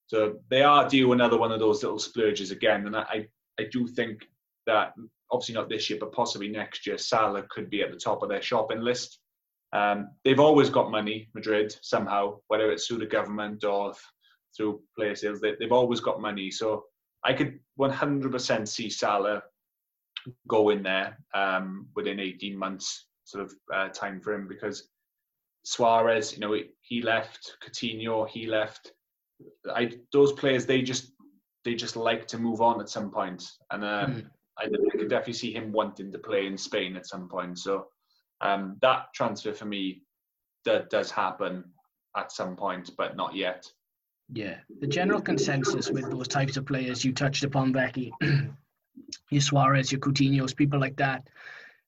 So 0.08 0.40
they 0.50 0.62
are 0.62 0.90
due 0.90 1.14
another 1.14 1.38
one 1.38 1.52
of 1.52 1.60
those 1.60 1.82
little 1.84 2.00
splurges 2.00 2.52
again, 2.52 2.86
and 2.86 2.96
I 2.96 3.28
I 3.60 3.64
do 3.72 3.88
think 3.88 4.28
that 4.68 4.94
obviously 5.32 5.56
not 5.56 5.70
this 5.70 5.90
year, 5.90 5.98
but 6.00 6.12
possibly 6.12 6.50
next 6.50 6.86
year, 6.86 6.98
Salah 6.98 7.44
could 7.50 7.70
be 7.70 7.82
at 7.82 7.92
the 7.92 7.98
top 7.98 8.22
of 8.22 8.30
their 8.30 8.42
shopping 8.42 8.82
list. 8.82 9.20
Um, 9.74 10.10
they've 10.26 10.40
always 10.40 10.70
got 10.70 10.92
money, 10.92 11.30
Madrid, 11.34 11.74
somehow, 11.82 12.40
whether 12.50 12.70
it's 12.72 12.86
through 12.86 12.98
the 12.98 13.06
government 13.06 13.64
or 13.64 13.94
through 14.56 14.82
player 14.98 15.16
sales. 15.16 15.40
They, 15.40 15.56
have 15.62 15.72
always 15.72 16.02
got 16.02 16.20
money. 16.20 16.52
So 16.52 16.84
I 17.24 17.34
could 17.34 17.60
100% 17.80 18.68
see 18.68 18.90
Salah 18.90 19.44
go 20.48 20.70
in 20.70 20.84
there 20.84 21.18
um, 21.34 21.88
within 21.96 22.20
18 22.20 22.58
months 22.58 23.08
sort 23.24 23.46
of 23.46 23.54
uh, 23.74 23.90
time 23.90 24.20
frame 24.20 24.48
because 24.48 24.90
Suarez, 25.64 26.34
you 26.34 26.40
know, 26.40 26.56
he 26.82 27.02
left, 27.02 27.58
Coutinho, 27.64 28.28
he 28.28 28.48
left. 28.48 28.94
I 29.74 29.92
those 30.14 30.34
players 30.34 30.66
they 30.66 30.82
just 30.82 31.12
they 31.66 31.76
just 31.76 31.96
like 31.96 32.28
to 32.28 32.38
move 32.38 32.62
on 32.62 32.80
at 32.80 32.90
some 32.90 33.12
point, 33.12 33.44
and 33.72 33.84
um, 33.84 34.14
mm. 34.14 34.26
I, 34.58 34.66
I 34.66 34.98
could 34.98 35.10
definitely 35.10 35.34
see 35.34 35.54
him 35.54 35.72
wanting 35.72 36.12
to 36.12 36.20
play 36.20 36.48
in 36.48 36.58
Spain 36.58 36.96
at 36.96 37.08
some 37.08 37.28
point. 37.28 37.60
So 37.60 37.88
um, 38.42 38.78
that 38.82 39.14
transfer 39.14 39.54
for 39.54 39.66
me 39.66 40.04
that 40.66 40.90
does 40.90 41.10
happen 41.12 41.64
at 42.16 42.32
some 42.32 42.56
point, 42.56 42.92
but 42.98 43.16
not 43.16 43.36
yet. 43.36 43.72
Yeah, 44.34 44.58
the 44.80 44.88
general 44.88 45.22
consensus 45.22 45.90
with 45.90 46.10
those 46.10 46.28
types 46.28 46.56
of 46.56 46.66
players 46.66 47.04
you 47.04 47.12
touched 47.12 47.44
upon, 47.44 47.74
Becky, 47.74 48.14
your 49.30 49.42
Suarez, 49.42 49.92
your 49.92 50.00
Coutinho's, 50.00 50.54
people 50.54 50.80
like 50.80 50.96
that, 50.98 51.28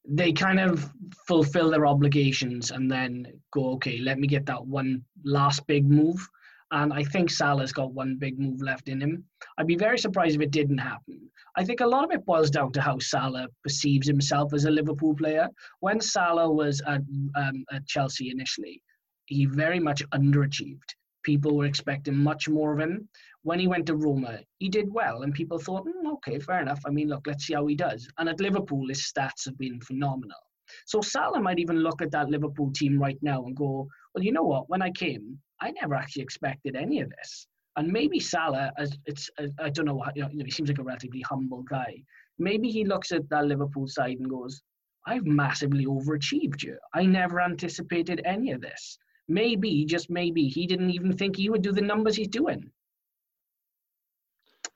they 0.06 0.34
kind 0.34 0.60
of 0.60 0.92
fulfill 1.26 1.72
their 1.72 1.86
obligations 1.86 2.72
and 2.72 2.92
then 2.92 3.28
go, 3.52 3.72
okay, 3.72 4.00
let 4.00 4.20
me 4.20 4.28
get 4.28 4.46
that 4.48 4.66
one 4.66 5.04
last 5.24 5.66
big 5.68 5.90
move. 5.90 6.28
And 6.72 6.92
I 6.92 7.04
think 7.04 7.30
Salah's 7.30 7.72
got 7.72 7.94
one 7.94 8.18
big 8.18 8.40
move 8.40 8.62
left 8.62 8.90
in 8.90 9.00
him. 9.00 9.24
I'd 9.58 9.68
be 9.68 9.76
very 9.78 9.98
surprised 9.98 10.36
if 10.36 10.42
it 10.42 10.52
didn't 10.52 10.80
happen. 10.80 11.30
I 11.56 11.64
think 11.64 11.82
a 11.82 11.88
lot 11.88 12.04
of 12.04 12.12
it 12.12 12.26
boils 12.26 12.50
down 12.50 12.72
to 12.74 12.82
how 12.82 12.98
Salah 13.00 13.48
perceives 13.62 14.08
himself 14.08 14.54
as 14.54 14.66
a 14.66 14.72
Liverpool 14.72 15.16
player. 15.16 15.48
When 15.82 16.02
Salah 16.02 16.52
was 16.52 16.82
at, 16.88 17.02
um, 17.36 17.64
at 17.72 17.86
Chelsea 17.86 18.32
initially, 18.32 18.82
he 19.26 19.46
very 19.46 19.80
much 19.80 20.04
underachieved. 20.10 20.96
People 21.24 21.56
were 21.56 21.66
expecting 21.66 22.16
much 22.16 22.48
more 22.50 22.74
of 22.74 22.80
him. 22.80 23.08
When 23.44 23.60
he 23.60 23.68
went 23.68 23.86
to 23.88 23.96
Roma, 23.96 24.40
he 24.60 24.70
did 24.70 24.94
well, 24.94 25.24
and 25.24 25.34
people 25.34 25.60
thought, 25.60 25.86
mm, 25.86 26.14
okay, 26.14 26.40
fair 26.40 26.62
enough. 26.62 26.82
I 26.86 26.90
mean, 26.90 27.10
look, 27.10 27.26
let's 27.28 27.46
see 27.46 27.54
how 27.54 27.66
he 27.68 27.76
does. 27.76 28.08
And 28.18 28.30
at 28.30 28.40
Liverpool, 28.40 28.88
his 28.88 29.02
stats 29.02 29.46
have 29.46 29.58
been 29.58 29.82
phenomenal. 29.82 30.38
So 30.86 31.02
Salah 31.02 31.42
might 31.42 31.60
even 31.60 31.80
look 31.80 32.02
at 32.02 32.12
that 32.12 32.30
Liverpool 32.30 32.72
team 32.72 33.00
right 33.00 33.18
now 33.22 33.46
and 33.46 33.56
go, 33.56 33.88
well, 34.14 34.24
you 34.24 34.32
know 34.32 34.44
what? 34.44 34.70
When 34.70 34.82
I 34.82 34.92
came, 34.92 35.40
I 35.62 35.72
never 35.72 35.96
actually 35.96 36.24
expected 36.24 36.76
any 36.76 37.02
of 37.02 37.10
this. 37.10 37.48
And 37.76 37.92
maybe 37.92 38.20
Salah, 38.20 38.72
as 38.78 38.98
it's, 39.06 39.30
I 39.60 39.70
don't 39.70 39.86
know, 39.86 40.04
you 40.16 40.22
know, 40.24 40.46
he 40.46 40.52
seems 40.52 40.70
like 40.70 40.80
a 40.80 40.84
relatively 40.84 41.22
humble 41.22 41.64
guy. 41.64 42.04
Maybe 42.40 42.70
he 42.70 42.86
looks 42.86 43.12
at 43.12 43.28
that 43.30 43.46
Liverpool 43.46 43.88
side 43.88 44.18
and 44.20 44.30
goes, 44.30 44.62
I've 45.06 45.26
massively 45.26 45.86
overachieved 45.86 46.64
you. 46.64 46.78
I 46.94 47.06
never 47.06 47.42
anticipated 47.42 48.22
any 48.26 48.52
of 48.52 48.62
this. 48.62 48.98
Maybe, 49.28 49.86
just 49.86 50.10
maybe, 50.10 50.48
he 50.48 50.68
didn't 50.68 50.92
even 50.92 51.16
think 51.16 51.36
he 51.36 51.50
would 51.50 51.62
do 51.62 51.72
the 51.72 51.82
numbers 51.82 52.16
he's 52.16 52.28
doing. 52.28 52.70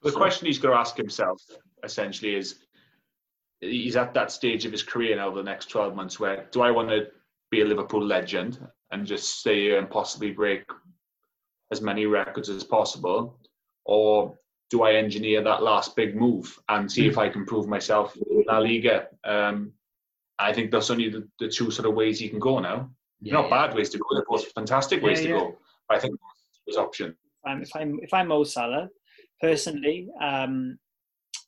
The 0.04 0.12
question 0.12 0.48
he's 0.48 0.60
going 0.60 0.74
to 0.74 0.80
ask 0.80 0.96
himself 0.96 1.42
essentially 1.84 2.36
is 2.36 2.60
he's 3.60 3.96
at 3.96 4.14
that 4.14 4.32
stage 4.32 4.66
of 4.66 4.72
his 4.72 4.84
career 4.84 5.16
now 5.16 5.28
over 5.28 5.38
the 5.38 5.44
next 5.44 5.68
12 5.68 5.96
months 5.96 6.20
where 6.20 6.48
do 6.52 6.62
I 6.62 6.72
want 6.72 6.90
to 6.90 7.08
be 7.50 7.62
a 7.62 7.66
Liverpool 7.66 8.06
legend 8.06 8.60
and 8.92 9.06
just 9.06 9.40
stay 9.40 9.62
here 9.62 9.80
and 9.80 9.90
possibly 9.90 10.32
break 10.32 10.64
as 11.72 11.82
many 11.82 12.06
records 12.06 12.50
as 12.50 12.64
possible? 12.64 13.40
Or 13.86 14.38
do 14.70 14.84
I 14.84 14.94
engineer 14.94 15.44
that 15.44 15.64
last 15.64 15.96
big 15.96 16.16
move 16.16 16.58
and 16.70 16.92
see 16.92 17.08
if 17.08 17.18
I 17.18 17.30
can 17.30 17.46
prove 17.46 17.68
myself 17.68 18.16
in 18.16 18.44
La 18.48 18.60
Liga? 18.60 19.08
Um, 19.24 19.74
I 20.40 20.54
think 20.54 20.72
that's 20.72 20.90
only 20.90 21.10
the, 21.10 21.28
the, 21.40 21.48
two 21.48 21.72
sort 21.72 21.88
of 21.88 21.96
ways 21.96 22.22
you 22.22 22.30
can 22.30 22.40
go 22.40 22.60
now. 22.60 22.92
Yeah, 23.22 23.34
Not 23.34 23.50
bad 23.50 23.76
ways 23.76 23.90
to 23.90 23.98
go, 23.98 24.06
they're 24.14 24.26
both 24.28 24.52
fantastic 24.52 25.02
ways 25.02 25.22
to 25.22 25.28
go. 25.30 25.58
I 25.90 26.00
think 26.00 26.20
those 26.68 26.78
option. 26.78 27.16
Um, 27.48 27.62
if 27.62 27.76
I'm 27.76 28.00
if 28.02 28.14
I'm 28.14 28.28
Mo 28.28 28.44
Salah, 28.44 28.90
personally, 29.42 30.10
um, 30.22 30.78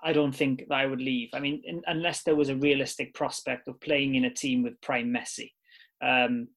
I 0.02 0.14
don't 0.14 0.36
think 0.36 0.66
that 0.70 0.76
I 0.76 0.86
would 0.86 1.02
leave. 1.02 1.30
I 1.34 1.40
mean, 1.40 1.62
in, 1.66 1.82
unless 1.88 2.24
there 2.24 2.36
was 2.36 2.50
a 2.50 2.56
realistic 2.56 3.14
prospect 3.14 3.68
of 3.68 3.80
playing 3.82 4.16
in 4.16 4.26
a 4.26 4.34
team 4.34 4.64
with 4.64 4.80
prime 4.82 5.14
Messi, 5.14 5.52
um, 6.02 6.48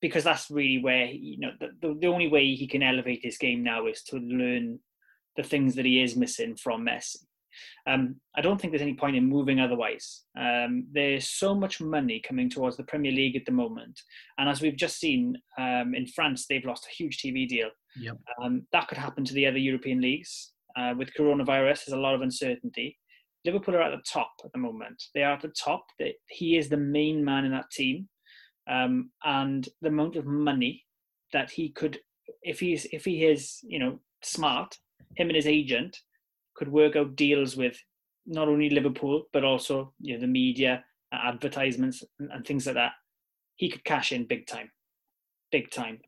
because 0.00 0.24
that's 0.24 0.50
really 0.50 0.82
where 0.82 1.06
you 1.06 1.38
know 1.38 1.52
the, 1.60 1.68
the, 1.80 1.98
the 2.00 2.06
only 2.08 2.28
way 2.28 2.54
he 2.54 2.66
can 2.66 2.82
elevate 2.82 3.20
his 3.22 3.38
game 3.38 3.62
now 3.62 3.86
is 3.86 4.02
to 4.04 4.16
learn 4.16 4.80
the 5.36 5.42
things 5.42 5.76
that 5.76 5.86
he 5.86 6.02
is 6.02 6.16
missing 6.16 6.56
from 6.56 6.84
Messi. 6.84 7.18
Um, 7.86 8.16
I 8.36 8.40
don't 8.40 8.60
think 8.60 8.72
there's 8.72 8.82
any 8.82 8.94
point 8.94 9.16
in 9.16 9.26
moving 9.26 9.60
otherwise. 9.60 10.22
Um, 10.38 10.86
there's 10.92 11.28
so 11.28 11.54
much 11.54 11.80
money 11.80 12.20
coming 12.26 12.48
towards 12.48 12.76
the 12.76 12.84
Premier 12.84 13.12
League 13.12 13.36
at 13.36 13.44
the 13.44 13.52
moment, 13.52 14.00
and 14.38 14.48
as 14.48 14.60
we've 14.60 14.76
just 14.76 14.98
seen 14.98 15.36
um, 15.58 15.94
in 15.94 16.06
France, 16.06 16.46
they've 16.46 16.64
lost 16.64 16.86
a 16.86 16.94
huge 16.94 17.18
TV 17.18 17.48
deal. 17.48 17.68
Yep. 18.00 18.16
Um, 18.42 18.66
that 18.72 18.88
could 18.88 18.98
happen 18.98 19.24
to 19.24 19.34
the 19.34 19.46
other 19.46 19.58
European 19.58 20.00
leagues. 20.00 20.52
Uh, 20.76 20.94
with 20.96 21.12
coronavirus, 21.18 21.84
there's 21.84 21.98
a 21.98 22.00
lot 22.00 22.14
of 22.14 22.22
uncertainty. 22.22 22.98
Liverpool 23.44 23.74
are 23.74 23.82
at 23.82 23.90
the 23.90 24.02
top 24.10 24.30
at 24.44 24.52
the 24.52 24.58
moment. 24.58 25.02
They 25.14 25.22
are 25.22 25.34
at 25.34 25.42
the 25.42 25.48
top. 25.48 25.84
He 26.28 26.56
is 26.56 26.68
the 26.68 26.76
main 26.76 27.24
man 27.24 27.44
in 27.44 27.52
that 27.52 27.70
team, 27.70 28.08
um, 28.70 29.10
and 29.24 29.68
the 29.80 29.88
amount 29.88 30.16
of 30.16 30.26
money 30.26 30.84
that 31.32 31.50
he 31.50 31.70
could, 31.70 31.98
if 32.42 32.60
he's 32.60 32.86
if 32.92 33.04
he 33.04 33.24
is 33.24 33.58
you 33.62 33.78
know 33.78 33.98
smart, 34.22 34.76
him 35.16 35.28
and 35.28 35.36
his 35.36 35.46
agent 35.46 35.98
could 36.54 36.68
work 36.70 36.96
out 36.96 37.16
deals 37.16 37.56
with 37.56 37.76
not 38.26 38.48
only 38.48 38.70
Liverpool 38.70 39.24
but 39.32 39.44
also 39.44 39.92
you 40.00 40.14
know 40.14 40.20
the 40.20 40.26
media, 40.26 40.84
uh, 41.12 41.18
advertisements, 41.28 42.04
and, 42.18 42.30
and 42.32 42.46
things 42.46 42.66
like 42.66 42.76
that. 42.76 42.92
He 43.56 43.68
could 43.68 43.84
cash 43.84 44.12
in 44.12 44.26
big 44.26 44.46
time, 44.46 44.70
big 45.50 45.70
time. 45.70 46.00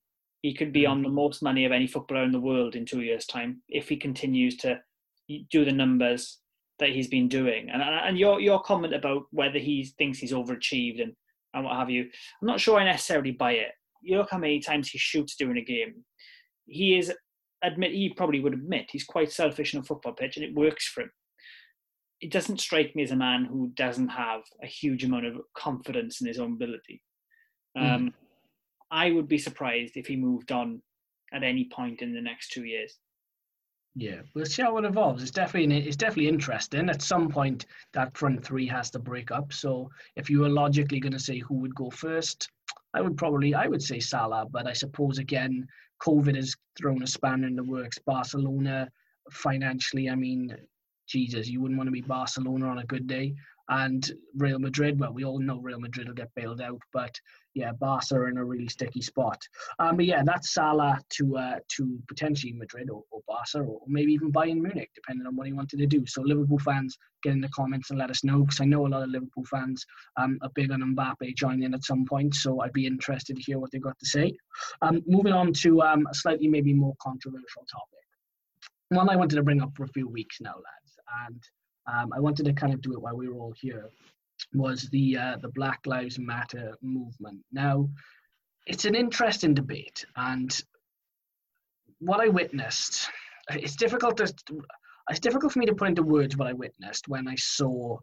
He 0.42 0.54
could 0.54 0.72
be 0.72 0.86
on 0.86 1.02
the 1.02 1.08
mm-hmm. 1.08 1.16
most 1.16 1.42
money 1.42 1.64
of 1.64 1.72
any 1.72 1.86
footballer 1.86 2.24
in 2.24 2.32
the 2.32 2.40
world 2.40 2.76
in 2.76 2.84
two 2.84 3.00
years' 3.00 3.26
time 3.26 3.62
if 3.68 3.88
he 3.88 3.96
continues 3.96 4.56
to 4.58 4.80
do 5.50 5.64
the 5.64 5.72
numbers 5.72 6.38
that 6.78 6.90
he's 6.90 7.08
been 7.08 7.28
doing. 7.28 7.70
And 7.70 7.82
and 7.82 8.18
your 8.18 8.40
your 8.40 8.60
comment 8.60 8.94
about 8.94 9.22
whether 9.30 9.58
he 9.58 9.84
thinks 9.98 10.18
he's 10.18 10.32
overachieved 10.32 11.02
and 11.02 11.12
and 11.54 11.64
what 11.64 11.76
have 11.76 11.90
you, 11.90 12.02
I'm 12.02 12.48
not 12.48 12.60
sure 12.60 12.78
I 12.78 12.84
necessarily 12.84 13.30
buy 13.30 13.52
it. 13.52 13.72
You 14.02 14.18
look 14.18 14.30
how 14.30 14.38
many 14.38 14.60
times 14.60 14.88
he 14.88 14.98
shoots 14.98 15.36
during 15.36 15.56
a 15.56 15.64
game. 15.64 16.04
He 16.66 16.98
is 16.98 17.12
admit 17.62 17.92
he 17.92 18.12
probably 18.14 18.40
would 18.40 18.54
admit 18.54 18.90
he's 18.90 19.04
quite 19.04 19.32
selfish 19.32 19.74
on 19.74 19.80
a 19.80 19.84
football 19.84 20.12
pitch 20.12 20.36
and 20.36 20.44
it 20.44 20.54
works 20.54 20.86
for 20.88 21.02
him. 21.02 21.10
It 22.20 22.30
doesn't 22.30 22.60
strike 22.60 22.94
me 22.94 23.02
as 23.02 23.10
a 23.10 23.16
man 23.16 23.44
who 23.44 23.68
doesn't 23.74 24.08
have 24.08 24.42
a 24.62 24.66
huge 24.66 25.04
amount 25.04 25.26
of 25.26 25.40
confidence 25.56 26.20
in 26.20 26.26
his 26.26 26.38
own 26.38 26.52
ability. 26.52 27.02
Hmm. 27.76 27.84
Um, 27.84 28.06
mm. 28.06 28.12
I 28.90 29.10
would 29.10 29.28
be 29.28 29.38
surprised 29.38 29.96
if 29.96 30.06
he 30.06 30.16
moved 30.16 30.52
on 30.52 30.80
at 31.32 31.42
any 31.42 31.68
point 31.72 32.00
in 32.00 32.14
the 32.14 32.20
next 32.20 32.50
two 32.52 32.64
years. 32.64 32.98
Yeah, 33.96 34.22
we'll 34.34 34.46
see 34.46 34.62
how 34.62 34.76
it 34.78 34.84
evolves. 34.84 35.22
It's 35.22 35.30
definitely 35.30 35.86
it's 35.86 35.96
definitely 35.96 36.28
interesting. 36.28 36.88
At 36.88 37.00
some 37.00 37.28
point, 37.28 37.66
that 37.92 38.16
front 38.16 38.44
three 38.44 38.66
has 38.66 38.90
to 38.90 38.98
break 38.98 39.30
up. 39.30 39.52
So 39.52 39.88
if 40.16 40.28
you 40.28 40.40
were 40.40 40.48
logically 40.48 40.98
going 40.98 41.12
to 41.12 41.18
say 41.18 41.38
who 41.38 41.54
would 41.54 41.74
go 41.74 41.90
first, 41.90 42.50
I 42.94 43.00
would 43.00 43.16
probably 43.16 43.54
I 43.54 43.66
would 43.66 43.82
say 43.82 44.00
Salah. 44.00 44.46
But 44.50 44.66
I 44.66 44.72
suppose 44.72 45.18
again, 45.18 45.66
COVID 46.02 46.36
has 46.36 46.54
thrown 46.78 47.02
a 47.02 47.06
spanner 47.06 47.46
in 47.46 47.56
the 47.56 47.64
works. 47.64 47.98
Barcelona 47.98 48.88
financially, 49.30 50.08
I 50.08 50.14
mean, 50.14 50.56
Jesus, 51.06 51.48
you 51.48 51.60
wouldn't 51.60 51.78
want 51.78 51.88
to 51.88 51.92
be 51.92 52.00
Barcelona 52.00 52.68
on 52.68 52.78
a 52.78 52.86
good 52.86 53.06
day. 53.06 53.34
And 53.68 54.08
Real 54.36 54.58
Madrid, 54.58 55.00
well, 55.00 55.12
we 55.12 55.24
all 55.24 55.38
know 55.38 55.58
Real 55.58 55.80
Madrid 55.80 56.08
will 56.08 56.14
get 56.14 56.34
bailed 56.34 56.60
out, 56.60 56.80
but 56.92 57.18
yeah, 57.54 57.72
Barca 57.72 58.16
are 58.16 58.28
in 58.28 58.36
a 58.36 58.44
really 58.44 58.68
sticky 58.68 59.00
spot. 59.00 59.40
Um, 59.78 59.96
but 59.96 60.04
yeah, 60.04 60.22
that's 60.24 60.52
Salah 60.52 60.98
to 61.10 61.36
uh, 61.36 61.58
to 61.76 61.98
potentially 62.08 62.52
Madrid 62.52 62.90
or, 62.90 63.04
or 63.10 63.20
Barca 63.26 63.60
or 63.60 63.80
maybe 63.86 64.12
even 64.12 64.32
Bayern 64.32 64.60
Munich, 64.60 64.90
depending 64.94 65.26
on 65.26 65.36
what 65.36 65.46
he 65.46 65.52
wanted 65.52 65.78
to 65.78 65.86
do. 65.86 66.04
So 66.06 66.22
Liverpool 66.22 66.58
fans, 66.58 66.98
get 67.22 67.32
in 67.32 67.40
the 67.40 67.48
comments 67.48 67.90
and 67.90 67.98
let 67.98 68.10
us 68.10 68.24
know 68.24 68.40
because 68.40 68.60
I 68.60 68.64
know 68.66 68.86
a 68.86 68.88
lot 68.88 69.02
of 69.02 69.08
Liverpool 69.08 69.44
fans 69.44 69.86
um, 70.16 70.38
are 70.42 70.50
big 70.54 70.70
on 70.70 70.82
Mbappe 70.94 71.34
joining 71.36 71.74
at 71.74 71.84
some 71.84 72.04
point. 72.04 72.34
So 72.34 72.60
I'd 72.60 72.72
be 72.72 72.86
interested 72.86 73.36
to 73.36 73.42
hear 73.42 73.58
what 73.58 73.70
they've 73.70 73.82
got 73.82 73.98
to 73.98 74.06
say. 74.06 74.36
Um, 74.82 75.02
moving 75.06 75.32
on 75.32 75.52
to 75.54 75.82
um, 75.82 76.06
a 76.10 76.14
slightly 76.14 76.48
maybe 76.48 76.74
more 76.74 76.94
controversial 77.00 77.64
topic. 77.70 77.94
One 78.90 79.08
I 79.08 79.16
wanted 79.16 79.36
to 79.36 79.42
bring 79.42 79.62
up 79.62 79.70
for 79.74 79.84
a 79.84 79.88
few 79.88 80.08
weeks 80.08 80.40
now, 80.40 80.54
lads, 80.54 80.98
and 81.26 81.42
um, 81.86 82.12
I 82.12 82.20
wanted 82.20 82.44
to 82.46 82.52
kind 82.52 82.72
of 82.72 82.80
do 82.80 82.92
it 82.92 83.02
while 83.02 83.16
we 83.16 83.28
were 83.28 83.38
all 83.38 83.54
here, 83.60 83.90
was 84.52 84.88
the 84.90 85.16
uh, 85.16 85.36
the 85.40 85.48
Black 85.48 85.80
Lives 85.86 86.18
Matter 86.18 86.76
movement. 86.82 87.40
Now, 87.52 87.88
it's 88.66 88.84
an 88.84 88.94
interesting 88.94 89.54
debate, 89.54 90.04
and 90.16 90.62
what 91.98 92.20
I 92.20 92.28
witnessed, 92.28 93.08
it's 93.50 93.76
difficult 93.76 94.16
to 94.18 94.32
it's 95.10 95.20
difficult 95.20 95.52
for 95.52 95.58
me 95.58 95.66
to 95.66 95.74
put 95.74 95.88
into 95.88 96.02
words 96.02 96.36
what 96.36 96.48
I 96.48 96.52
witnessed 96.54 97.08
when 97.08 97.28
I 97.28 97.34
saw 97.36 97.98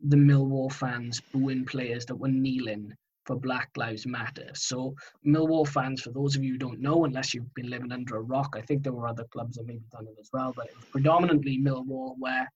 the 0.00 0.16
Millwall 0.16 0.72
fans 0.72 1.20
booing 1.32 1.64
players 1.64 2.06
that 2.06 2.16
were 2.16 2.28
kneeling 2.28 2.94
for 3.24 3.36
Black 3.36 3.70
Lives 3.76 4.06
Matter. 4.06 4.50
So 4.54 4.94
Millwall 5.26 5.66
fans, 5.66 6.02
for 6.02 6.10
those 6.10 6.36
of 6.36 6.44
you 6.44 6.52
who 6.52 6.58
don't 6.58 6.80
know, 6.80 7.04
unless 7.04 7.32
you've 7.32 7.52
been 7.54 7.70
living 7.70 7.90
under 7.90 8.16
a 8.16 8.22
rock, 8.22 8.54
I 8.56 8.60
think 8.60 8.82
there 8.82 8.92
were 8.92 9.08
other 9.08 9.24
clubs 9.32 9.56
that 9.56 9.66
maybe 9.66 9.84
done 9.90 10.06
it 10.06 10.16
as 10.20 10.30
well, 10.32 10.52
but 10.54 10.66
it 10.66 10.76
was 10.76 10.84
predominantly 10.86 11.58
Millwall 11.58 12.14
where 12.18 12.48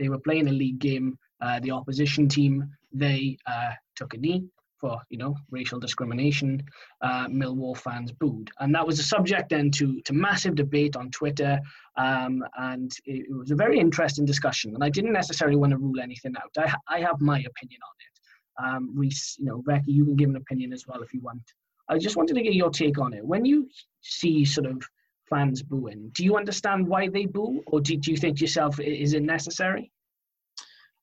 they 0.00 0.08
were 0.08 0.18
playing 0.18 0.48
a 0.48 0.52
league 0.52 0.80
game. 0.80 1.16
Uh, 1.40 1.60
the 1.60 1.70
opposition 1.70 2.28
team 2.28 2.68
they 2.92 3.36
uh, 3.46 3.70
took 3.94 4.14
a 4.14 4.16
knee 4.16 4.44
for 4.80 5.00
you 5.10 5.18
know 5.18 5.36
racial 5.50 5.78
discrimination. 5.78 6.62
Uh, 7.02 7.28
Millwall 7.28 7.76
fans 7.76 8.10
booed, 8.12 8.50
and 8.58 8.74
that 8.74 8.86
was 8.86 8.98
a 8.98 9.02
subject 9.02 9.50
then 9.50 9.70
to 9.72 10.00
to 10.02 10.12
massive 10.12 10.54
debate 10.54 10.96
on 10.96 11.10
Twitter, 11.10 11.60
um, 11.96 12.42
and 12.58 12.90
it, 13.04 13.26
it, 13.28 13.34
was 13.34 13.50
a 13.50 13.54
very 13.54 13.78
interesting 13.78 14.24
discussion. 14.24 14.74
And 14.74 14.82
I 14.82 14.88
didn't 14.88 15.12
necessarily 15.12 15.56
want 15.56 15.70
to 15.72 15.78
rule 15.78 16.00
anything 16.00 16.34
out. 16.36 16.50
I 16.58 16.96
I 16.96 17.00
have 17.00 17.20
my 17.20 17.38
opinion 17.38 17.80
on 17.90 17.96
it. 18.06 18.14
Um, 18.62 18.98
Reese, 18.98 19.36
you 19.38 19.46
know, 19.46 19.62
Becky, 19.62 19.92
you 19.92 20.04
can 20.04 20.16
give 20.16 20.30
an 20.30 20.36
opinion 20.36 20.72
as 20.72 20.86
well 20.86 21.02
if 21.02 21.14
you 21.14 21.20
want. 21.20 21.42
I 21.88 21.98
just 21.98 22.16
wanted 22.16 22.34
to 22.34 22.42
get 22.42 22.54
your 22.54 22.70
take 22.70 22.98
on 22.98 23.12
it. 23.12 23.24
When 23.24 23.44
you 23.44 23.68
see 24.00 24.44
sort 24.44 24.66
of 24.66 24.82
fans 25.30 25.62
booing, 25.62 26.10
do 26.12 26.24
you 26.24 26.36
understand 26.36 26.86
why 26.86 27.08
they 27.08 27.24
boo, 27.24 27.62
or 27.66 27.80
do, 27.80 27.96
do 27.96 28.10
you 28.10 28.16
think 28.16 28.40
yourself 28.40 28.78
is 28.80 29.14
it 29.14 29.22
necessary? 29.22 29.90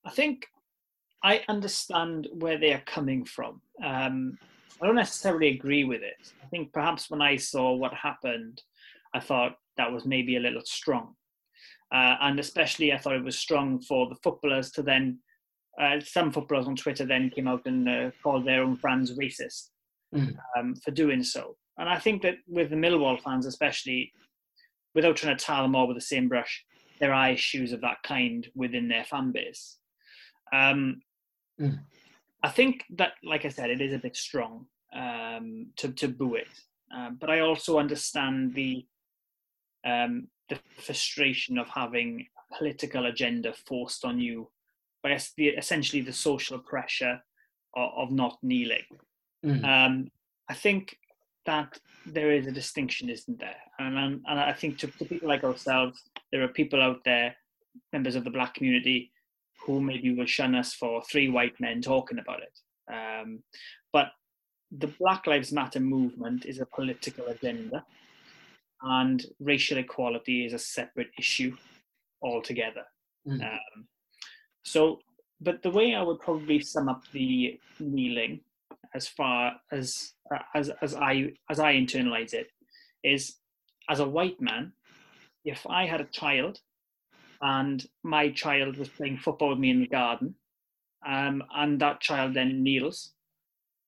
I 0.05 0.11
think 0.11 0.45
I 1.23 1.43
understand 1.47 2.28
where 2.34 2.57
they 2.57 2.73
are 2.73 2.84
coming 2.86 3.25
from. 3.25 3.61
Um, 3.84 4.38
I 4.82 4.86
don't 4.86 4.95
necessarily 4.95 5.49
agree 5.49 5.84
with 5.84 6.01
it. 6.01 6.34
I 6.43 6.47
think 6.47 6.71
perhaps 6.71 7.09
when 7.09 7.21
I 7.21 7.36
saw 7.36 7.73
what 7.73 7.93
happened, 7.93 8.61
I 9.13 9.19
thought 9.19 9.57
that 9.78 9.91
was 9.91 10.05
maybe 10.05 10.38
a 10.38 10.39
little 10.39 10.61
strong. 10.65 11.15
Uh, 11.93 12.15
and 12.21 12.39
especially, 12.39 12.93
I 12.93 12.97
thought 12.97 13.15
it 13.15 13.23
was 13.23 13.39
strong 13.39 13.80
for 13.82 14.07
the 14.07 14.17
footballers 14.23 14.71
to 14.71 14.84
then, 14.84 15.19
uh, 15.82 15.99
some 15.99 16.32
footballers 16.32 16.67
on 16.67 16.75
Twitter 16.75 17.05
then 17.05 17.30
came 17.30 17.47
out 17.47 17.65
and 17.65 17.89
uh, 17.89 18.11
called 18.21 18.45
their 18.45 18.61
own 18.61 18.75
fans 18.75 19.17
racist 19.17 19.69
mm. 20.13 20.36
um, 20.57 20.75
for 20.75 20.91
doing 20.91 21.23
so. 21.23 21.55
And 21.78 21.88
I 21.88 21.99
think 21.99 22.21
that 22.23 22.36
with 22.47 22.69
the 22.69 22.75
Millwall 22.75 23.21
fans, 23.21 23.45
especially, 23.45 24.11
without 24.95 25.15
trying 25.15 25.38
to 25.38 25.45
tie 25.45 25.61
them 25.61 25.75
all 25.75 25.88
with 25.88 25.97
the 25.97 26.01
same 26.01 26.28
brush, 26.28 26.65
there 26.99 27.13
are 27.13 27.30
issues 27.30 27.71
of 27.71 27.82
that 27.82 28.01
kind 28.03 28.47
within 28.55 28.88
their 28.88 29.03
fan 29.03 29.32
base. 29.32 29.78
Um, 30.51 31.01
mm. 31.59 31.80
I 32.43 32.49
think 32.49 32.84
that, 32.97 33.13
like 33.23 33.45
I 33.45 33.49
said, 33.49 33.69
it 33.69 33.82
is 33.82 33.93
a 33.93 33.99
bit 33.99 34.15
strong 34.15 34.65
um, 34.95 35.67
to 35.78 35.89
to 35.89 36.07
boo 36.07 36.36
it, 36.36 36.47
um, 36.95 37.17
but 37.19 37.30
I 37.30 37.41
also 37.41 37.78
understand 37.78 38.53
the 38.53 38.86
um, 39.86 40.28
the 40.49 40.59
frustration 40.80 41.57
of 41.57 41.67
having 41.67 42.25
a 42.38 42.57
political 42.57 43.05
agenda 43.07 43.53
forced 43.53 44.05
on 44.05 44.19
you 44.19 44.49
by 45.03 45.17
the, 45.36 45.47
essentially 45.49 46.01
the 46.01 46.13
social 46.13 46.59
pressure 46.59 47.21
of, 47.75 47.89
of 47.97 48.11
not 48.11 48.38
kneeling. 48.41 48.86
Mm. 49.45 49.63
Um, 49.65 50.11
I 50.49 50.53
think 50.53 50.97
that 51.47 51.79
there 52.05 52.31
is 52.31 52.45
a 52.45 52.51
distinction, 52.51 53.09
isn't 53.09 53.39
there? 53.39 53.55
And, 53.79 53.97
and, 53.97 54.21
and 54.27 54.39
I 54.39 54.53
think 54.53 54.77
to, 54.79 54.87
to 54.87 55.05
people 55.05 55.27
like 55.27 55.43
ourselves, 55.43 56.03
there 56.31 56.43
are 56.43 56.47
people 56.49 56.81
out 56.81 57.03
there, 57.03 57.35
members 57.91 58.15
of 58.15 58.23
the 58.23 58.29
black 58.29 58.53
community, 58.53 59.11
who 59.65 59.81
maybe 59.81 60.13
will 60.13 60.27
shun 60.27 60.53
us 60.53 60.73
for 60.73 61.01
three 61.03 61.29
white 61.29 61.59
men 61.59 61.81
talking 61.81 62.19
about 62.19 62.41
it. 62.41 62.93
Um, 62.93 63.43
but 63.91 64.11
the 64.71 64.93
Black 64.99 65.27
Lives 65.27 65.51
Matter 65.51 65.79
movement 65.79 66.45
is 66.45 66.59
a 66.59 66.65
political 66.65 67.25
agenda, 67.27 67.83
and 68.81 69.25
racial 69.39 69.77
equality 69.77 70.45
is 70.45 70.53
a 70.53 70.59
separate 70.59 71.09
issue 71.17 71.55
altogether. 72.21 72.83
Mm. 73.27 73.43
Um, 73.43 73.87
so, 74.63 74.99
but 75.41 75.63
the 75.63 75.71
way 75.71 75.95
I 75.95 76.01
would 76.01 76.19
probably 76.19 76.59
sum 76.61 76.89
up 76.89 77.03
the 77.11 77.59
kneeling, 77.79 78.41
as 78.97 79.07
far 79.07 79.53
as 79.71 80.13
as 80.55 80.69
as 80.81 80.93
I 80.95 81.13
as 81.49 81.59
I 81.59 81.73
internalize 81.75 82.33
it, 82.33 82.47
is 83.03 83.37
as 83.89 83.99
a 83.99 84.09
white 84.17 84.41
man, 84.41 84.73
if 85.45 85.65
I 85.69 85.85
had 85.85 86.01
a 86.01 86.11
child 86.21 86.59
and 87.41 87.85
my 88.03 88.31
child 88.31 88.77
was 88.77 88.89
playing 88.89 89.19
football 89.19 89.49
with 89.49 89.59
me 89.59 89.69
in 89.69 89.79
the 89.79 89.87
garden, 89.87 90.35
um, 91.07 91.43
and 91.55 91.79
that 91.79 92.01
child 92.01 92.33
then 92.33 92.63
kneels 92.63 93.13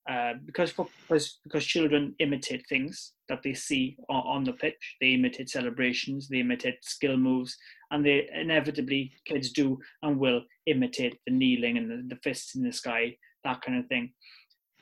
uh, 0.08 0.34
because 0.46 0.72
because 0.72 1.38
because 1.44 1.64
children 1.64 2.14
imitate 2.18 2.64
things 2.68 3.12
that 3.28 3.42
they 3.44 3.54
see 3.54 3.96
on, 4.08 4.22
on, 4.26 4.44
the 4.44 4.52
pitch. 4.52 4.96
They 5.00 5.10
imitate 5.10 5.50
celebrations, 5.50 6.28
they 6.28 6.40
imitate 6.40 6.84
skill 6.84 7.16
moves, 7.16 7.56
and 7.90 8.04
they 8.04 8.28
inevitably 8.34 9.12
kids 9.24 9.52
do 9.52 9.78
and 10.02 10.18
will 10.18 10.42
imitate 10.66 11.18
the 11.26 11.32
kneeling 11.32 11.78
and 11.78 11.90
the, 11.90 12.14
the 12.14 12.20
fists 12.22 12.54
in 12.56 12.62
the 12.62 12.72
sky, 12.72 13.16
that 13.44 13.60
kind 13.62 13.78
of 13.78 13.86
thing. 13.86 14.12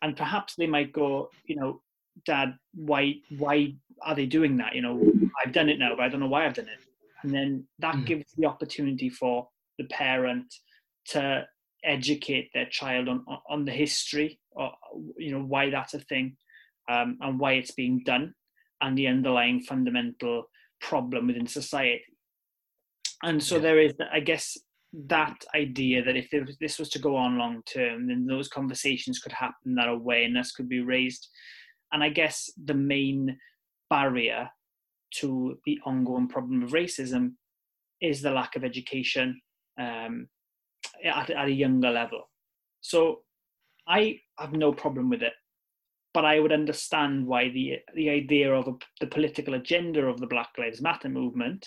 And 0.03 0.17
perhaps 0.17 0.55
they 0.57 0.67
might 0.67 0.93
go, 0.93 1.31
you 1.45 1.57
know, 1.57 1.81
Dad, 2.27 2.55
why 2.75 3.15
why 3.37 3.75
are 4.03 4.15
they 4.15 4.27
doing 4.27 4.57
that? 4.59 4.75
You 4.75 4.83
know, 4.83 5.13
I've 5.45 5.53
done 5.53 5.69
it 5.69 5.79
now, 5.79 5.95
but 5.97 6.03
I 6.03 6.09
don't 6.09 6.21
know 6.21 6.29
why 6.29 6.47
I've 6.47 6.55
done 6.55 6.69
it 6.69 6.79
and 7.23 7.33
then 7.33 7.65
that 7.79 7.95
mm. 7.97 8.07
gives 8.07 8.33
the 8.37 8.47
opportunity 8.47 9.09
for 9.09 9.49
the 9.79 9.85
parent 9.85 10.55
to 11.07 11.45
educate 11.85 12.51
their 12.53 12.67
child 12.67 13.09
on 13.09 13.25
on 13.49 13.65
the 13.65 13.73
history 13.73 14.41
or 14.53 14.73
you 15.17 15.33
know 15.33 15.43
why 15.43 15.71
that's 15.71 15.95
a 15.95 16.01
thing 16.01 16.37
um, 16.89 17.19
and 17.21 17.39
why 17.39 17.53
it's 17.53 17.73
being 17.73 18.03
done 18.05 18.35
and 18.81 18.97
the 18.97 19.07
underlying 19.07 19.61
fundamental 19.61 20.45
problem 20.81 21.29
within 21.29 21.47
society 21.47 22.03
and 23.23 23.43
so 23.43 23.57
yeah. 23.57 23.63
there 23.63 23.79
is 23.81 23.93
i 24.13 24.21
guess 24.21 24.57
that 24.93 25.37
idea 25.55 26.03
that 26.03 26.17
if 26.17 26.29
this 26.61 26.79
was 26.79 26.89
to 26.89 26.99
go 26.99 27.15
on 27.15 27.39
long 27.39 27.63
term 27.71 28.09
then 28.09 28.27
those 28.27 28.49
conversations 28.49 29.19
could 29.19 29.33
happen 29.33 29.75
that 29.75 29.89
awareness 29.89 30.53
could 30.53 30.69
be 30.69 30.81
raised 30.81 31.29
and 31.93 32.03
i 32.03 32.09
guess 32.09 32.51
the 32.65 32.75
main 32.75 33.37
barrier 33.91 34.49
to 35.11 35.59
the 35.65 35.79
ongoing 35.85 36.29
problem 36.29 36.63
of 36.63 36.71
racism 36.71 37.33
is 38.01 38.23
the 38.23 38.31
lack 38.31 38.57
of 38.57 38.65
education 38.65 39.41
um, 39.81 40.29
at, 41.05 41.31
at 41.31 41.49
a 41.49 41.53
younger 41.53 41.91
level. 41.91 42.29
So 42.81 43.23
I 43.87 44.21
have 44.39 44.53
no 44.53 44.73
problem 44.73 45.09
with 45.11 45.23
it, 45.23 45.33
but 46.15 46.25
I 46.25 46.41
would 46.41 46.53
understand 46.53 47.27
why 47.27 47.49
the 47.49 47.79
the 47.95 48.11
idea 48.11 48.53
of 48.53 48.69
a, 48.69 48.75
the 49.01 49.07
political 49.07 49.55
agenda 49.55 50.03
of 50.07 50.21
the 50.21 50.27
Black 50.27 50.51
Lives 50.59 50.81
Matter 50.81 51.09
movement 51.09 51.67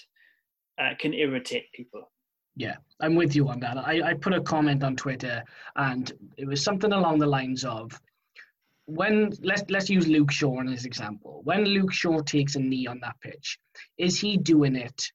uh, 0.80 0.92
can 1.00 1.14
irritate 1.14 1.66
people. 1.74 2.12
Yeah, 2.56 2.76
I'm 3.00 3.16
with 3.16 3.36
you 3.36 3.48
on 3.48 3.60
that. 3.62 3.78
I, 3.78 4.02
I 4.10 4.14
put 4.14 4.34
a 4.34 4.42
comment 4.42 4.84
on 4.84 4.96
Twitter, 4.96 5.44
and 5.76 6.12
it 6.38 6.46
was 6.46 6.64
something 6.64 6.92
along 6.92 7.20
the 7.20 7.28
lines 7.28 7.64
of 7.64 8.00
when 8.86 9.32
let's 9.42 9.64
let's 9.70 9.90
use 9.90 10.08
Luke 10.08 10.32
Shaw 10.32 10.62
as 10.64 10.86
example. 10.86 11.42
When 11.44 11.64
Luke 11.64 11.94
Shaw 11.94 12.20
takes 12.22 12.56
a 12.56 12.60
knee 12.60 12.88
on 12.88 13.00
that 13.02 13.20
pitch, 13.22 13.58
is 13.98 14.20
he 14.20 14.38
doing 14.38 14.76
it 14.76 15.12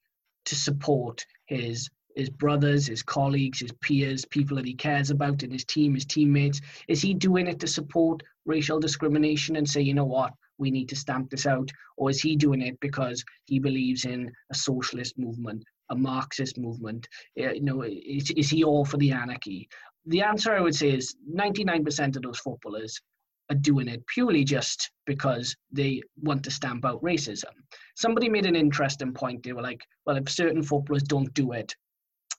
to 0.47 0.55
support 0.55 1.26
his 1.47 1.91
his 2.14 2.30
brothers, 2.30 2.87
his 2.87 3.03
colleagues, 3.03 3.61
his 3.61 3.72
peers, 3.82 4.24
people 4.24 4.57
that 4.57 4.64
he 4.64 4.74
cares 4.74 5.11
about 5.11 5.43
in 5.43 5.51
his 5.51 5.66
team, 5.66 5.95
his 5.95 6.07
teammates? 6.07 6.62
Is 6.89 7.03
he 7.03 7.12
doing 7.12 7.47
it 7.47 7.61
to 7.61 7.66
support 7.66 8.22
racial 8.47 8.80
discrimination 8.80 9.57
and 9.57 9.68
say, 9.68 9.82
you 9.82 9.93
know 9.93 10.07
what, 10.07 10.32
we 10.57 10.70
need 10.70 10.89
to 10.89 10.97
stamp 10.97 11.28
this 11.28 11.45
out? 11.45 11.70
Or 11.99 12.09
is 12.09 12.22
he 12.22 12.34
doing 12.34 12.62
it 12.62 12.80
because 12.80 13.22
he 13.45 13.59
believes 13.59 14.07
in 14.07 14.32
a 14.51 14.55
socialist 14.55 15.18
movement, 15.18 15.62
a 15.91 15.97
Marxist 15.97 16.59
movement? 16.59 17.09
Eh, 17.39 17.53
you 17.53 17.62
know, 17.62 17.82
is, 17.82 18.30
is 18.30 18.51
he 18.51 18.64
all 18.64 18.84
for 18.84 18.97
the 18.97 19.12
anarchy? 19.12 19.68
The 20.07 20.22
answer 20.22 20.53
I 20.55 20.61
would 20.61 20.74
say 20.74 20.91
is 20.91 21.16
99% 21.32 22.16
of 22.16 22.22
those 22.22 22.39
footballers 22.39 23.01
are 23.51 23.57
doing 23.57 23.89
it 23.89 24.07
purely 24.07 24.45
just 24.45 24.91
because 25.07 25.55
they 25.70 26.03
want 26.20 26.43
to 26.45 26.51
stamp 26.51 26.84
out 26.84 27.03
racism. 27.03 27.53
Somebody 27.95 28.28
made 28.28 28.47
an 28.47 28.57
interesting 28.57 29.12
point. 29.12 29.43
They 29.43 29.53
were 29.53 29.62
like, 29.62 29.82
well, 30.05 30.16
if 30.16 30.28
certain 30.28 30.62
footballers 30.62 31.03
don't 31.03 31.32
do 31.34 31.53
it, 31.53 31.74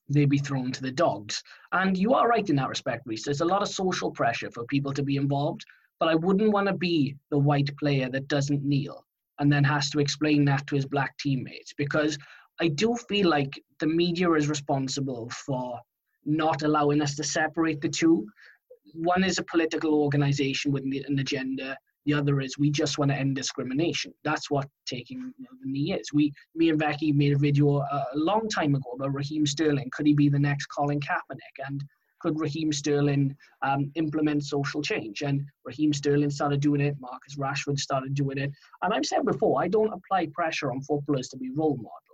they'd 0.10 0.30
be 0.30 0.38
thrown 0.38 0.72
to 0.72 0.82
the 0.82 0.91
dogs. 0.91 1.41
And 1.72 1.98
you 1.98 2.14
are 2.14 2.28
right 2.28 2.50
in 2.50 2.56
that 2.58 2.70
respect, 2.70 3.04
Reese. 3.06 3.26
There's 3.26 3.41
a 3.41 3.45
lot 3.45 3.62
of 3.62 3.70
social 3.70 4.12
pressure 4.12 4.52
for 4.52 4.66
people 4.66 4.93
to 4.93 5.04
be 5.04 5.18
involved, 5.18 5.66
but 6.00 6.10
I 6.10 6.16
wouldn't 6.16 6.52
want 6.52 6.68
to 6.68 6.74
be 6.74 7.16
the 7.32 7.39
white 7.39 7.76
player 7.78 8.10
that 8.10 8.28
doesn't 8.28 8.64
kneel 8.64 9.06
and 9.39 9.52
then 9.52 9.64
has 9.64 9.89
to 9.91 10.00
explain 10.00 10.45
that 10.45 10.66
to 10.68 10.76
his 10.76 10.86
black 10.86 11.18
teammates 11.18 11.74
because 11.78 12.18
I 12.60 12.70
do 12.70 12.95
feel 13.08 13.30
like 13.30 13.62
the 13.80 13.88
media 13.88 14.32
is 14.34 14.49
responsible 14.49 15.30
for 15.30 15.80
not 16.26 16.64
allowing 16.64 17.01
us 17.01 17.16
to 17.16 17.24
separate 17.24 17.82
the 17.82 17.89
two 17.89 18.28
one 18.93 19.24
is 19.24 19.38
a 19.38 19.43
political 19.43 19.93
organization 19.93 20.72
with 20.72 20.84
an 20.84 21.20
agenda. 21.20 21.78
The 22.05 22.14
other 22.14 22.39
is 22.39 22.58
we 22.58 22.72
just 22.72 22.97
want 22.97 23.12
to 23.12 23.18
end 23.18 23.36
discrimination. 23.36 24.14
That's 24.24 24.49
what 24.49 24.68
taking 24.86 25.34
the 25.38 25.47
knee 25.66 25.93
is. 25.93 26.14
We, 26.14 26.32
me 26.55 26.70
and 26.70 26.80
Becky 26.80 27.12
made 27.12 27.34
a 27.34 27.38
video 27.38 27.80
a, 27.80 28.05
a 28.14 28.18
long 28.18 28.47
time 28.47 28.76
ago 28.76 28.91
about 28.95 29.14
Raheem 29.14 29.45
Sterling. 29.45 29.89
Could 29.91 30.08
he 30.08 30.14
be 30.14 30.30
the 30.30 30.39
next 30.39 30.68
Colin 30.68 31.01
Kaepernick? 31.01 31.68
And 31.68 31.84
could 32.22 32.39
Raheem 32.39 32.72
Sterling 32.72 33.36
um, 33.62 33.91
implement 33.95 34.45
social 34.45 34.82
change? 34.82 35.22
And 35.22 35.41
Raheem 35.66 35.91
Sterling 35.91 36.30
started 36.30 36.62
doing 36.62 36.82
it. 36.82 36.95
Marcus 36.99 37.36
Rashford 37.36 37.78
started 37.78 38.14
doing 38.14 38.38
it. 38.38 38.51
And 38.82 38.93
I've 38.93 39.05
said 39.05 39.26
before, 39.26 39.62
I 39.62 39.68
don't 39.68 39.93
apply 39.93 40.28
pressure 40.34 40.72
on 40.72 40.82
footballers 40.82 41.28
to 41.30 41.38
be 41.38 41.51
role 41.55 41.76
models. 41.76 42.07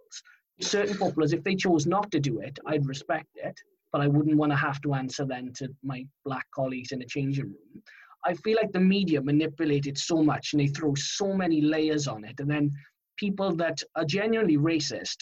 Certain 0.61 0.95
footballers, 0.95 1.33
if 1.33 1.43
they 1.43 1.55
chose 1.55 1.85
not 1.85 2.11
to 2.11 2.19
do 2.19 2.39
it, 2.39 2.59
I'd 2.65 2.85
respect 2.85 3.29
it 3.35 3.59
but 3.93 4.01
I 4.01 4.07
wouldn't 4.07 4.35
want 4.35 4.51
to 4.51 4.57
have 4.57 4.81
to 4.81 4.95
answer 4.95 5.23
then 5.23 5.53
to 5.53 5.69
my 5.83 6.05
black 6.25 6.47
colleagues 6.53 6.91
in 6.91 6.99
the 6.99 7.05
changing 7.05 7.45
room. 7.45 7.83
I 8.25 8.33
feel 8.33 8.57
like 8.59 8.71
the 8.71 8.79
media 8.79 9.21
manipulate 9.21 9.85
it 9.85 9.99
so 9.99 10.23
much 10.23 10.51
and 10.51 10.59
they 10.59 10.67
throw 10.67 10.95
so 10.95 11.33
many 11.33 11.61
layers 11.61 12.07
on 12.07 12.25
it. 12.25 12.39
And 12.39 12.49
then 12.49 12.71
people 13.17 13.55
that 13.57 13.81
are 13.95 14.05
genuinely 14.05 14.57
racist 14.57 15.17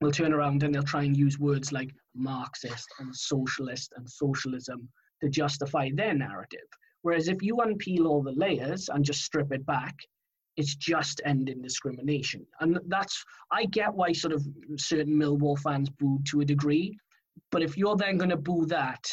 will 0.00 0.10
turn 0.10 0.32
around 0.32 0.64
and 0.64 0.74
they'll 0.74 0.82
try 0.82 1.04
and 1.04 1.16
use 1.16 1.38
words 1.38 1.72
like 1.72 1.94
Marxist 2.14 2.88
and 2.98 3.14
socialist 3.14 3.92
and 3.96 4.08
socialism 4.10 4.88
to 5.22 5.28
justify 5.28 5.90
their 5.94 6.14
narrative. 6.14 6.66
Whereas 7.02 7.28
if 7.28 7.40
you 7.40 7.56
unpeel 7.56 8.06
all 8.06 8.22
the 8.22 8.32
layers 8.32 8.88
and 8.88 9.04
just 9.04 9.22
strip 9.22 9.52
it 9.52 9.64
back, 9.64 9.94
it's 10.56 10.74
just 10.74 11.20
ending 11.24 11.62
discrimination. 11.62 12.46
And 12.60 12.78
that's, 12.86 13.24
I 13.50 13.64
get 13.66 13.94
why 13.94 14.12
sort 14.12 14.34
of 14.34 14.46
certain 14.76 15.14
Millwall 15.14 15.58
fans 15.58 15.88
booed 15.88 16.26
to 16.26 16.40
a 16.40 16.44
degree, 16.44 16.98
but 17.50 17.62
if 17.62 17.76
you're 17.76 17.96
then 17.96 18.18
going 18.18 18.30
to 18.30 18.36
boo 18.36 18.66
that, 18.66 19.04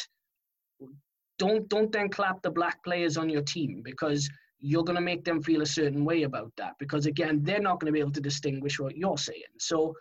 don't 1.40 1.68
don't 1.70 1.90
then 1.90 2.08
clap 2.10 2.40
the 2.42 2.50
black 2.50 2.84
players 2.84 3.16
on 3.16 3.28
your 3.28 3.42
team 3.42 3.80
because 3.82 4.28
you're 4.60 4.84
going 4.84 4.96
to 4.96 5.10
make 5.10 5.24
them 5.24 5.42
feel 5.42 5.62
a 5.62 5.66
certain 5.66 6.04
way 6.04 6.24
about 6.24 6.52
that 6.56 6.74
because 6.78 7.06
again 7.06 7.40
they're 7.42 7.66
not 7.68 7.80
going 7.80 7.86
to 7.86 7.92
be 7.92 8.00
able 8.00 8.12
to 8.12 8.20
distinguish 8.20 8.78
what 8.78 8.96
you're 8.96 9.16
saying 9.16 9.54
so 9.58 9.94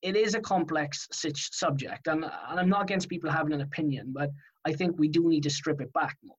it 0.00 0.16
is 0.16 0.34
a 0.34 0.40
complex 0.40 1.06
subject 1.12 2.06
and, 2.06 2.24
and 2.24 2.58
i'm 2.58 2.70
not 2.70 2.82
against 2.82 3.08
people 3.10 3.30
having 3.30 3.52
an 3.52 3.60
opinion 3.60 4.06
but 4.14 4.30
i 4.64 4.72
think 4.72 4.98
we 4.98 5.08
do 5.08 5.28
need 5.28 5.42
to 5.42 5.50
strip 5.50 5.80
it 5.82 5.92
back 5.92 6.16
more 6.24 6.36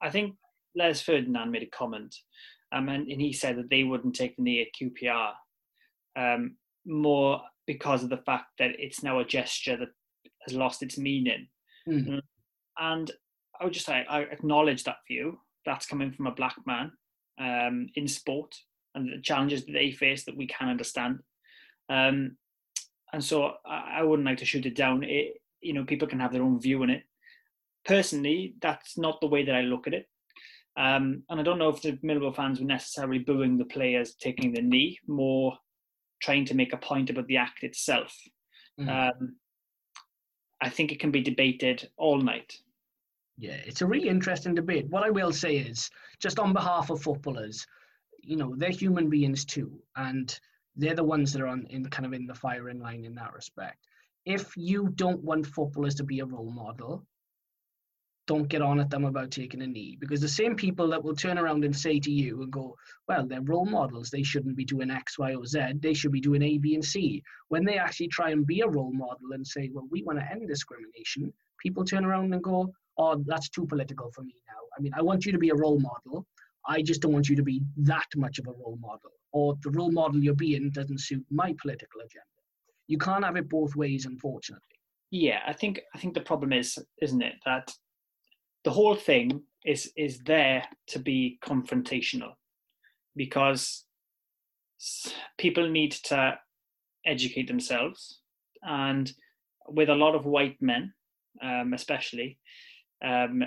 i 0.00 0.08
think 0.08 0.34
les 0.74 1.02
ferdinand 1.02 1.50
made 1.50 1.62
a 1.62 1.66
comment 1.66 2.14
um, 2.72 2.88
and, 2.88 3.08
and 3.08 3.20
he 3.20 3.32
said 3.32 3.56
that 3.56 3.70
they 3.70 3.84
wouldn't 3.84 4.14
take 4.14 4.36
the 4.36 4.42
knee 4.42 4.62
at 4.62 4.80
qpr 4.80 5.32
um, 6.16 6.56
more 6.86 7.40
because 7.66 8.02
of 8.02 8.10
the 8.10 8.18
fact 8.18 8.46
that 8.58 8.72
it's 8.78 9.02
now 9.02 9.18
a 9.18 9.24
gesture 9.24 9.76
that 9.76 9.88
has 10.46 10.54
lost 10.54 10.82
its 10.82 10.98
meaning 10.98 11.46
mm. 11.88 12.20
and 12.78 13.10
i 13.60 13.64
would 13.64 13.72
just 13.72 13.86
say 13.86 14.04
i 14.08 14.20
acknowledge 14.20 14.84
that 14.84 14.96
view 15.06 15.38
that's 15.64 15.86
coming 15.86 16.10
from 16.12 16.26
a 16.26 16.34
black 16.34 16.56
man 16.66 16.90
um, 17.38 17.88
in 17.94 18.08
sport 18.08 18.54
and 18.94 19.12
the 19.12 19.22
challenges 19.22 19.64
that 19.64 19.72
they 19.72 19.92
face 19.92 20.24
that 20.24 20.36
we 20.36 20.46
can 20.46 20.68
understand. 20.68 21.20
Um, 21.88 22.36
and 23.12 23.24
so 23.24 23.52
I, 23.66 23.98
I, 23.98 24.02
wouldn't 24.02 24.26
like 24.26 24.38
to 24.38 24.44
shoot 24.44 24.66
it 24.66 24.76
down. 24.76 25.02
It, 25.04 25.34
you 25.60 25.72
know, 25.72 25.84
people 25.84 26.08
can 26.08 26.20
have 26.20 26.32
their 26.32 26.42
own 26.42 26.60
view 26.60 26.82
on 26.82 26.90
it. 26.90 27.04
Personally, 27.86 28.54
that's 28.60 28.98
not 28.98 29.20
the 29.20 29.26
way 29.26 29.44
that 29.44 29.54
I 29.54 29.62
look 29.62 29.86
at 29.86 29.94
it. 29.94 30.06
Um, 30.78 31.24
and 31.28 31.40
I 31.40 31.42
don't 31.42 31.58
know 31.58 31.70
if 31.70 31.82
the 31.82 31.98
Millwall 32.04 32.34
fans 32.34 32.60
were 32.60 32.66
necessarily 32.66 33.18
booing 33.18 33.58
the 33.58 33.64
players 33.64 34.14
taking 34.14 34.52
the 34.52 34.62
knee, 34.62 34.96
more 35.08 35.58
trying 36.22 36.44
to 36.46 36.54
make 36.54 36.72
a 36.72 36.78
point 36.78 37.10
about 37.10 37.26
the 37.26 37.36
act 37.36 37.64
itself. 37.64 38.16
Mm. 38.80 38.88
Um, 38.88 39.36
I 40.60 40.68
think 40.68 40.92
it 40.92 41.00
can 41.00 41.10
be 41.10 41.20
debated 41.20 41.88
all 41.96 42.20
night. 42.20 42.54
Yeah, 43.38 43.56
it's 43.66 43.82
a 43.82 43.86
really 43.86 44.08
interesting 44.08 44.54
debate. 44.54 44.86
What 44.88 45.02
I 45.02 45.10
will 45.10 45.32
say 45.32 45.56
is, 45.56 45.90
just 46.20 46.38
on 46.38 46.52
behalf 46.52 46.90
of 46.90 47.02
footballers, 47.02 47.66
you 48.22 48.36
know, 48.36 48.54
they're 48.56 48.70
human 48.70 49.10
beings 49.10 49.44
too, 49.44 49.80
and 49.96 50.38
they're 50.76 50.94
the 50.94 51.04
ones 51.04 51.32
that 51.32 51.42
are 51.42 51.48
on 51.48 51.66
in 51.70 51.84
kind 51.90 52.06
of 52.06 52.12
in 52.12 52.26
the 52.26 52.34
firing 52.34 52.78
line 52.78 53.04
in 53.04 53.16
that 53.16 53.32
respect. 53.32 53.86
If 54.26 54.56
you 54.56 54.90
don't 54.94 55.22
want 55.24 55.46
footballers 55.46 55.96
to 55.96 56.04
be 56.04 56.20
a 56.20 56.24
role 56.24 56.52
model, 56.52 57.04
don't 58.28 58.48
get 58.48 58.60
on 58.60 58.78
at 58.78 58.90
them 58.90 59.06
about 59.06 59.30
taking 59.30 59.62
a 59.62 59.66
knee 59.66 59.96
because 59.98 60.20
the 60.20 60.28
same 60.28 60.54
people 60.54 60.86
that 60.88 61.02
will 61.02 61.16
turn 61.16 61.38
around 61.38 61.64
and 61.64 61.74
say 61.74 61.98
to 61.98 62.10
you 62.10 62.42
and 62.42 62.52
go, 62.52 62.76
well, 63.08 63.26
they're 63.26 63.40
role 63.40 63.64
models. 63.64 64.10
They 64.10 64.22
shouldn't 64.22 64.54
be 64.54 64.66
doing 64.66 64.90
X, 64.90 65.18
Y, 65.18 65.34
or 65.34 65.46
Z. 65.46 65.72
They 65.80 65.94
should 65.94 66.12
be 66.12 66.20
doing 66.20 66.42
A, 66.42 66.58
B, 66.58 66.74
and 66.74 66.84
C. 66.84 67.22
When 67.48 67.64
they 67.64 67.78
actually 67.78 68.08
try 68.08 68.30
and 68.30 68.46
be 68.46 68.60
a 68.60 68.68
role 68.68 68.92
model 68.92 69.32
and 69.32 69.44
say, 69.44 69.70
well, 69.72 69.88
we 69.90 70.02
want 70.02 70.18
to 70.18 70.30
end 70.30 70.46
discrimination, 70.46 71.32
people 71.58 71.84
turn 71.84 72.04
around 72.04 72.34
and 72.34 72.44
go, 72.44 72.70
oh, 72.98 73.24
that's 73.26 73.48
too 73.48 73.66
political 73.66 74.10
for 74.12 74.22
me 74.22 74.34
now. 74.46 74.60
I 74.76 74.82
mean, 74.82 74.92
I 74.94 75.00
want 75.00 75.24
you 75.24 75.32
to 75.32 75.38
be 75.38 75.48
a 75.48 75.54
role 75.54 75.80
model. 75.80 76.26
I 76.68 76.82
just 76.82 77.00
don't 77.00 77.14
want 77.14 77.30
you 77.30 77.36
to 77.36 77.42
be 77.42 77.62
that 77.78 78.08
much 78.14 78.38
of 78.38 78.46
a 78.46 78.52
role 78.52 78.78
model, 78.78 79.12
or 79.32 79.56
the 79.62 79.70
role 79.70 79.90
model 79.90 80.22
you're 80.22 80.34
being 80.34 80.70
doesn't 80.70 81.00
suit 81.00 81.24
my 81.30 81.54
political 81.62 82.02
agenda. 82.02 82.26
You 82.88 82.98
can't 82.98 83.24
have 83.24 83.36
it 83.36 83.48
both 83.48 83.74
ways, 83.74 84.04
unfortunately. 84.04 84.62
Yeah, 85.10 85.40
I 85.46 85.54
think 85.54 85.80
I 85.94 85.98
think 85.98 86.12
the 86.12 86.20
problem 86.20 86.52
is, 86.52 86.78
isn't 87.00 87.22
it, 87.22 87.36
that 87.46 87.72
the 88.64 88.70
whole 88.70 88.96
thing 88.96 89.42
is 89.64 89.92
is 89.96 90.18
there 90.20 90.64
to 90.88 90.98
be 90.98 91.38
confrontational, 91.44 92.32
because 93.16 93.84
people 95.38 95.68
need 95.68 95.92
to 95.92 96.38
educate 97.06 97.48
themselves, 97.48 98.20
and 98.62 99.12
with 99.68 99.88
a 99.88 99.94
lot 99.94 100.14
of 100.14 100.24
white 100.24 100.56
men, 100.60 100.92
um, 101.42 101.72
especially, 101.74 102.38
um, 103.04 103.42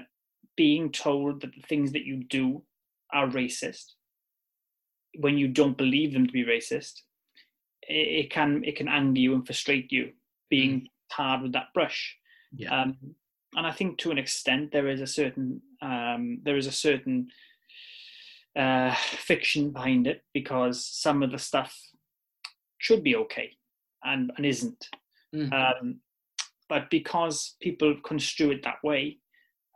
being 0.56 0.92
told 0.92 1.42
that 1.42 1.54
the 1.56 1.62
things 1.68 1.92
that 1.92 2.06
you 2.06 2.24
do 2.26 2.64
are 3.14 3.28
racist 3.28 3.94
when 5.20 5.38
you 5.38 5.48
don't 5.48 5.78
believe 5.78 6.14
them 6.14 6.26
to 6.26 6.32
be 6.32 6.46
racist 6.46 7.02
it, 7.88 8.26
it 8.26 8.30
can 8.32 8.64
it 8.64 8.76
can 8.76 8.88
anger 8.88 9.20
you 9.20 9.34
and 9.34 9.46
frustrate 9.46 9.92
you 9.92 10.12
being 10.50 10.82
mm. 10.82 10.86
tarred 11.10 11.42
with 11.42 11.52
that 11.52 11.68
brush 11.74 12.16
yeah. 12.54 12.82
Um, 12.82 12.98
and 13.56 13.68
i 13.68 13.72
think 13.72 13.98
to 13.98 14.12
an 14.12 14.18
extent 14.18 14.72
there 14.72 14.88
is 14.88 15.02
a 15.02 15.08
certain 15.08 15.62
um, 15.82 16.40
there 16.44 16.58
is 16.58 16.68
a 16.68 16.72
certain 16.72 17.28
uh, 18.56 18.94
fiction 18.96 19.72
behind 19.72 20.08
it 20.08 20.24
because 20.34 20.86
some 20.86 21.24
of 21.24 21.32
the 21.32 21.40
stuff 21.40 21.74
should 22.80 23.02
be 23.02 23.16
okay 23.16 23.52
and, 24.04 24.32
and 24.36 24.46
isn't 24.46 24.88
mm. 25.34 25.52
um, 25.54 26.00
but 26.68 26.90
because 26.90 27.56
people 27.62 27.96
construe 28.04 28.52
it 28.52 28.64
that 28.64 28.84
way 28.84 29.18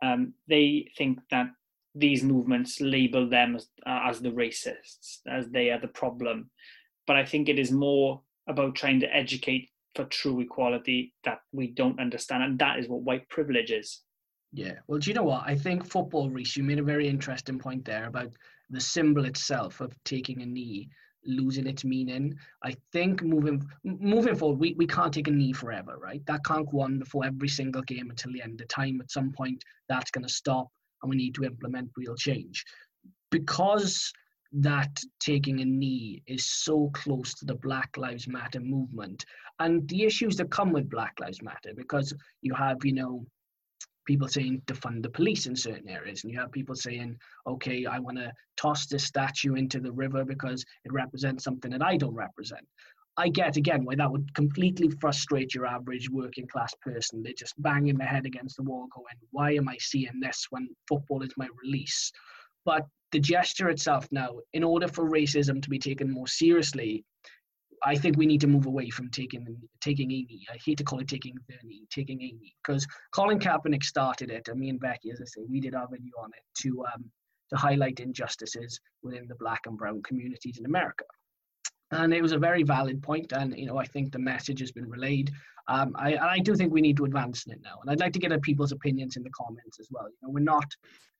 um, 0.02 0.34
they 0.46 0.90
think 0.96 1.18
that 1.30 1.48
these 1.96 2.22
movements 2.22 2.80
label 2.80 3.28
them 3.28 3.56
as, 3.56 3.68
uh, 3.86 4.00
as 4.04 4.20
the 4.20 4.30
racists, 4.30 5.20
as 5.26 5.48
they 5.48 5.70
are 5.70 5.80
the 5.80 5.88
problem. 5.88 6.50
But 7.06 7.16
I 7.16 7.24
think 7.24 7.48
it 7.48 7.58
is 7.58 7.72
more 7.72 8.20
about 8.48 8.74
trying 8.74 9.00
to 9.00 9.14
educate 9.14 9.70
for 9.96 10.04
true 10.04 10.40
equality 10.40 11.14
that 11.24 11.40
we 11.52 11.68
don't 11.68 11.98
understand, 12.00 12.42
and 12.42 12.58
that 12.58 12.78
is 12.78 12.88
what 12.88 13.02
white 13.02 13.28
privilege 13.28 13.70
is. 13.70 14.02
Yeah, 14.52 14.74
well, 14.86 14.98
do 14.98 15.10
you 15.10 15.14
know 15.14 15.24
what? 15.24 15.42
I 15.44 15.56
think 15.56 15.84
football, 15.86 16.30
Reese, 16.30 16.56
you 16.56 16.62
made 16.62 16.78
a 16.78 16.84
very 16.84 17.08
interesting 17.08 17.58
point 17.58 17.84
there 17.84 18.06
about 18.06 18.32
the 18.70 18.80
symbol 18.80 19.24
itself 19.24 19.80
of 19.80 19.96
taking 20.04 20.42
a 20.42 20.46
knee 20.46 20.88
losing 21.26 21.66
its 21.66 21.84
meaning. 21.84 22.34
I 22.62 22.74
think 22.92 23.22
moving 23.22 23.66
moving 23.84 24.36
forward, 24.36 24.58
we, 24.58 24.74
we 24.74 24.86
can't 24.86 25.12
take 25.12 25.28
a 25.28 25.32
knee 25.32 25.52
forever, 25.52 25.98
right? 25.98 26.24
That 26.26 26.44
can't 26.44 26.70
go 26.70 26.80
on 26.80 26.98
before 26.98 27.26
every 27.26 27.48
single 27.48 27.82
game 27.82 28.10
until 28.10 28.32
the 28.32 28.42
end 28.42 28.60
of 28.60 28.68
time. 28.68 29.00
At 29.00 29.10
some 29.10 29.32
point, 29.32 29.62
that's 29.88 30.10
going 30.10 30.26
to 30.26 30.32
stop, 30.32 30.68
and 31.02 31.10
we 31.10 31.16
need 31.16 31.34
to 31.34 31.44
implement 31.44 31.90
real 31.96 32.14
change. 32.14 32.64
Because 33.30 34.12
that 34.52 35.00
taking 35.20 35.60
a 35.60 35.64
knee 35.64 36.22
is 36.26 36.46
so 36.46 36.90
close 36.94 37.34
to 37.34 37.44
the 37.44 37.54
Black 37.54 37.96
Lives 37.96 38.28
Matter 38.28 38.60
movement 38.60 39.24
and 39.58 39.88
the 39.88 40.04
issues 40.04 40.36
that 40.36 40.50
come 40.50 40.72
with 40.72 40.90
Black 40.90 41.14
Lives 41.20 41.42
Matter, 41.42 41.72
because 41.76 42.12
you 42.42 42.54
have, 42.54 42.84
you 42.84 42.92
know, 42.92 43.26
people 44.06 44.28
saying 44.28 44.62
defund 44.66 45.02
the 45.02 45.10
police 45.10 45.46
in 45.46 45.56
certain 45.56 45.88
areas, 45.88 46.22
and 46.22 46.32
you 46.32 46.38
have 46.38 46.52
people 46.52 46.74
saying, 46.74 47.16
okay, 47.46 47.86
I 47.86 47.98
want 47.98 48.18
to 48.18 48.32
toss 48.56 48.86
this 48.86 49.04
statue 49.04 49.54
into 49.54 49.80
the 49.80 49.92
river 49.92 50.24
because 50.24 50.64
it 50.84 50.92
represents 50.92 51.44
something 51.44 51.70
that 51.72 51.82
I 51.82 51.96
don't 51.96 52.14
represent. 52.14 52.66
I 53.18 53.28
get 53.28 53.56
again 53.56 53.84
why 53.84 53.94
that 53.96 54.10
would 54.10 54.32
completely 54.34 54.90
frustrate 55.00 55.54
your 55.54 55.66
average 55.66 56.10
working 56.10 56.46
class 56.46 56.74
person. 56.82 57.22
They're 57.22 57.32
just 57.32 57.60
banging 57.62 57.96
their 57.96 58.06
head 58.06 58.26
against 58.26 58.56
the 58.56 58.62
wall, 58.62 58.88
going, 58.94 59.06
Why 59.30 59.52
am 59.52 59.68
I 59.68 59.76
seeing 59.78 60.20
this 60.20 60.46
when 60.50 60.68
football 60.86 61.22
is 61.22 61.32
my 61.36 61.48
release? 61.64 62.12
But 62.64 62.86
the 63.16 63.20
gesture 63.20 63.70
itself 63.70 64.06
now, 64.10 64.28
in 64.52 64.62
order 64.62 64.86
for 64.86 65.08
racism 65.08 65.62
to 65.62 65.70
be 65.70 65.78
taken 65.78 66.10
more 66.10 66.26
seriously, 66.26 67.02
I 67.82 67.94
think 67.94 68.18
we 68.18 68.26
need 68.26 68.42
to 68.42 68.46
move 68.46 68.66
away 68.66 68.90
from 68.90 69.08
taking 69.08 69.56
taking 69.80 70.10
a 70.12 70.20
knee. 70.28 70.44
I 70.52 70.58
hate 70.62 70.76
to 70.78 70.84
call 70.84 71.00
it 71.00 71.08
taking 71.08 71.34
the 71.48 71.56
knee, 71.64 71.86
taking 71.90 72.20
a 72.20 72.26
knee, 72.26 72.54
because 72.62 72.86
Colin 73.14 73.38
Kaepernick 73.38 73.84
started 73.84 74.30
it, 74.30 74.48
and 74.48 74.60
me 74.60 74.68
and 74.68 74.78
Becky, 74.78 75.10
as 75.10 75.22
I 75.22 75.24
say, 75.24 75.46
we 75.48 75.60
did 75.60 75.74
our 75.74 75.88
video 75.90 76.12
on 76.22 76.28
it 76.36 76.44
to 76.60 76.84
um, 76.92 77.10
to 77.48 77.56
highlight 77.56 78.00
injustices 78.00 78.78
within 79.02 79.26
the 79.28 79.36
black 79.36 79.62
and 79.64 79.78
brown 79.78 80.02
communities 80.02 80.58
in 80.58 80.66
America. 80.66 81.06
And 81.92 82.12
it 82.12 82.22
was 82.22 82.32
a 82.32 82.38
very 82.38 82.62
valid 82.62 83.02
point, 83.02 83.32
and 83.32 83.56
you 83.56 83.66
know 83.66 83.78
I 83.78 83.84
think 83.84 84.12
the 84.12 84.18
message 84.18 84.60
has 84.60 84.72
been 84.72 84.88
relayed. 84.88 85.30
Um, 85.68 85.94
I, 85.96 86.16
I 86.16 86.38
do 86.38 86.54
think 86.54 86.72
we 86.72 86.80
need 86.80 86.96
to 86.96 87.04
advance 87.04 87.46
in 87.46 87.52
it 87.52 87.60
now, 87.62 87.78
and 87.80 87.90
I'd 87.90 88.00
like 88.00 88.12
to 88.14 88.18
get 88.18 88.42
people's 88.42 88.72
opinions 88.72 89.16
in 89.16 89.22
the 89.22 89.30
comments 89.30 89.78
as 89.78 89.88
well. 89.90 90.08
You 90.08 90.16
know, 90.22 90.30
we're 90.32 90.40
not, 90.40 90.66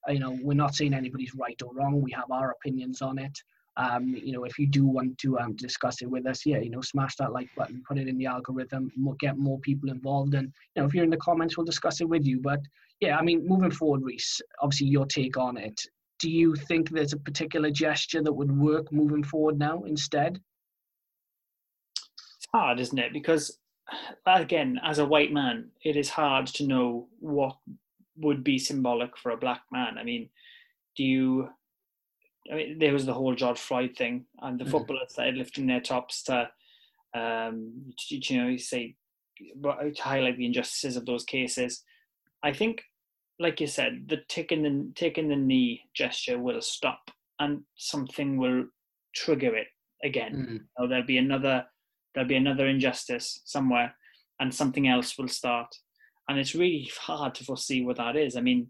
you 0.08 0.18
know, 0.18 0.38
we're 0.42 0.54
not 0.54 0.74
saying 0.74 0.94
anybody's 0.94 1.34
right 1.34 1.60
or 1.62 1.72
wrong. 1.72 2.00
We 2.00 2.12
have 2.12 2.30
our 2.30 2.50
opinions 2.50 3.00
on 3.00 3.18
it 3.18 3.38
um, 3.76 4.08
you 4.08 4.32
know, 4.32 4.44
if 4.44 4.58
you 4.58 4.66
do 4.66 4.86
want 4.86 5.18
to 5.18 5.38
um, 5.38 5.54
discuss 5.56 6.00
it 6.00 6.10
with 6.10 6.26
us, 6.26 6.46
yeah, 6.46 6.58
you 6.58 6.70
know, 6.70 6.80
smash 6.80 7.16
that 7.16 7.32
like 7.32 7.48
button, 7.56 7.82
put 7.86 7.98
it 7.98 8.08
in 8.08 8.16
the 8.16 8.26
algorithm, 8.26 8.90
get 9.18 9.36
more 9.36 9.58
people 9.60 9.90
involved. 9.90 10.34
And, 10.34 10.52
you 10.74 10.82
know, 10.82 10.88
if 10.88 10.94
you're 10.94 11.04
in 11.04 11.10
the 11.10 11.16
comments, 11.18 11.56
we'll 11.56 11.66
discuss 11.66 12.00
it 12.00 12.08
with 12.08 12.24
you. 12.24 12.40
But 12.40 12.60
yeah, 13.00 13.18
I 13.18 13.22
mean, 13.22 13.46
moving 13.46 13.70
forward, 13.70 14.02
Reese, 14.02 14.40
obviously 14.62 14.86
your 14.86 15.04
take 15.04 15.36
on 15.36 15.58
it. 15.58 15.78
Do 16.18 16.30
you 16.30 16.54
think 16.54 16.88
there's 16.88 17.12
a 17.12 17.18
particular 17.18 17.70
gesture 17.70 18.22
that 18.22 18.32
would 18.32 18.56
work 18.56 18.90
moving 18.90 19.22
forward 19.22 19.58
now 19.58 19.82
instead? 19.82 20.40
Hard, 22.52 22.80
isn't 22.80 22.98
it? 22.98 23.12
Because, 23.12 23.58
again, 24.24 24.80
as 24.82 24.98
a 24.98 25.06
white 25.06 25.32
man, 25.32 25.70
it 25.84 25.96
is 25.96 26.10
hard 26.10 26.46
to 26.48 26.66
know 26.66 27.08
what 27.20 27.56
would 28.16 28.42
be 28.42 28.58
symbolic 28.58 29.16
for 29.16 29.30
a 29.32 29.36
black 29.36 29.62
man. 29.70 29.98
I 29.98 30.04
mean, 30.04 30.30
do 30.96 31.04
you? 31.04 31.48
I 32.50 32.54
mean, 32.54 32.78
there 32.78 32.92
was 32.92 33.04
the 33.04 33.14
whole 33.14 33.34
George 33.34 33.58
Floyd 33.58 33.96
thing, 33.96 34.26
and 34.38 34.58
the 34.58 34.64
Mhm. 34.64 34.70
footballers 34.70 35.12
started 35.12 35.36
lifting 35.36 35.66
their 35.66 35.80
tops 35.80 36.22
to, 36.24 36.50
um, 37.12 37.92
to, 37.98 38.16
you 38.16 38.38
know, 38.38 38.56
say, 38.56 38.96
to 39.62 39.94
highlight 39.98 40.36
the 40.38 40.46
injustices 40.46 40.96
of 40.96 41.06
those 41.06 41.24
cases. 41.24 41.84
I 42.42 42.52
think, 42.52 42.84
like 43.38 43.60
you 43.60 43.66
said, 43.66 44.08
the 44.08 44.18
taking 44.28 44.62
the 44.62 44.92
taking 44.94 45.28
the 45.28 45.36
knee 45.36 45.82
gesture 45.92 46.38
will 46.38 46.62
stop, 46.62 47.10
and 47.38 47.64
something 47.74 48.38
will 48.38 48.68
trigger 49.12 49.54
it 49.56 49.68
again. 50.02 50.34
Mm. 50.34 50.52
You 50.52 50.68
know, 50.78 50.86
there'll 50.86 51.04
be 51.04 51.18
another 51.18 51.66
there'll 52.16 52.26
be 52.26 52.36
another 52.36 52.66
injustice 52.66 53.42
somewhere, 53.44 53.94
and 54.40 54.52
something 54.52 54.88
else 54.88 55.18
will 55.18 55.28
start. 55.28 55.68
And 56.28 56.38
it's 56.38 56.54
really 56.54 56.90
hard 56.98 57.34
to 57.36 57.44
foresee 57.44 57.84
what 57.84 57.98
that 57.98 58.16
is. 58.16 58.36
I 58.36 58.40
mean, 58.40 58.68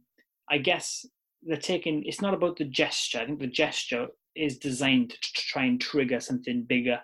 I 0.50 0.58
guess 0.58 1.06
they're 1.44 1.56
taking. 1.56 2.02
It's 2.04 2.20
not 2.20 2.34
about 2.34 2.56
the 2.56 2.64
gesture. 2.64 3.20
I 3.20 3.26
think 3.26 3.38
the 3.38 3.46
gesture 3.46 4.08
is 4.34 4.58
designed 4.58 5.10
to, 5.10 5.32
try 5.32 5.64
and 5.64 5.80
trigger 5.80 6.18
something 6.18 6.64
bigger, 6.64 7.00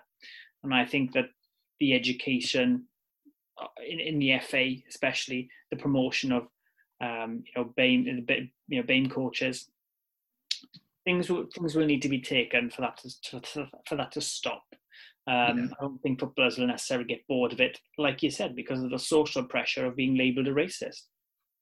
and 0.63 0.73
I 0.73 0.85
think 0.85 1.13
that 1.13 1.29
the 1.79 1.93
education 1.93 2.83
uh, 3.59 3.67
in, 3.87 3.99
in 4.01 4.19
the 4.19 4.37
FA, 4.39 4.75
especially 4.89 5.49
the 5.71 5.77
promotion 5.77 6.33
of 6.33 6.47
um, 7.01 7.43
you 7.45 7.53
know 7.55 7.73
BAME, 7.77 8.49
you 8.67 8.81
know 8.81 8.83
BAME 8.83 9.09
coaches, 9.09 9.69
things 11.05 11.29
will 11.29 11.45
things 11.55 11.73
will 11.73 11.85
need 11.85 12.01
to 12.01 12.09
be 12.09 12.19
taken 12.19 12.69
for 12.69 12.81
that 12.81 12.97
to 12.97 13.69
for 13.87 13.95
that 13.95 14.11
to 14.11 14.19
stop. 14.19 14.63
Um, 15.27 15.57
Yeah. 15.57 15.65
I 15.79 15.81
don't 15.81 16.01
think 16.01 16.19
footballers 16.19 16.57
will 16.57 16.67
necessarily 16.67 17.07
get 17.07 17.25
bored 17.27 17.53
of 17.53 17.61
it, 17.61 17.79
like 17.97 18.21
you 18.23 18.29
said, 18.29 18.55
because 18.55 18.83
of 18.83 18.89
the 18.91 18.99
social 18.99 19.43
pressure 19.43 19.85
of 19.85 19.95
being 19.95 20.15
labelled 20.17 20.47
a 20.47 20.53
racist. 20.53 21.03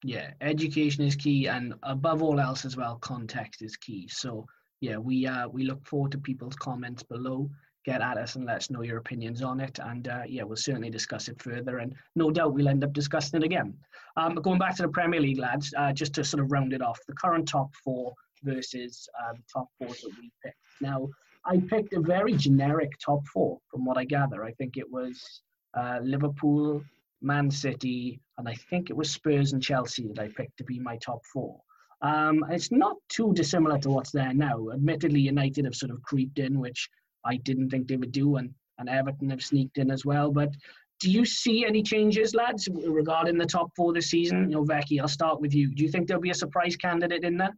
yeah 0.04 0.30
education 0.40 1.04
is 1.04 1.14
key 1.14 1.46
and 1.46 1.74
above 1.84 2.22
all 2.22 2.40
else 2.40 2.64
as 2.64 2.76
well 2.76 2.96
context 2.96 3.62
is 3.62 3.76
key 3.76 4.08
so 4.08 4.44
yeah 4.80 4.96
we 4.96 5.26
uh 5.34 5.46
we 5.56 5.62
look 5.62 5.86
forward 5.86 6.10
to 6.12 6.18
people's 6.18 6.56
comments 6.56 7.04
below 7.04 7.48
get 7.84 8.00
at 8.02 8.16
us 8.18 8.34
and 8.36 8.44
let 8.46 8.56
us 8.56 8.68
know 8.70 8.82
your 8.82 8.98
opinions 8.98 9.42
on 9.42 9.60
it 9.60 9.78
and 9.90 10.08
uh, 10.08 10.22
yeah 10.26 10.42
we'll 10.42 10.56
certainly 10.56 10.90
discuss 10.90 11.28
it 11.28 11.40
further 11.40 11.78
and 11.78 11.94
no 12.16 12.30
doubt 12.32 12.52
we'll 12.54 12.68
end 12.74 12.82
up 12.82 12.92
discussing 12.92 13.40
it 13.40 13.44
again 13.46 13.72
um 14.16 14.34
going 14.34 14.58
back 14.58 14.74
to 14.74 14.82
the 14.82 14.88
premier 14.88 15.20
league 15.20 15.38
lads 15.38 15.72
uh, 15.78 15.92
just 15.92 16.12
to 16.14 16.24
sort 16.24 16.42
of 16.42 16.50
round 16.50 16.72
it 16.72 16.82
off 16.82 16.98
the 17.06 17.14
current 17.14 17.46
top 17.46 17.70
four 17.84 18.12
versus 18.42 19.08
uh, 19.20 19.32
the 19.34 19.44
top 19.54 19.68
four 19.78 19.86
that 19.88 20.12
we 20.20 20.32
picked 20.42 20.56
now 20.80 21.08
i 21.46 21.56
picked 21.68 21.92
a 21.92 22.00
very 22.00 22.34
generic 22.34 22.92
top 23.04 23.26
four 23.26 23.58
from 23.70 23.84
what 23.84 23.98
i 23.98 24.04
gather 24.04 24.44
i 24.44 24.52
think 24.52 24.76
it 24.76 24.90
was 24.90 25.42
uh, 25.74 25.98
liverpool 26.02 26.82
Man 27.22 27.50
City, 27.50 28.20
and 28.36 28.48
I 28.48 28.54
think 28.54 28.90
it 28.90 28.96
was 28.96 29.10
Spurs 29.10 29.52
and 29.52 29.62
Chelsea 29.62 30.08
that 30.08 30.18
I 30.18 30.28
picked 30.28 30.58
to 30.58 30.64
be 30.64 30.78
my 30.78 30.96
top 30.96 31.24
four. 31.32 31.60
Um, 32.02 32.44
it's 32.50 32.72
not 32.72 32.96
too 33.08 33.32
dissimilar 33.32 33.78
to 33.78 33.90
what's 33.90 34.10
there 34.10 34.34
now. 34.34 34.70
Admittedly, 34.72 35.20
United 35.20 35.64
have 35.64 35.74
sort 35.74 35.92
of 35.92 36.02
creeped 36.02 36.40
in, 36.40 36.58
which 36.58 36.88
I 37.24 37.36
didn't 37.36 37.70
think 37.70 37.86
they 37.86 37.96
would 37.96 38.12
do, 38.12 38.36
and, 38.36 38.52
and 38.78 38.88
Everton 38.88 39.30
have 39.30 39.42
sneaked 39.42 39.78
in 39.78 39.90
as 39.90 40.04
well. 40.04 40.32
But 40.32 40.50
do 40.98 41.10
you 41.10 41.24
see 41.24 41.64
any 41.64 41.82
changes, 41.82 42.34
lads, 42.34 42.68
regarding 42.68 43.38
the 43.38 43.46
top 43.46 43.68
four 43.76 43.92
this 43.92 44.10
season? 44.10 44.50
You 44.50 44.56
know, 44.56 44.64
Becky, 44.64 44.98
I'll 44.98 45.08
start 45.08 45.40
with 45.40 45.54
you. 45.54 45.72
Do 45.74 45.84
you 45.84 45.90
think 45.90 46.08
there'll 46.08 46.20
be 46.20 46.30
a 46.30 46.34
surprise 46.34 46.76
candidate 46.76 47.24
in 47.24 47.36
there? 47.36 47.54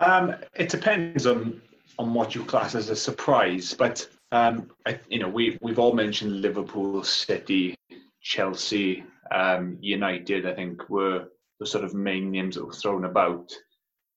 Um, 0.00 0.34
it 0.54 0.68
depends 0.68 1.26
on 1.26 1.60
on 1.98 2.14
what 2.14 2.34
you 2.34 2.44
class 2.44 2.74
as 2.74 2.88
a 2.88 2.96
surprise, 2.96 3.74
but 3.74 4.08
um, 4.32 4.70
I, 4.86 4.98
you 5.08 5.18
know 5.18 5.28
we 5.28 5.58
we've 5.60 5.78
all 5.78 5.92
mentioned 5.92 6.40
Liverpool, 6.40 7.04
City, 7.04 7.76
Chelsea, 8.22 9.04
um, 9.30 9.76
United. 9.80 10.46
I 10.46 10.54
think 10.54 10.88
were 10.88 11.26
the 11.58 11.66
sort 11.66 11.84
of 11.84 11.94
main 11.94 12.30
names 12.30 12.54
that 12.56 12.64
were 12.64 12.72
thrown 12.72 13.04
about. 13.04 13.52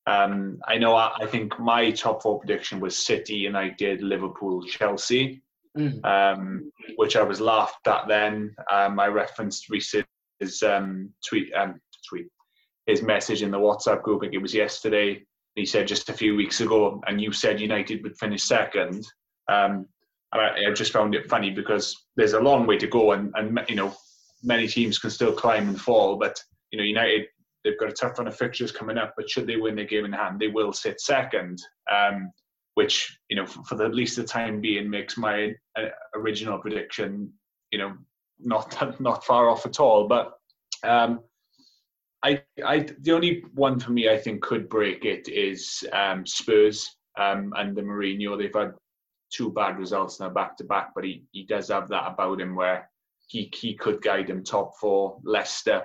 Um, 0.08 0.60
I 0.68 0.78
know. 0.78 0.96
I, 0.96 1.14
I 1.22 1.26
think 1.26 1.60
my 1.60 1.92
top 1.92 2.24
four 2.24 2.40
prediction 2.40 2.80
was 2.80 2.98
City, 2.98 3.36
United, 3.36 4.02
Liverpool, 4.02 4.64
Chelsea, 4.64 5.42
Mm. 5.76 6.06
um, 6.06 6.72
which 6.98 7.16
I 7.16 7.24
was 7.24 7.42
laughed 7.42 7.88
at. 7.88 8.08
Then 8.08 8.56
um, 8.72 9.00
I 9.00 9.08
referenced 9.08 9.70
Reese's 9.72 10.06
um, 10.64 11.10
tweet, 11.28 11.52
um, 11.56 11.82
tweet, 12.08 12.28
his 12.86 13.02
message 13.02 13.42
in 13.42 13.50
the 13.50 13.58
WhatsApp 13.58 14.04
group. 14.04 14.22
I 14.22 14.26
think 14.26 14.36
it 14.36 14.42
was 14.42 14.54
yesterday. 14.54 15.26
He 15.56 15.66
said 15.66 15.88
just 15.88 16.10
a 16.10 16.14
few 16.14 16.36
weeks 16.36 16.62
ago, 16.62 17.02
and 17.08 17.22
you 17.22 17.32
said 17.32 17.60
United 17.60 18.02
would 18.04 18.18
finish 18.18 18.44
second. 18.44 19.06
Um, 19.50 19.88
and 20.32 20.42
I, 20.42 20.70
I 20.70 20.74
just 20.74 20.92
found 20.92 21.14
it 21.14 21.30
funny 21.30 21.52
because 21.52 21.96
there's 22.16 22.34
a 22.34 22.40
long 22.40 22.66
way 22.66 22.78
to 22.78 22.88
go, 22.88 23.12
and, 23.12 23.32
and 23.36 23.60
you 23.70 23.76
know 23.76 23.94
many 24.42 24.68
teams 24.68 25.00
can 25.00 25.10
still 25.10 25.34
climb 25.34 25.70
and 25.70 25.80
fall. 25.80 26.18
But 26.18 26.40
you 26.72 26.78
know 26.78 26.84
United 26.84 27.28
they've 27.64 27.80
got 27.80 27.90
a 27.90 27.94
tough 27.94 28.18
run 28.18 28.28
of 28.28 28.36
fixtures 28.36 28.72
coming 28.72 28.98
up. 28.98 29.14
But 29.16 29.30
should 29.30 29.48
they 29.48 29.58
win 29.58 29.76
their 29.76 29.86
game 29.86 30.06
in 30.06 30.12
hand, 30.12 30.40
they 30.40 30.48
will 30.48 30.74
sit 30.74 31.00
second. 31.00 31.60
Um, 31.92 32.32
which 32.76 33.16
you 33.30 33.36
know 33.36 33.46
for, 33.46 33.64
for 33.66 33.76
the, 33.76 33.86
at 33.86 33.94
least 33.94 34.16
the 34.16 34.24
time 34.24 34.60
being 34.60 34.90
makes 34.90 35.18
my 35.18 35.54
uh, 35.78 35.90
original 36.16 36.58
prediction 36.58 37.32
you 37.72 37.78
know 37.78 37.94
not 38.40 39.00
not 39.00 39.24
far 39.26 39.50
off 39.50 39.66
at 39.66 39.80
all. 39.80 40.08
But 40.08 40.34
um, 40.84 41.20
I, 42.24 42.42
I, 42.66 42.88
the 43.02 43.12
only 43.12 43.44
one 43.54 43.80
for 43.80 43.92
me 43.92 44.10
I 44.10 44.18
think 44.18 44.42
could 44.42 44.70
break 44.70 45.04
it 45.04 45.28
is 45.28 45.84
um, 45.92 46.26
Spurs 46.26 46.96
um, 47.20 47.54
and 47.58 47.76
the 47.76 47.82
Mourinho. 47.82 48.38
They've 48.38 48.54
had 48.54 48.74
two 49.30 49.52
bad 49.52 49.78
results 49.78 50.20
now 50.20 50.30
back 50.30 50.56
to 50.58 50.64
back, 50.64 50.92
but 50.96 51.04
he, 51.04 51.24
he 51.32 51.44
does 51.44 51.68
have 51.70 51.90
that 51.90 52.12
about 52.12 52.40
him 52.40 52.56
where 52.56 52.90
he 53.28 53.52
he 53.54 53.74
could 53.74 54.02
guide 54.02 54.30
him 54.30 54.44
top 54.44 54.74
four. 54.80 55.20
Leicester 55.24 55.84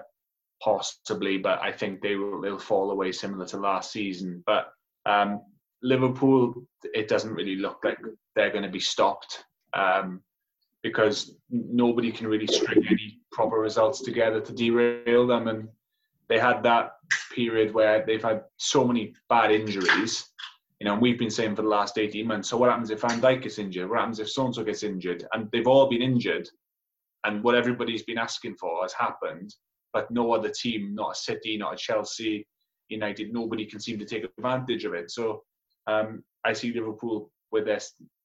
possibly, 0.62 1.38
but 1.38 1.60
I 1.60 1.72
think 1.72 2.00
they 2.00 2.16
will 2.16 2.40
they'll 2.40 2.58
fall 2.58 2.90
away 2.90 3.12
similar 3.12 3.46
to 3.46 3.58
last 3.58 3.90
season. 3.92 4.42
But 4.46 4.68
um, 5.06 5.40
Liverpool, 5.82 6.54
it 6.94 7.08
doesn't 7.08 7.34
really 7.34 7.56
look 7.56 7.78
like 7.84 7.98
they're 8.34 8.50
going 8.50 8.64
to 8.64 8.70
be 8.70 8.80
stopped 8.80 9.44
um, 9.74 10.22
because 10.82 11.36
nobody 11.50 12.12
can 12.12 12.26
really 12.26 12.46
string 12.46 12.84
any 12.88 13.20
proper 13.32 13.56
results 13.56 14.02
together 14.02 14.40
to 14.40 14.52
derail 14.52 15.26
them. 15.26 15.48
And 15.48 15.68
they 16.28 16.38
had 16.38 16.62
that 16.62 16.92
period 17.34 17.72
where 17.72 18.04
they've 18.06 18.22
had 18.22 18.42
so 18.56 18.84
many 18.84 19.14
bad 19.28 19.50
injuries. 19.50 20.28
You 20.80 20.86
know, 20.86 20.92
and 20.92 21.02
we've 21.02 21.18
been 21.18 21.30
saying 21.30 21.56
for 21.56 21.62
the 21.62 21.68
last 21.68 21.98
18 21.98 22.26
months, 22.26 22.48
so 22.48 22.56
what 22.56 22.70
happens 22.70 22.90
if 22.90 23.00
Van 23.00 23.20
Dijk 23.20 23.42
gets 23.42 23.58
injured? 23.58 23.88
What 23.88 23.98
happens 23.98 24.20
if 24.20 24.30
so-and-so 24.30 24.62
gets 24.62 24.84
injured? 24.84 25.26
And 25.32 25.50
they've 25.50 25.66
all 25.66 25.88
been 25.88 26.02
injured. 26.02 26.48
And 27.24 27.42
what 27.42 27.56
everybody's 27.56 28.04
been 28.04 28.18
asking 28.18 28.56
for 28.56 28.82
has 28.82 28.92
happened. 28.92 29.54
But 29.92 30.10
no 30.10 30.32
other 30.32 30.50
team, 30.50 30.94
not 30.94 31.12
a 31.12 31.14
City, 31.14 31.56
not 31.56 31.74
a 31.74 31.76
Chelsea, 31.76 32.46
United, 32.88 33.32
nobody 33.32 33.66
can 33.66 33.80
seem 33.80 33.98
to 33.98 34.04
take 34.04 34.24
advantage 34.38 34.84
of 34.84 34.94
it. 34.94 35.10
So 35.10 35.42
um, 35.86 36.22
I 36.44 36.52
see 36.52 36.72
Liverpool 36.72 37.30
with 37.50 37.64
their, 37.64 37.80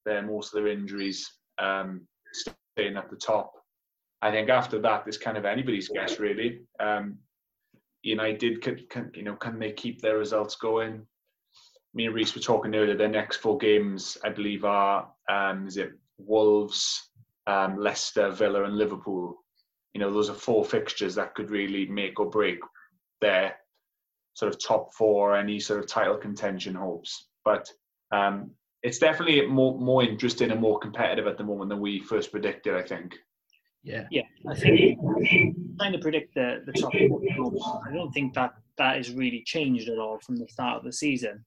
their 0.06 0.22
most 0.22 0.54
of 0.54 0.62
their 0.62 0.72
injuries 0.72 1.28
um, 1.60 2.08
staying 2.34 2.98
at 2.98 3.10
the 3.10 3.16
top. 3.16 3.54
I 4.22 4.32
think 4.32 4.50
after 4.50 4.80
that, 4.80 5.04
it's 5.08 5.18
kind 5.18 5.38
of 5.38 5.46
anybody's 5.46 5.90
guess, 5.90 6.20
really. 6.20 6.62
Um, 6.80 7.18
United, 8.04 8.62
can, 8.62 8.86
can, 8.90 9.12
you 9.16 9.24
know, 9.24 9.36
can 9.36 9.60
they 9.60 9.72
keep 9.72 10.02
their 10.02 10.18
results 10.18 10.56
going? 10.56 11.06
Me 11.94 12.06
and 12.06 12.16
Reese 12.16 12.36
were 12.36 12.42
talking 12.42 12.76
earlier. 12.76 12.98
Their 12.98 13.08
next 13.08 13.38
four 13.38 13.58
games, 13.58 14.18
I 14.24 14.30
believe, 14.30 14.66
are 14.66 15.10
um, 15.30 15.68
is 15.68 15.78
it 15.78 15.92
Wolves, 16.18 17.10
um, 17.48 17.78
Leicester, 17.78 18.30
Villa, 18.32 18.64
and 18.64 18.78
Liverpool. 18.78 19.38
You 19.94 20.02
know, 20.02 20.12
those 20.12 20.30
are 20.30 20.34
four 20.36 20.66
fixtures 20.66 21.16
that 21.16 21.36
could 21.36 21.50
really 21.50 21.86
make 21.86 22.20
or 22.20 22.30
break 22.30 22.60
their 23.22 23.56
sort 24.34 24.54
of 24.54 24.64
top 24.64 24.94
four, 24.94 25.36
any 25.36 25.60
sort 25.60 25.80
of 25.80 25.88
title 25.88 26.18
contention 26.18 26.74
hopes. 26.74 27.28
But 27.46 27.70
um, 28.12 28.52
it's 28.82 28.98
definitely 28.98 29.46
more 29.48 29.80
more 29.80 30.04
interesting 30.04 30.52
and 30.52 30.60
more 30.60 30.80
competitive 30.80 31.28
at 31.28 31.38
the 31.38 31.44
moment 31.44 31.70
than 31.70 31.80
we 31.80 32.00
first 32.00 32.32
predicted. 32.32 32.76
I 32.76 32.82
think. 32.82 33.18
Yeah. 33.84 34.08
Yeah, 34.10 34.24
I 34.48 34.56
think 34.56 35.00
trying 35.78 35.92
to 35.92 36.00
predict 36.00 36.36
the, 36.36 36.64
the 36.66 36.72
top 36.74 36.94
four 36.94 37.22
I 37.88 37.94
don't 37.94 38.12
think 38.12 38.34
that 38.34 38.54
that 38.78 38.96
has 38.98 39.12
really 39.12 39.44
changed 39.46 39.90
at 39.90 40.00
all 40.00 40.20
from 40.20 40.38
the 40.38 40.48
start 40.48 40.78
of 40.78 40.84
the 40.84 40.94
season. 40.94 41.44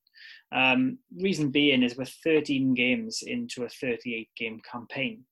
Um, 0.53 0.99
reason 1.19 1.51
being 1.51 1.83
is 1.83 1.97
we're 1.97 2.05
13 2.05 2.75
games 2.75 3.23
into 3.27 3.65
a 3.65 3.69
38 3.69 4.29
game 4.37 4.61
campaign, 4.71 5.25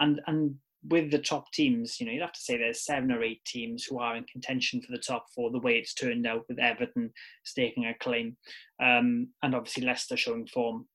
and 0.00 0.20
and 0.26 0.54
with 0.88 1.10
the 1.10 1.18
top 1.18 1.52
teams, 1.52 2.00
you 2.00 2.06
know, 2.06 2.12
you'd 2.12 2.22
have 2.22 2.32
to 2.32 2.40
say 2.40 2.56
there's 2.56 2.84
seven 2.84 3.12
or 3.12 3.22
eight 3.22 3.44
teams 3.44 3.84
who 3.84 3.98
are 3.98 4.16
in 4.16 4.24
contention 4.24 4.80
for 4.80 4.90
the 4.90 4.98
top 4.98 5.26
four. 5.34 5.50
The 5.50 5.60
way 5.60 5.78
it's 5.78 5.94
turned 5.94 6.26
out 6.26 6.44
with 6.48 6.58
Everton 6.58 7.12
staking 7.44 7.86
a 7.86 7.94
claim, 7.94 8.36
um, 8.82 9.28
and 9.42 9.54
obviously 9.54 9.84
Leicester 9.84 10.16
showing 10.16 10.46
form. 10.46 10.86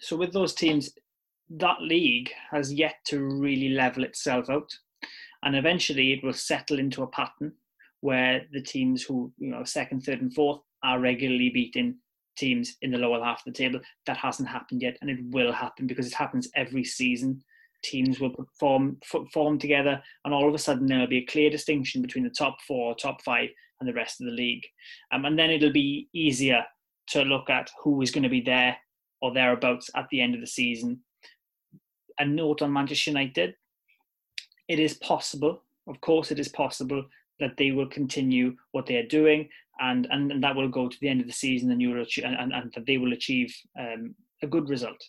So 0.00 0.16
with 0.16 0.32
those 0.32 0.54
teams, 0.54 0.90
that 1.58 1.80
league 1.80 2.30
has 2.50 2.72
yet 2.72 2.96
to 3.06 3.20
really 3.20 3.70
level 3.70 4.04
itself 4.04 4.48
out, 4.48 4.70
and 5.42 5.56
eventually 5.56 6.12
it 6.12 6.24
will 6.24 6.32
settle 6.32 6.78
into 6.78 7.02
a 7.02 7.08
pattern 7.08 7.52
where 8.00 8.42
the 8.52 8.62
teams 8.62 9.02
who 9.02 9.32
you 9.38 9.50
know 9.50 9.64
second, 9.64 10.02
third, 10.02 10.20
and 10.20 10.34
fourth 10.34 10.60
are 10.82 11.00
regularly 11.00 11.50
beating 11.50 11.96
teams 12.36 12.76
in 12.82 12.90
the 12.90 12.98
lower 12.98 13.22
half 13.22 13.38
of 13.46 13.52
the 13.52 13.58
table. 13.58 13.80
That 14.06 14.16
hasn't 14.16 14.48
happened 14.48 14.82
yet, 14.82 14.96
and 15.00 15.10
it 15.10 15.18
will 15.30 15.52
happen 15.52 15.86
because 15.86 16.06
it 16.06 16.14
happens 16.14 16.48
every 16.54 16.84
season. 16.84 17.42
Teams 17.82 18.20
will 18.20 18.30
perform 18.30 18.98
form 19.32 19.58
together, 19.58 20.02
and 20.24 20.32
all 20.32 20.48
of 20.48 20.54
a 20.54 20.58
sudden 20.58 20.86
there'll 20.86 21.06
be 21.06 21.18
a 21.18 21.26
clear 21.26 21.50
distinction 21.50 22.02
between 22.02 22.24
the 22.24 22.30
top 22.30 22.58
four, 22.66 22.94
top 22.94 23.22
five, 23.22 23.50
and 23.80 23.88
the 23.88 23.94
rest 23.94 24.20
of 24.20 24.26
the 24.26 24.32
league. 24.32 24.64
Um, 25.12 25.24
and 25.24 25.38
then 25.38 25.50
it'll 25.50 25.72
be 25.72 26.08
easier 26.12 26.64
to 27.08 27.22
look 27.22 27.50
at 27.50 27.70
who 27.82 28.00
is 28.00 28.12
going 28.12 28.22
to 28.22 28.28
be 28.28 28.40
there 28.40 28.76
or 29.20 29.34
thereabouts 29.34 29.90
at 29.96 30.06
the 30.10 30.20
end 30.20 30.34
of 30.34 30.40
the 30.40 30.46
season. 30.46 31.00
A 32.18 32.24
note 32.24 32.62
on 32.62 32.72
Manchester 32.72 33.10
United 33.10 33.54
it 34.68 34.78
is 34.78 34.94
possible, 34.94 35.62
of 35.86 36.00
course, 36.00 36.30
it 36.30 36.38
is 36.38 36.48
possible 36.48 37.04
that 37.40 37.56
they 37.56 37.72
will 37.72 37.88
continue 37.88 38.56
what 38.70 38.86
they 38.86 38.96
are 38.96 39.06
doing 39.06 39.48
and, 39.80 40.06
and, 40.10 40.30
and 40.30 40.42
that 40.42 40.54
will 40.54 40.68
go 40.68 40.88
to 40.88 40.96
the 41.00 41.08
end 41.08 41.20
of 41.20 41.26
the 41.26 41.32
season 41.32 41.70
and, 41.70 41.82
you 41.82 41.90
will 41.90 42.02
achieve, 42.02 42.24
and, 42.24 42.52
and 42.52 42.72
that 42.74 42.86
they 42.86 42.98
will 42.98 43.12
achieve 43.12 43.54
um, 43.78 44.14
a 44.42 44.46
good 44.46 44.68
result. 44.68 45.02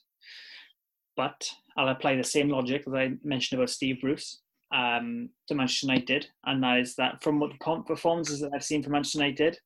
But 1.16 1.47
I'll 1.78 1.89
apply 1.89 2.16
the 2.16 2.24
same 2.24 2.49
logic 2.49 2.86
that 2.86 2.95
I 2.95 3.14
mentioned 3.24 3.60
about 3.60 3.70
Steve 3.70 4.01
Bruce 4.01 4.39
um, 4.74 5.30
to 5.47 5.56
Manchester 5.56 5.88
United, 5.88 6.28
and 6.45 6.64
that 6.64 6.80
is 6.80 6.95
that 6.95 7.22
from 7.22 7.39
what 7.39 7.51
the 7.51 7.84
performances 7.86 8.39
that 8.39 8.51
I've 8.54 8.64
seen 8.64 8.82
from 8.82 8.93
Manchester 8.93 9.20
United, 9.20 9.60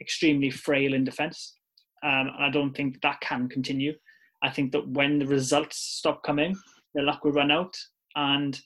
extremely 0.00 0.50
frail 0.50 0.94
in 0.94 1.04
defence. 1.04 1.56
Um, 2.04 2.30
and 2.34 2.44
I 2.44 2.50
don't 2.50 2.74
think 2.76 3.00
that 3.02 3.20
can 3.20 3.48
continue. 3.48 3.94
I 4.42 4.50
think 4.50 4.72
that 4.72 4.86
when 4.88 5.18
the 5.18 5.26
results 5.26 5.78
stop 5.78 6.22
coming, 6.22 6.56
the 6.94 7.02
luck 7.02 7.24
will 7.24 7.32
run 7.32 7.50
out. 7.50 7.76
And 8.16 8.58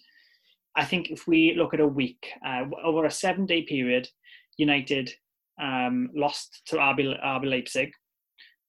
I 0.75 0.85
think 0.85 1.11
if 1.11 1.27
we 1.27 1.55
look 1.55 1.75
at 1.75 1.81
a 1.81 1.87
week, 1.87 2.27
uh, 2.47 2.65
over 2.85 3.05
a 3.05 3.11
seven 3.11 3.47
day 3.47 3.63
period, 3.63 4.09
United 4.57 5.13
um, 5.61 6.11
lost 6.15 6.63
to 6.67 6.77
RB, 6.77 7.23
RB 7.25 7.45
Leipzig. 7.47 7.93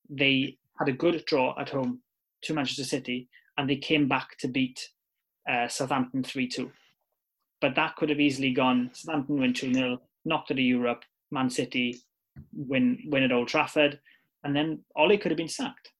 They 0.09 0.57
had 0.79 0.89
a 0.89 0.93
good 0.93 1.23
draw 1.25 1.59
at 1.59 1.69
home 1.69 2.01
to 2.43 2.53
Manchester 2.53 2.83
City, 2.83 3.27
and 3.57 3.69
they 3.69 3.75
came 3.75 4.07
back 4.07 4.37
to 4.39 4.47
beat 4.47 4.79
uh, 5.49 5.67
Southampton 5.67 6.23
3 6.23 6.47
2. 6.47 6.71
But 7.59 7.75
that 7.75 7.95
could 7.95 8.09
have 8.09 8.19
easily 8.19 8.53
gone 8.53 8.91
Southampton 8.93 9.39
win 9.39 9.53
2 9.53 9.73
0, 9.73 10.01
knocked 10.25 10.51
out 10.51 10.59
of 10.59 10.63
Europe, 10.63 11.03
Man 11.31 11.49
City 11.49 11.99
win, 12.53 12.99
win 13.07 13.23
at 13.23 13.31
Old 13.31 13.47
Trafford, 13.47 13.99
and 14.43 14.55
then 14.55 14.79
Ole 14.95 15.17
could 15.17 15.31
have 15.31 15.37
been 15.37 15.47
sacked, 15.47 15.91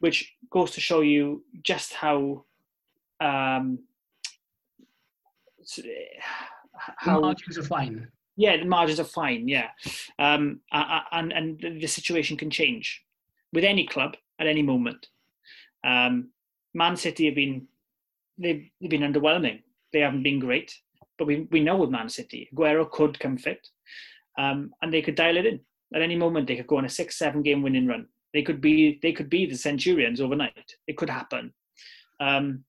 which 0.00 0.32
goes 0.50 0.70
to 0.72 0.80
show 0.80 1.00
you 1.00 1.44
just 1.62 1.92
how. 1.92 2.44
Um, 3.22 3.78
how 6.96 7.20
margins 7.20 7.58
are 7.58 7.62
fine. 7.62 8.08
Yeah, 8.36 8.56
the 8.56 8.64
margins 8.64 8.98
are 8.98 9.04
fine. 9.04 9.46
Yeah, 9.48 9.68
um, 10.18 10.60
and 10.72 11.32
and 11.32 11.60
the 11.60 11.86
situation 11.86 12.36
can 12.36 12.50
change 12.50 13.02
with 13.52 13.64
any 13.64 13.86
club 13.86 14.16
at 14.40 14.46
any 14.46 14.62
moment. 14.62 15.06
Um, 15.84 16.30
Man 16.74 16.96
City 16.96 17.26
have 17.26 17.34
been 17.34 17.66
they've, 18.38 18.68
they've 18.80 18.90
been 18.90 19.12
underwhelming. 19.12 19.62
They 19.92 20.00
haven't 20.00 20.22
been 20.22 20.38
great, 20.40 20.74
but 21.18 21.26
we 21.26 21.46
we 21.50 21.60
know 21.60 21.76
with 21.76 21.90
Man 21.90 22.08
City, 22.08 22.48
Aguero 22.52 22.90
could 22.90 23.18
come 23.20 23.36
fit, 23.36 23.68
um, 24.38 24.72
and 24.80 24.92
they 24.92 25.02
could 25.02 25.14
dial 25.14 25.36
it 25.36 25.46
in 25.46 25.60
at 25.94 26.02
any 26.02 26.16
moment. 26.16 26.46
They 26.46 26.56
could 26.56 26.66
go 26.66 26.78
on 26.78 26.86
a 26.86 26.88
six 26.88 27.18
seven 27.18 27.42
game 27.42 27.62
winning 27.62 27.86
run. 27.86 28.06
They 28.32 28.42
could 28.42 28.60
be 28.60 28.98
they 29.02 29.12
could 29.12 29.28
be 29.28 29.46
the 29.46 29.56
Centurions 29.56 30.20
overnight. 30.20 30.76
It 30.86 30.96
could 30.96 31.10
happen, 31.10 31.52
um, 32.20 32.64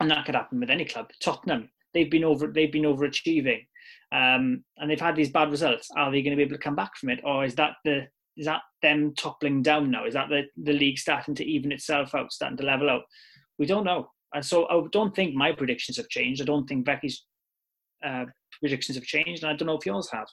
and 0.00 0.10
that 0.10 0.24
could 0.24 0.34
happen 0.34 0.60
with 0.60 0.70
any 0.70 0.84
club. 0.84 1.10
Tottenham 1.22 1.68
they've 1.94 2.10
been 2.10 2.24
over 2.24 2.48
they've 2.48 2.72
been 2.72 2.82
overachieving, 2.82 3.66
um, 4.12 4.64
and 4.76 4.90
they've 4.90 5.00
had 5.00 5.16
these 5.16 5.30
bad 5.30 5.50
results. 5.50 5.88
Are 5.96 6.10
they 6.10 6.20
going 6.20 6.32
to 6.32 6.36
be 6.36 6.42
able 6.42 6.56
to 6.56 6.62
come 6.62 6.76
back 6.76 6.96
from 6.96 7.08
it, 7.08 7.20
or 7.24 7.44
is 7.44 7.54
that 7.54 7.76
the 7.84 8.08
is 8.36 8.46
that 8.46 8.62
them 8.82 9.14
toppling 9.16 9.62
down 9.62 9.90
now? 9.90 10.04
Is 10.04 10.14
that 10.14 10.28
the, 10.28 10.42
the 10.60 10.72
league 10.72 10.98
starting 10.98 11.36
to 11.36 11.44
even 11.44 11.70
itself 11.70 12.14
out, 12.14 12.32
starting 12.32 12.58
to 12.58 12.64
level 12.64 12.90
out? 12.90 13.02
We 13.58 13.66
don't 13.66 13.84
know. 13.84 14.10
And 14.34 14.44
so 14.44 14.66
I 14.66 14.82
don't 14.90 15.14
think 15.14 15.36
my 15.36 15.52
predictions 15.52 15.96
have 15.98 16.08
changed. 16.08 16.42
I 16.42 16.44
don't 16.44 16.66
think 16.66 16.84
Becky's 16.84 17.24
uh, 18.04 18.24
predictions 18.58 18.96
have 18.96 19.04
changed, 19.04 19.44
and 19.44 19.52
I 19.52 19.56
don't 19.56 19.66
know 19.66 19.78
if 19.78 19.86
yours 19.86 20.10
have. 20.12 20.26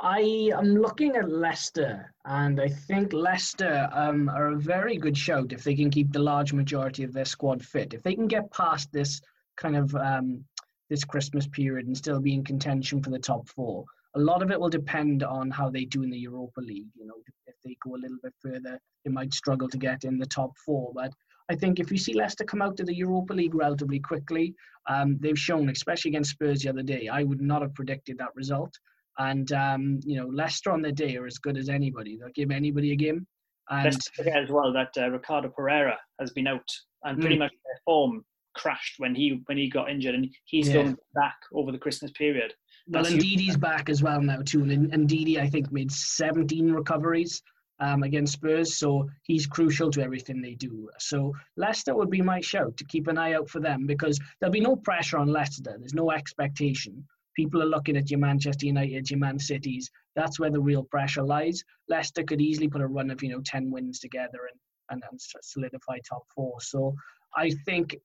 I 0.00 0.52
am 0.56 0.76
looking 0.76 1.16
at 1.16 1.28
Leicester, 1.28 2.14
and 2.24 2.60
I 2.60 2.68
think 2.68 3.12
Leicester 3.12 3.88
um, 3.92 4.28
are 4.28 4.52
a 4.52 4.56
very 4.56 4.96
good 4.96 5.18
shout 5.18 5.52
if 5.52 5.64
they 5.64 5.74
can 5.74 5.90
keep 5.90 6.12
the 6.12 6.20
large 6.20 6.52
majority 6.52 7.02
of 7.02 7.12
their 7.12 7.24
squad 7.24 7.64
fit. 7.64 7.94
If 7.94 8.04
they 8.04 8.14
can 8.14 8.28
get 8.28 8.52
past 8.52 8.92
this 8.92 9.20
kind 9.56 9.76
of 9.76 9.92
um, 9.96 10.44
this 10.88 11.02
Christmas 11.02 11.48
period 11.48 11.88
and 11.88 11.96
still 11.96 12.20
be 12.20 12.32
in 12.32 12.44
contention 12.44 13.02
for 13.02 13.10
the 13.10 13.18
top 13.18 13.48
four, 13.48 13.84
a 14.14 14.20
lot 14.20 14.40
of 14.40 14.52
it 14.52 14.60
will 14.60 14.68
depend 14.68 15.24
on 15.24 15.50
how 15.50 15.68
they 15.68 15.84
do 15.84 16.04
in 16.04 16.10
the 16.10 16.18
Europa 16.18 16.60
League. 16.60 16.90
You 16.94 17.06
know, 17.06 17.16
if 17.48 17.56
they 17.64 17.76
go 17.82 17.96
a 17.96 18.02
little 18.02 18.18
bit 18.22 18.34
further, 18.40 18.78
they 19.04 19.10
might 19.10 19.34
struggle 19.34 19.68
to 19.68 19.78
get 19.78 20.04
in 20.04 20.16
the 20.16 20.26
top 20.26 20.56
four. 20.64 20.92
But 20.94 21.12
I 21.48 21.56
think 21.56 21.80
if 21.80 21.90
you 21.90 21.98
see 21.98 22.14
Leicester 22.14 22.44
come 22.44 22.62
out 22.62 22.76
to 22.76 22.84
the 22.84 22.94
Europa 22.94 23.32
League 23.32 23.54
relatively 23.56 23.98
quickly, 23.98 24.54
um, 24.88 25.18
they've 25.18 25.38
shown, 25.38 25.68
especially 25.70 26.10
against 26.10 26.30
Spurs 26.30 26.62
the 26.62 26.68
other 26.68 26.84
day, 26.84 27.08
I 27.08 27.24
would 27.24 27.40
not 27.40 27.62
have 27.62 27.74
predicted 27.74 28.18
that 28.18 28.36
result. 28.36 28.78
And 29.18 29.50
um, 29.52 30.00
you 30.04 30.16
know, 30.16 30.28
Leicester 30.28 30.70
on 30.70 30.82
their 30.82 30.92
day 30.92 31.16
are 31.16 31.26
as 31.26 31.38
good 31.38 31.56
as 31.56 31.68
anybody. 31.68 32.16
They'll 32.16 32.30
give 32.34 32.50
anybody 32.50 32.92
a 32.92 32.96
game. 32.96 33.26
And 33.70 33.84
Let's 33.84 34.08
forget 34.10 34.36
as 34.36 34.50
well 34.50 34.72
that 34.72 34.90
uh, 34.96 35.10
Ricardo 35.10 35.48
Pereira 35.48 35.98
has 36.20 36.32
been 36.32 36.46
out, 36.46 36.68
and 37.04 37.20
pretty 37.20 37.36
mm. 37.36 37.40
much 37.40 37.50
their 37.50 37.80
form 37.84 38.24
crashed 38.54 38.94
when 38.98 39.14
he 39.14 39.42
when 39.46 39.58
he 39.58 39.68
got 39.68 39.90
injured, 39.90 40.14
and 40.14 40.28
he's 40.44 40.68
yeah. 40.68 40.74
going 40.74 40.96
back 41.14 41.36
over 41.52 41.72
the 41.72 41.78
Christmas 41.78 42.10
period. 42.12 42.54
Well, 42.88 43.06
and 43.06 43.20
Ndidi's 43.20 43.56
back 43.56 43.88
as 43.88 44.02
well 44.02 44.22
now 44.22 44.40
too, 44.42 44.62
and 44.62 44.90
Ndidi 44.90 45.38
I 45.38 45.48
think 45.48 45.70
made 45.72 45.92
17 45.92 46.72
recoveries 46.72 47.42
um, 47.80 48.02
against 48.02 48.34
Spurs, 48.34 48.76
so 48.76 49.08
he's 49.22 49.46
crucial 49.46 49.90
to 49.90 50.02
everything 50.02 50.40
they 50.40 50.54
do. 50.54 50.88
So 50.98 51.34
Leicester 51.56 51.94
would 51.94 52.10
be 52.10 52.22
my 52.22 52.40
shout 52.40 52.76
to 52.76 52.84
keep 52.84 53.06
an 53.06 53.18
eye 53.18 53.34
out 53.34 53.48
for 53.48 53.60
them 53.60 53.86
because 53.86 54.18
there'll 54.40 54.52
be 54.52 54.60
no 54.60 54.76
pressure 54.76 55.18
on 55.18 55.28
Leicester. 55.28 55.76
There's 55.78 55.94
no 55.94 56.10
expectation. 56.10 57.04
People 57.38 57.62
are 57.62 57.66
looking 57.66 57.96
at 57.96 58.10
your 58.10 58.18
Manchester 58.18 58.66
United, 58.66 59.08
your 59.08 59.20
Man 59.20 59.38
Cities. 59.38 59.88
That's 60.16 60.40
where 60.40 60.50
the 60.50 60.60
real 60.60 60.82
pressure 60.82 61.22
lies. 61.22 61.62
Leicester 61.88 62.24
could 62.24 62.40
easily 62.40 62.66
put 62.66 62.80
a 62.80 62.86
run 62.88 63.12
of 63.12 63.22
you 63.22 63.28
know 63.28 63.40
10 63.44 63.70
wins 63.70 64.00
together 64.00 64.40
and 64.50 64.60
and, 64.90 65.02
and 65.08 65.20
solidify 65.42 65.98
top 66.08 66.24
four. 66.34 66.60
So 66.60 66.96
I 67.36 67.52
think 67.64 67.96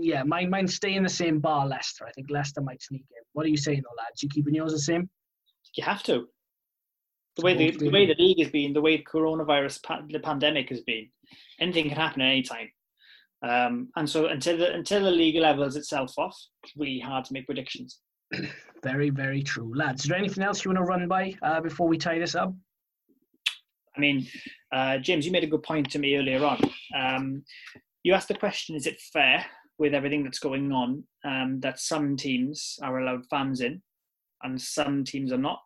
yeah, 0.00 0.24
mine 0.24 0.50
mine 0.50 0.66
stay 0.66 0.94
in 0.94 1.04
the 1.04 1.08
same 1.08 1.38
bar. 1.38 1.64
Leicester. 1.68 2.06
I 2.08 2.10
think 2.10 2.28
Leicester 2.28 2.60
might 2.60 2.82
sneak 2.82 3.04
in. 3.10 3.22
What 3.34 3.46
are 3.46 3.50
you 3.50 3.56
saying, 3.56 3.82
though, 3.84 4.02
lads? 4.02 4.20
You 4.20 4.28
keeping 4.28 4.54
yours 4.54 4.72
the 4.72 4.80
same? 4.80 5.08
You 5.76 5.84
have 5.84 6.02
to. 6.04 6.26
The 7.36 7.42
way 7.44 7.54
the, 7.56 7.70
the 7.70 7.90
way 7.90 8.06
the 8.06 8.16
league 8.18 8.40
has 8.40 8.50
been, 8.50 8.72
the 8.72 8.80
way 8.80 8.96
the 8.96 9.04
coronavirus 9.04 9.80
pa- 9.84 10.02
the 10.08 10.18
pandemic 10.18 10.70
has 10.70 10.80
been, 10.80 11.08
anything 11.60 11.88
can 11.88 11.96
happen 11.96 12.22
at 12.22 12.30
any 12.30 12.42
time. 12.42 12.68
Um, 13.42 13.88
and 13.96 14.10
so 14.10 14.26
until 14.26 14.58
the 14.58 14.74
until 14.74 15.04
the 15.04 15.10
league 15.12 15.36
levels 15.36 15.76
itself 15.76 16.18
off, 16.18 16.36
it's 16.64 16.72
really 16.76 16.98
hard 16.98 17.24
to 17.26 17.32
make 17.32 17.46
predictions. 17.46 18.00
Very 18.82 19.10
very 19.10 19.42
true, 19.42 19.72
lads. 19.74 20.02
Is 20.02 20.08
there 20.08 20.18
anything 20.18 20.44
else 20.44 20.64
you 20.64 20.70
want 20.70 20.78
to 20.78 20.84
run 20.84 21.06
by 21.08 21.34
uh, 21.42 21.60
before 21.60 21.88
we 21.88 21.98
tie 21.98 22.18
this 22.18 22.34
up? 22.34 22.54
I 23.96 24.00
mean, 24.00 24.26
uh, 24.72 24.98
James, 24.98 25.26
you 25.26 25.32
made 25.32 25.44
a 25.44 25.48
good 25.48 25.62
point 25.62 25.90
to 25.90 25.98
me 25.98 26.16
earlier 26.16 26.44
on. 26.44 26.60
Um, 26.96 27.42
you 28.02 28.14
asked 28.14 28.28
the 28.28 28.34
question: 28.34 28.76
Is 28.76 28.86
it 28.86 29.00
fair 29.12 29.44
with 29.78 29.94
everything 29.94 30.22
that's 30.22 30.38
going 30.38 30.72
on 30.72 31.04
um, 31.24 31.60
that 31.60 31.80
some 31.80 32.16
teams 32.16 32.78
are 32.82 33.00
allowed 33.00 33.26
fans 33.28 33.60
in, 33.60 33.82
and 34.42 34.60
some 34.60 35.04
teams 35.04 35.32
are 35.32 35.38
not, 35.38 35.62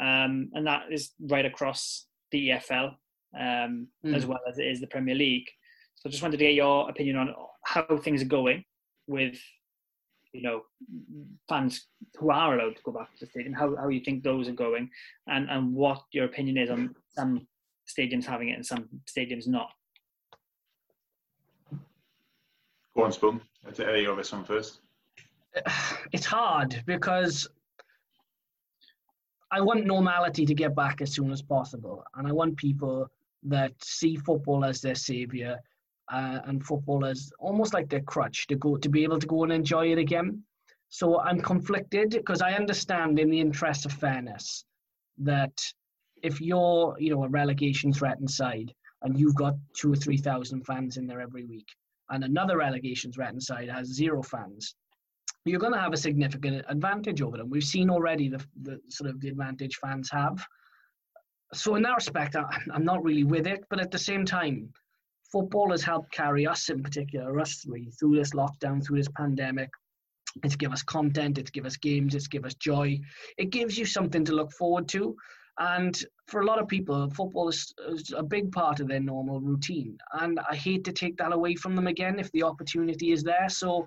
um, 0.00 0.50
and 0.54 0.66
that 0.66 0.84
is 0.90 1.12
right 1.20 1.46
across 1.46 2.06
the 2.32 2.50
EFL 2.50 2.94
um, 3.38 3.88
mm. 4.04 4.14
as 4.14 4.26
well 4.26 4.40
as 4.48 4.58
it 4.58 4.66
is 4.66 4.80
the 4.80 4.86
Premier 4.86 5.14
League. 5.14 5.48
So, 5.96 6.08
I 6.08 6.10
just 6.10 6.22
wanted 6.22 6.38
to 6.38 6.44
get 6.44 6.54
your 6.54 6.88
opinion 6.88 7.16
on 7.16 7.34
how 7.64 7.84
things 7.98 8.22
are 8.22 8.26
going 8.26 8.64
with, 9.06 9.38
you 10.36 10.42
know, 10.42 10.62
mm-hmm. 10.82 11.22
fans 11.48 11.86
who 12.16 12.30
are 12.30 12.58
allowed 12.58 12.76
to 12.76 12.82
go 12.82 12.92
back 12.92 13.12
to 13.14 13.24
the 13.24 13.30
stadium. 13.30 13.54
How 13.54 13.74
how 13.76 13.88
you 13.88 14.00
think 14.00 14.22
those 14.22 14.48
are 14.48 14.52
going, 14.52 14.90
and 15.26 15.48
and 15.50 15.74
what 15.74 16.02
your 16.12 16.26
opinion 16.26 16.58
is 16.58 16.70
on 16.70 16.94
some 17.10 17.46
stadiums 17.88 18.24
having 18.24 18.50
it 18.50 18.54
and 18.54 18.66
some 18.66 18.88
stadiums 19.06 19.46
not. 19.46 19.70
Go 22.94 23.04
on, 23.04 23.12
Spoon. 23.12 23.40
Let's 23.64 23.78
hear 23.78 23.96
you 23.96 24.14
this 24.16 24.32
one 24.32 24.44
first. 24.44 24.80
It's 26.12 26.26
hard 26.26 26.82
because 26.86 27.48
I 29.50 29.60
want 29.60 29.86
normality 29.86 30.46
to 30.46 30.54
get 30.54 30.74
back 30.74 31.00
as 31.00 31.12
soon 31.12 31.32
as 31.32 31.42
possible, 31.42 32.04
and 32.14 32.28
I 32.28 32.32
want 32.32 32.56
people 32.56 33.08
that 33.44 33.72
see 33.82 34.16
football 34.16 34.64
as 34.64 34.80
their 34.80 34.94
savior 34.94 35.58
uh, 36.12 36.40
and 36.44 36.64
football 36.64 37.04
as 37.04 37.30
almost 37.38 37.74
like 37.74 37.88
their 37.88 38.02
crutch 38.02 38.46
to 38.46 38.56
go 38.56 38.76
to 38.76 38.88
be 38.88 39.02
able 39.02 39.18
to 39.18 39.26
go 39.26 39.44
and 39.44 39.52
enjoy 39.52 39.92
it 39.92 39.98
again. 39.98 40.42
So 40.88 41.20
I'm 41.20 41.40
conflicted 41.40 42.10
because 42.10 42.40
I 42.40 42.52
understand, 42.52 43.18
in 43.18 43.30
the 43.30 43.40
interest 43.40 43.86
of 43.86 43.92
fairness, 43.92 44.64
that 45.18 45.58
if 46.22 46.40
you're 46.40 46.96
you 46.98 47.10
know 47.10 47.24
a 47.24 47.28
relegation 47.28 47.92
threatened 47.92 48.30
side 48.30 48.72
and 49.02 49.18
you've 49.18 49.34
got 49.34 49.54
two 49.74 49.92
or 49.92 49.96
three 49.96 50.16
thousand 50.16 50.64
fans 50.64 50.96
in 50.96 51.06
there 51.06 51.20
every 51.20 51.44
week, 51.44 51.68
and 52.10 52.24
another 52.24 52.56
relegation 52.58 53.12
threatened 53.12 53.42
side 53.42 53.68
has 53.68 53.88
zero 53.88 54.22
fans, 54.22 54.74
you're 55.44 55.60
going 55.60 55.72
to 55.72 55.80
have 55.80 55.92
a 55.92 55.96
significant 55.96 56.64
advantage 56.68 57.20
over 57.22 57.36
them. 57.36 57.50
We've 57.50 57.64
seen 57.64 57.90
already 57.90 58.28
the, 58.28 58.44
the 58.62 58.80
sort 58.88 59.10
of 59.10 59.20
the 59.20 59.28
advantage 59.28 59.76
fans 59.76 60.10
have. 60.10 60.44
So 61.52 61.76
in 61.76 61.82
that 61.82 61.94
respect, 61.94 62.36
I, 62.36 62.44
I'm 62.72 62.84
not 62.84 63.04
really 63.04 63.24
with 63.24 63.46
it. 63.46 63.64
But 63.70 63.80
at 63.80 63.90
the 63.90 63.98
same 63.98 64.24
time, 64.24 64.72
football 65.32 65.70
has 65.70 65.82
helped 65.82 66.12
carry 66.12 66.46
us 66.46 66.68
in 66.68 66.82
particular, 66.82 67.38
us 67.40 67.56
three, 67.56 67.90
through 67.98 68.16
this 68.16 68.30
lockdown, 68.30 68.84
through 68.84 68.98
this 68.98 69.08
pandemic. 69.16 69.70
it's 70.44 70.56
give 70.56 70.72
us 70.72 70.82
content, 70.82 71.38
it's 71.38 71.50
give 71.50 71.66
us 71.66 71.76
games, 71.76 72.14
it's 72.14 72.28
give 72.28 72.44
us 72.44 72.54
joy. 72.54 72.98
It 73.38 73.50
gives 73.50 73.78
you 73.78 73.86
something 73.86 74.24
to 74.24 74.34
look 74.34 74.52
forward 74.52 74.88
to. 74.88 75.16
And 75.58 75.98
for 76.26 76.42
a 76.42 76.44
lot 76.44 76.60
of 76.60 76.68
people, 76.68 77.08
football 77.10 77.48
is, 77.48 77.72
is, 77.88 78.12
a 78.14 78.22
big 78.22 78.52
part 78.52 78.80
of 78.80 78.88
their 78.88 79.00
normal 79.00 79.40
routine. 79.40 79.96
And 80.20 80.38
I 80.50 80.54
hate 80.54 80.84
to 80.84 80.92
take 80.92 81.16
that 81.16 81.32
away 81.32 81.54
from 81.54 81.74
them 81.74 81.86
again 81.86 82.18
if 82.18 82.30
the 82.32 82.42
opportunity 82.42 83.12
is 83.12 83.22
there. 83.22 83.48
So 83.48 83.86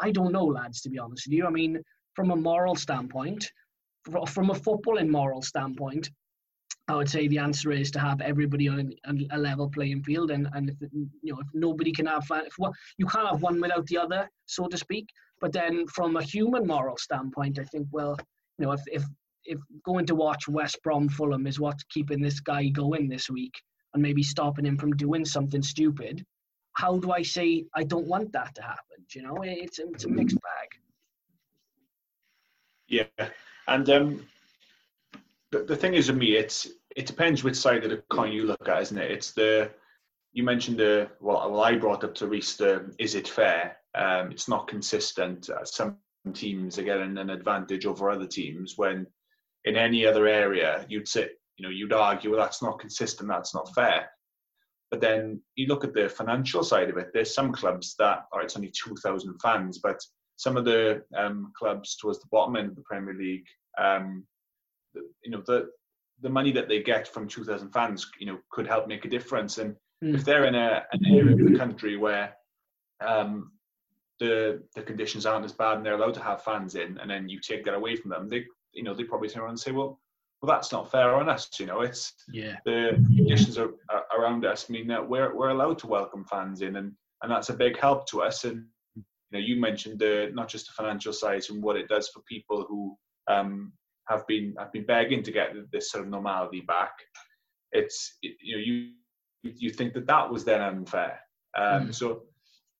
I 0.00 0.10
don't 0.10 0.32
know, 0.32 0.44
lads, 0.44 0.80
to 0.82 0.90
be 0.90 0.98
honest 0.98 1.26
with 1.26 1.34
you. 1.34 1.46
I 1.46 1.50
mean, 1.50 1.82
from 2.14 2.30
a 2.30 2.36
moral 2.36 2.74
standpoint, 2.74 3.50
from 4.28 4.50
a 4.50 4.54
footballing 4.54 5.10
moral 5.10 5.42
standpoint, 5.42 6.10
I 6.88 6.94
would 6.94 7.08
say 7.08 7.26
the 7.26 7.38
answer 7.38 7.72
is 7.72 7.90
to 7.92 7.98
have 7.98 8.20
everybody 8.20 8.68
on 8.68 8.94
a 9.32 9.38
level 9.38 9.68
playing 9.68 10.04
field, 10.04 10.30
and 10.30 10.48
and 10.52 10.70
if 10.70 10.76
you 11.22 11.32
know 11.32 11.40
if 11.40 11.48
nobody 11.52 11.92
can 11.92 12.06
have 12.06 12.26
if 12.30 12.54
what 12.58 12.72
you 12.96 13.06
can't 13.06 13.28
have 13.28 13.42
one 13.42 13.60
without 13.60 13.86
the 13.86 13.98
other, 13.98 14.28
so 14.46 14.68
to 14.68 14.78
speak. 14.78 15.08
But 15.40 15.52
then 15.52 15.86
from 15.88 16.16
a 16.16 16.22
human 16.22 16.66
moral 16.66 16.96
standpoint, 16.96 17.58
I 17.58 17.64
think 17.64 17.88
well, 17.90 18.16
you 18.58 18.66
know, 18.66 18.72
if 18.72 18.82
if 18.86 19.04
if 19.44 19.58
going 19.84 20.06
to 20.06 20.14
watch 20.14 20.48
West 20.48 20.78
Brom 20.82 21.08
Fulham 21.08 21.46
is 21.46 21.58
what's 21.58 21.84
keeping 21.84 22.20
this 22.20 22.40
guy 22.40 22.68
going 22.68 23.08
this 23.08 23.28
week, 23.28 23.54
and 23.94 24.02
maybe 24.02 24.22
stopping 24.22 24.66
him 24.66 24.78
from 24.78 24.96
doing 24.96 25.24
something 25.24 25.62
stupid, 25.62 26.24
how 26.74 26.98
do 26.98 27.10
I 27.10 27.22
say 27.22 27.64
I 27.74 27.82
don't 27.82 28.06
want 28.06 28.32
that 28.32 28.54
to 28.54 28.62
happen? 28.62 28.98
Do 29.10 29.18
you 29.18 29.26
know, 29.26 29.42
it's 29.42 29.80
it's 29.80 30.04
a 30.04 30.08
mixed 30.08 30.36
bag. 30.36 30.68
Yeah, 32.88 33.28
and 33.66 33.90
um, 33.90 34.26
the, 35.52 35.62
the 35.64 35.76
thing 35.76 35.94
is 35.94 36.08
with 36.08 36.18
me, 36.18 36.36
it's 36.36 36.68
it 36.96 37.06
depends 37.06 37.44
which 37.44 37.56
side 37.56 37.84
of 37.84 37.90
the 37.90 38.02
coin 38.10 38.32
you 38.32 38.44
look 38.44 38.68
at, 38.68 38.82
isn't 38.82 38.98
it? 38.98 39.10
It's 39.10 39.32
the 39.32 39.70
you 40.32 40.42
mentioned 40.42 40.78
the 40.78 41.10
well, 41.20 41.50
well 41.50 41.62
I 41.62 41.76
brought 41.76 42.04
up 42.04 42.14
to 42.16 42.26
Reese 42.26 42.56
the 42.56 42.94
is 42.98 43.14
it 43.14 43.28
fair? 43.28 43.76
Um, 43.94 44.30
it's 44.30 44.48
not 44.48 44.68
consistent. 44.68 45.48
Uh, 45.48 45.64
some 45.64 45.96
teams 46.34 46.78
are 46.78 46.82
getting 46.82 47.16
an 47.18 47.30
advantage 47.30 47.86
over 47.86 48.10
other 48.10 48.26
teams 48.26 48.74
when 48.76 49.06
in 49.64 49.76
any 49.76 50.04
other 50.04 50.26
area 50.26 50.84
you'd 50.88 51.08
say 51.08 51.28
you 51.56 51.62
know 51.62 51.70
you'd 51.70 51.92
argue 51.92 52.30
well 52.30 52.40
that's 52.40 52.62
not 52.62 52.78
consistent, 52.78 53.28
that's 53.28 53.54
not 53.54 53.72
fair. 53.74 54.10
But 54.90 55.00
then 55.00 55.40
you 55.56 55.66
look 55.66 55.84
at 55.84 55.94
the 55.94 56.08
financial 56.08 56.62
side 56.62 56.90
of 56.90 56.96
it. 56.96 57.10
There's 57.12 57.34
some 57.34 57.52
clubs 57.52 57.94
that 57.98 58.24
are 58.32 58.42
it's 58.42 58.56
only 58.56 58.70
two 58.70 58.96
thousand 58.96 59.38
fans, 59.40 59.78
but 59.78 60.00
some 60.36 60.56
of 60.56 60.64
the 60.64 61.02
um, 61.16 61.52
clubs 61.56 61.96
towards 61.96 62.20
the 62.20 62.28
bottom 62.30 62.56
end 62.56 62.68
of 62.68 62.76
the 62.76 62.82
Premier 62.82 63.14
League 63.14 63.46
um, 63.78 64.24
you 65.22 65.30
know 65.30 65.42
the 65.46 65.68
the 66.22 66.30
money 66.30 66.52
that 66.52 66.68
they 66.68 66.82
get 66.82 67.06
from 67.06 67.28
2,000 67.28 67.70
fans, 67.70 68.10
you 68.18 68.26
know, 68.26 68.38
could 68.50 68.66
help 68.66 68.88
make 68.88 69.04
a 69.04 69.08
difference. 69.08 69.58
And 69.58 69.76
mm. 70.02 70.14
if 70.14 70.24
they're 70.24 70.46
in 70.46 70.54
a, 70.54 70.82
an 70.92 71.04
area 71.04 71.34
of 71.34 71.38
the 71.38 71.58
country 71.58 71.96
where 71.96 72.34
um, 73.06 73.52
the 74.18 74.62
the 74.74 74.82
conditions 74.82 75.26
aren't 75.26 75.44
as 75.44 75.52
bad 75.52 75.76
and 75.76 75.84
they're 75.84 75.94
allowed 75.94 76.14
to 76.14 76.22
have 76.22 76.42
fans 76.42 76.74
in, 76.74 76.98
and 76.98 77.10
then 77.10 77.28
you 77.28 77.40
take 77.40 77.64
that 77.64 77.74
away 77.74 77.96
from 77.96 78.10
them, 78.10 78.28
they 78.28 78.44
you 78.72 78.82
know 78.82 78.94
they 78.94 79.04
probably 79.04 79.28
turn 79.28 79.42
around 79.42 79.50
and 79.50 79.60
say, 79.60 79.72
well, 79.72 80.00
well 80.40 80.54
that's 80.54 80.72
not 80.72 80.90
fair 80.90 81.14
on 81.14 81.28
us. 81.28 81.48
You 81.58 81.66
know, 81.66 81.82
it's 81.82 82.14
yeah 82.32 82.56
the 82.64 82.92
conditions 83.14 83.58
are, 83.58 83.70
are 83.90 84.04
around 84.18 84.46
us 84.46 84.70
mean 84.70 84.86
that 84.88 85.06
we're 85.06 85.36
we're 85.36 85.50
allowed 85.50 85.78
to 85.80 85.86
welcome 85.86 86.24
fans 86.24 86.62
in, 86.62 86.76
and 86.76 86.92
and 87.22 87.30
that's 87.30 87.50
a 87.50 87.54
big 87.54 87.78
help 87.78 88.06
to 88.08 88.22
us. 88.22 88.44
And 88.44 88.64
you 88.94 89.02
know, 89.32 89.38
you 89.38 89.60
mentioned 89.60 89.98
the 89.98 90.30
not 90.32 90.48
just 90.48 90.66
the 90.66 90.72
financial 90.72 91.12
side 91.12 91.42
and 91.50 91.62
what 91.62 91.76
it 91.76 91.88
does 91.88 92.08
for 92.08 92.22
people 92.26 92.64
who 92.66 92.96
um, 93.28 93.72
have 94.08 94.26
been 94.26 94.54
have 94.58 94.72
been 94.72 94.86
begging 94.86 95.22
to 95.22 95.32
get 95.32 95.52
this 95.72 95.90
sort 95.90 96.04
of 96.04 96.10
normality 96.10 96.60
back. 96.60 96.92
It's 97.72 98.18
you 98.22 98.56
know 98.56 98.62
you 98.62 98.90
you 99.42 99.70
think 99.70 99.94
that 99.94 100.06
that 100.06 100.30
was 100.30 100.44
then 100.44 100.60
unfair. 100.60 101.20
Um, 101.56 101.88
mm. 101.88 101.94
So 101.94 102.22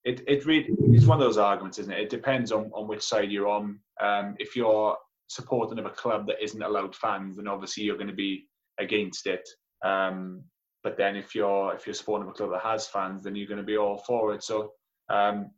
it 0.03 0.21
it 0.27 0.45
really 0.45 0.67
it's 0.91 1.05
one 1.05 1.19
of 1.19 1.25
those 1.25 1.37
arguments, 1.37 1.79
isn't 1.79 1.93
it? 1.93 1.99
It 1.99 2.09
depends 2.09 2.51
on 2.51 2.71
on 2.73 2.87
which 2.87 3.03
side 3.03 3.31
you're 3.31 3.47
on. 3.47 3.79
Um, 4.01 4.35
if 4.39 4.55
you're 4.55 4.97
supporting 5.27 5.79
of 5.79 5.85
a 5.85 5.91
club 5.91 6.27
that 6.27 6.41
isn't 6.41 6.61
allowed 6.61 6.95
fans, 6.95 7.35
then 7.35 7.47
obviously 7.47 7.83
you're 7.83 7.97
going 7.97 8.07
to 8.07 8.13
be 8.13 8.47
against 8.79 9.27
it. 9.27 9.47
Um, 9.83 10.43
but 10.83 10.97
then 10.97 11.15
if 11.15 11.35
you're 11.35 11.73
if 11.75 11.85
you're 11.85 11.93
supporting 11.93 12.27
of 12.27 12.33
a 12.33 12.37
club 12.37 12.51
that 12.51 12.61
has 12.61 12.87
fans, 12.87 13.23
then 13.23 13.35
you're 13.35 13.47
going 13.47 13.57
to 13.59 13.63
be 13.63 13.77
all 13.77 13.97
for 14.07 14.33
it. 14.33 14.43
So 14.43 14.71
um, 15.09 15.51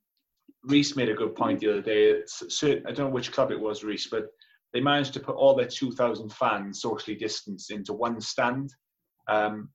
Reese 0.64 0.96
made 0.96 1.10
a 1.10 1.14
good 1.14 1.36
point 1.36 1.60
the 1.60 1.70
other 1.70 1.82
day. 1.82 2.14
I 2.16 2.92
don't 2.92 2.98
know 2.98 3.10
which 3.10 3.32
club 3.32 3.52
it 3.52 3.60
was, 3.60 3.84
Reese, 3.84 4.08
but 4.08 4.28
they 4.74 4.82
managed 4.82 5.14
to 5.14 5.20
put 5.20 5.36
all 5.36 5.56
their 5.56 5.68
2,000 5.68 6.32
fans 6.32 6.82
socially 6.82 7.16
distanced 7.16 7.72
into 7.72 7.94
one 7.94 8.22
stand. 8.22 8.74
Um, 9.28 9.70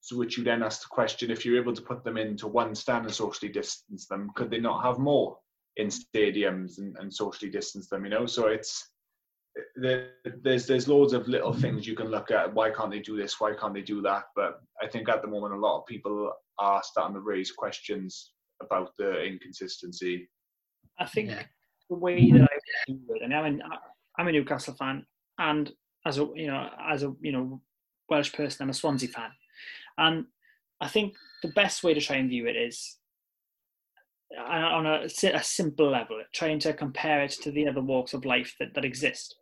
so, 0.00 0.16
which 0.16 0.38
you 0.38 0.44
then 0.44 0.62
ask 0.62 0.82
the 0.82 0.88
question: 0.88 1.30
if 1.30 1.44
you're 1.44 1.60
able 1.60 1.74
to 1.74 1.82
put 1.82 2.04
them 2.04 2.16
into 2.16 2.48
one 2.48 2.74
stand 2.74 3.04
and 3.04 3.14
socially 3.14 3.52
distance 3.52 4.06
them, 4.06 4.30
could 4.34 4.50
they 4.50 4.58
not 4.58 4.82
have 4.82 4.98
more 4.98 5.36
in 5.76 5.88
stadiums 5.88 6.78
and, 6.78 6.96
and 6.98 7.12
socially 7.12 7.50
distance 7.50 7.88
them? 7.88 8.04
You 8.04 8.10
know, 8.10 8.26
so 8.26 8.48
it's 8.48 8.90
there's 9.76 10.66
there's 10.66 10.88
loads 10.88 11.12
of 11.12 11.28
little 11.28 11.52
things 11.52 11.86
you 11.86 11.94
can 11.94 12.08
look 12.10 12.30
at. 12.30 12.52
Why 12.52 12.70
can't 12.70 12.90
they 12.90 13.00
do 13.00 13.16
this? 13.16 13.40
Why 13.40 13.52
can't 13.52 13.74
they 13.74 13.82
do 13.82 14.00
that? 14.02 14.24
But 14.34 14.60
I 14.82 14.86
think 14.86 15.08
at 15.08 15.22
the 15.22 15.28
moment, 15.28 15.54
a 15.54 15.58
lot 15.58 15.80
of 15.80 15.86
people 15.86 16.32
are 16.58 16.82
starting 16.82 17.14
to 17.14 17.20
raise 17.20 17.52
questions 17.52 18.32
about 18.62 18.92
the 18.98 19.22
inconsistency. 19.22 20.28
I 20.98 21.06
think 21.06 21.30
yeah. 21.30 21.42
the 21.88 21.96
way 21.96 22.30
that 22.30 22.42
I 22.42 22.58
do 22.86 22.98
it, 23.10 23.22
and 23.22 23.34
I 23.34 23.50
mean, 23.50 23.62
I'm 24.18 24.28
a 24.28 24.32
Newcastle 24.32 24.74
fan, 24.74 25.06
and 25.38 25.70
as 26.06 26.18
a 26.18 26.28
you 26.34 26.46
know 26.46 26.68
as 26.88 27.02
a 27.02 27.14
you 27.20 27.32
know 27.32 27.60
Welsh 28.08 28.32
person, 28.32 28.64
I'm 28.64 28.70
a 28.70 28.74
Swansea 28.74 29.08
fan, 29.08 29.30
and 29.98 30.26
I 30.80 30.88
think 30.88 31.14
the 31.42 31.48
best 31.48 31.82
way 31.82 31.94
to 31.94 32.00
try 32.00 32.16
and 32.16 32.28
view 32.28 32.46
it 32.46 32.56
is 32.56 32.96
uh, 34.36 34.42
on 34.42 34.86
a, 34.86 35.04
a 35.04 35.42
simple 35.42 35.90
level, 35.90 36.22
trying 36.32 36.58
to 36.60 36.72
compare 36.72 37.22
it 37.22 37.32
to 37.32 37.50
the 37.50 37.68
other 37.68 37.80
walks 37.80 38.14
of 38.14 38.24
life 38.24 38.54
that, 38.60 38.74
that 38.74 38.84
exist. 38.84 39.36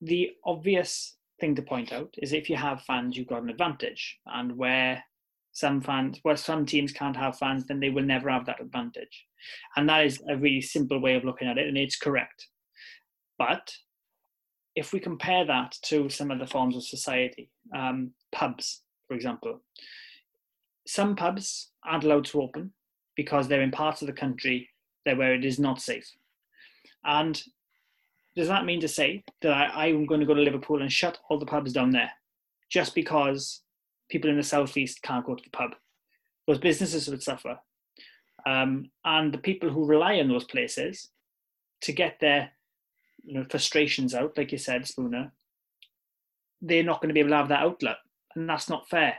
The 0.00 0.30
obvious 0.44 1.16
thing 1.40 1.54
to 1.56 1.62
point 1.62 1.92
out 1.92 2.14
is 2.18 2.32
if 2.32 2.50
you 2.50 2.56
have 2.56 2.82
fans, 2.82 3.16
you've 3.16 3.28
got 3.28 3.42
an 3.42 3.50
advantage, 3.50 4.18
and 4.26 4.56
where 4.56 5.02
some 5.52 5.80
fans, 5.80 6.18
where 6.22 6.36
some 6.36 6.66
teams 6.66 6.92
can't 6.92 7.16
have 7.16 7.38
fans, 7.38 7.66
then 7.66 7.80
they 7.80 7.90
will 7.90 8.04
never 8.04 8.30
have 8.30 8.46
that 8.46 8.60
advantage, 8.60 9.26
and 9.76 9.88
that 9.88 10.04
is 10.04 10.22
a 10.28 10.36
really 10.36 10.60
simple 10.60 11.00
way 11.00 11.14
of 11.14 11.24
looking 11.24 11.48
at 11.48 11.58
it, 11.58 11.68
and 11.68 11.78
it's 11.78 11.96
correct. 11.96 12.48
But 13.38 13.72
if 14.74 14.92
we 14.92 15.00
compare 15.00 15.44
that 15.46 15.76
to 15.82 16.08
some 16.08 16.30
other 16.30 16.46
forms 16.46 16.76
of 16.76 16.84
society, 16.84 17.50
um, 17.74 18.12
pubs, 18.32 18.82
for 19.06 19.14
example, 19.14 19.60
some 20.86 21.16
pubs 21.16 21.70
aren't 21.84 22.04
allowed 22.04 22.24
to 22.26 22.42
open 22.42 22.72
because 23.16 23.48
they're 23.48 23.62
in 23.62 23.70
parts 23.70 24.02
of 24.02 24.06
the 24.06 24.12
country 24.12 24.68
where 25.04 25.34
it 25.34 25.44
is 25.44 25.58
not 25.58 25.80
safe. 25.80 26.10
And 27.04 27.40
does 28.36 28.48
that 28.48 28.64
mean 28.64 28.80
to 28.80 28.88
say 28.88 29.24
that 29.42 29.52
I, 29.52 29.86
I'm 29.86 30.06
going 30.06 30.20
to 30.20 30.26
go 30.26 30.34
to 30.34 30.40
Liverpool 30.40 30.82
and 30.82 30.92
shut 30.92 31.18
all 31.28 31.38
the 31.38 31.46
pubs 31.46 31.72
down 31.72 31.90
there 31.90 32.10
just 32.70 32.94
because 32.94 33.62
people 34.10 34.30
in 34.30 34.36
the 34.36 34.42
southeast 34.42 35.02
can't 35.02 35.24
go 35.24 35.34
to 35.34 35.42
the 35.42 35.50
pub? 35.50 35.74
Those 36.46 36.58
businesses 36.58 37.08
would 37.08 37.22
suffer. 37.22 37.58
Um, 38.46 38.90
and 39.04 39.32
the 39.32 39.38
people 39.38 39.70
who 39.70 39.86
rely 39.86 40.20
on 40.20 40.28
those 40.28 40.44
places 40.44 41.08
to 41.82 41.92
get 41.92 42.18
their 42.20 42.52
you 43.24 43.34
know 43.34 43.44
frustrations 43.50 44.14
out, 44.14 44.36
like 44.36 44.52
you 44.52 44.58
said, 44.58 44.86
Spooner, 44.86 45.32
they're 46.60 46.82
not 46.82 47.00
going 47.00 47.08
to 47.08 47.14
be 47.14 47.20
able 47.20 47.30
to 47.30 47.36
have 47.36 47.48
that 47.48 47.62
outlet, 47.62 47.96
and 48.34 48.48
that's 48.48 48.68
not 48.68 48.88
fair. 48.88 49.14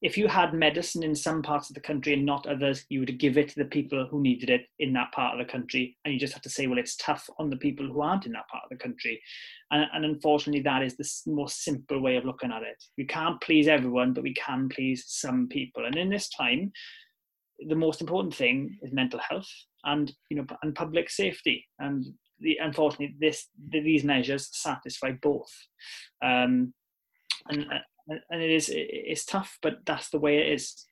If 0.00 0.18
you 0.18 0.26
had 0.26 0.52
medicine 0.52 1.04
in 1.04 1.14
some 1.14 1.42
parts 1.42 1.70
of 1.70 1.74
the 1.74 1.80
country 1.80 2.12
and 2.14 2.26
not 2.26 2.48
others, 2.48 2.84
you 2.88 2.98
would 2.98 3.20
give 3.20 3.38
it 3.38 3.50
to 3.50 3.54
the 3.54 3.66
people 3.66 4.04
who 4.10 4.20
needed 4.20 4.50
it 4.50 4.62
in 4.80 4.92
that 4.94 5.12
part 5.12 5.38
of 5.38 5.46
the 5.46 5.50
country, 5.50 5.96
and 6.04 6.12
you 6.12 6.18
just 6.18 6.32
have 6.32 6.42
to 6.42 6.50
say, 6.50 6.66
well, 6.66 6.78
it's 6.78 6.96
tough 6.96 7.28
on 7.38 7.50
the 7.50 7.56
people 7.56 7.86
who 7.86 8.00
aren't 8.00 8.26
in 8.26 8.32
that 8.32 8.48
part 8.48 8.64
of 8.64 8.70
the 8.70 8.82
country, 8.82 9.20
and, 9.70 9.86
and 9.92 10.04
unfortunately, 10.04 10.62
that 10.62 10.82
is 10.82 10.96
the 10.96 11.32
most 11.32 11.62
simple 11.62 12.00
way 12.00 12.16
of 12.16 12.24
looking 12.24 12.50
at 12.50 12.62
it. 12.62 12.82
We 12.98 13.04
can't 13.04 13.40
please 13.40 13.68
everyone, 13.68 14.12
but 14.12 14.24
we 14.24 14.34
can 14.34 14.68
please 14.68 15.04
some 15.06 15.48
people, 15.48 15.84
and 15.84 15.96
in 15.96 16.10
this 16.10 16.28
time, 16.30 16.72
the 17.68 17.76
most 17.76 18.00
important 18.00 18.34
thing 18.34 18.76
is 18.82 18.92
mental 18.92 19.20
health 19.20 19.48
and 19.84 20.12
you 20.30 20.36
know 20.36 20.46
and 20.62 20.74
public 20.74 21.10
safety 21.10 21.66
and 21.78 22.06
the, 22.42 22.58
unfortunately, 22.60 23.14
this 23.20 23.48
these 23.70 24.04
measures 24.04 24.48
satisfy 24.52 25.12
both, 25.12 25.52
um, 26.22 26.74
and 27.48 27.66
and 28.30 28.42
it 28.42 28.50
is 28.50 28.70
it's 28.72 29.24
tough, 29.24 29.58
but 29.62 29.78
that's 29.86 30.10
the 30.10 30.18
way 30.18 30.38
it 30.38 30.52
is. 30.52 30.86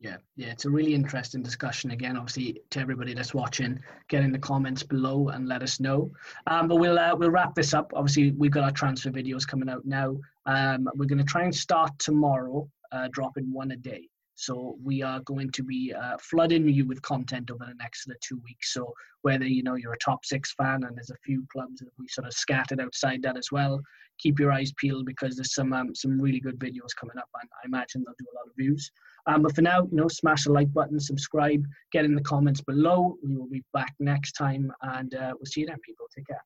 Yeah, 0.00 0.16
yeah, 0.36 0.48
it's 0.48 0.64
a 0.64 0.70
really 0.70 0.94
interesting 0.94 1.44
discussion. 1.44 1.92
Again, 1.92 2.16
obviously, 2.16 2.60
to 2.70 2.80
everybody 2.80 3.14
that's 3.14 3.34
watching, 3.34 3.78
get 4.08 4.24
in 4.24 4.32
the 4.32 4.38
comments 4.38 4.82
below 4.82 5.28
and 5.28 5.46
let 5.46 5.62
us 5.62 5.78
know. 5.78 6.10
Um, 6.48 6.66
but 6.66 6.76
we'll 6.76 6.98
uh, 6.98 7.14
we'll 7.14 7.30
wrap 7.30 7.54
this 7.54 7.72
up. 7.72 7.92
Obviously, 7.94 8.32
we've 8.32 8.50
got 8.50 8.64
our 8.64 8.72
transfer 8.72 9.10
videos 9.10 9.46
coming 9.46 9.68
out 9.68 9.84
now. 9.84 10.16
Um, 10.46 10.88
we're 10.96 11.06
going 11.06 11.18
to 11.18 11.24
try 11.24 11.44
and 11.44 11.54
start 11.54 11.96
tomorrow, 12.00 12.68
uh, 12.90 13.08
dropping 13.12 13.52
one 13.52 13.70
a 13.70 13.76
day. 13.76 14.08
So 14.34 14.76
we 14.82 15.02
are 15.02 15.20
going 15.20 15.50
to 15.52 15.62
be 15.62 15.92
uh, 15.92 16.16
flooding 16.20 16.68
you 16.68 16.86
with 16.86 17.02
content 17.02 17.50
over 17.50 17.64
the 17.66 17.74
next 17.74 18.08
of 18.08 18.18
two 18.20 18.40
weeks. 18.44 18.72
So 18.72 18.92
whether 19.22 19.46
you 19.46 19.62
know 19.62 19.76
you're 19.76 19.92
a 19.92 19.98
top 19.98 20.24
six 20.24 20.54
fan 20.54 20.84
and 20.84 20.96
there's 20.96 21.10
a 21.10 21.24
few 21.24 21.46
clubs 21.52 21.80
that 21.80 21.90
we 21.98 22.08
sort 22.08 22.26
of 22.26 22.32
scattered 22.32 22.80
outside 22.80 23.22
that 23.22 23.36
as 23.36 23.52
well, 23.52 23.80
keep 24.18 24.38
your 24.38 24.52
eyes 24.52 24.72
peeled 24.78 25.06
because 25.06 25.36
there's 25.36 25.54
some 25.54 25.72
um, 25.72 25.94
some 25.94 26.20
really 26.20 26.40
good 26.40 26.58
videos 26.58 26.94
coming 26.98 27.18
up, 27.18 27.28
and 27.40 27.48
I 27.62 27.66
imagine 27.66 28.04
they'll 28.04 28.14
do 28.18 28.26
a 28.32 28.36
lot 28.36 28.48
of 28.48 28.56
views. 28.56 28.90
Um, 29.26 29.42
but 29.42 29.54
for 29.54 29.62
now, 29.62 29.82
you 29.82 29.96
know, 29.96 30.08
smash 30.08 30.44
the 30.44 30.52
like 30.52 30.72
button, 30.72 30.98
subscribe, 30.98 31.64
get 31.92 32.04
in 32.04 32.14
the 32.14 32.22
comments 32.22 32.60
below. 32.60 33.16
We 33.22 33.36
will 33.36 33.48
be 33.48 33.62
back 33.72 33.94
next 34.00 34.32
time, 34.32 34.72
and 34.82 35.14
uh, 35.14 35.32
we'll 35.34 35.46
see 35.46 35.60
you 35.60 35.66
then, 35.66 35.78
people. 35.84 36.06
Take 36.14 36.26
care. 36.26 36.42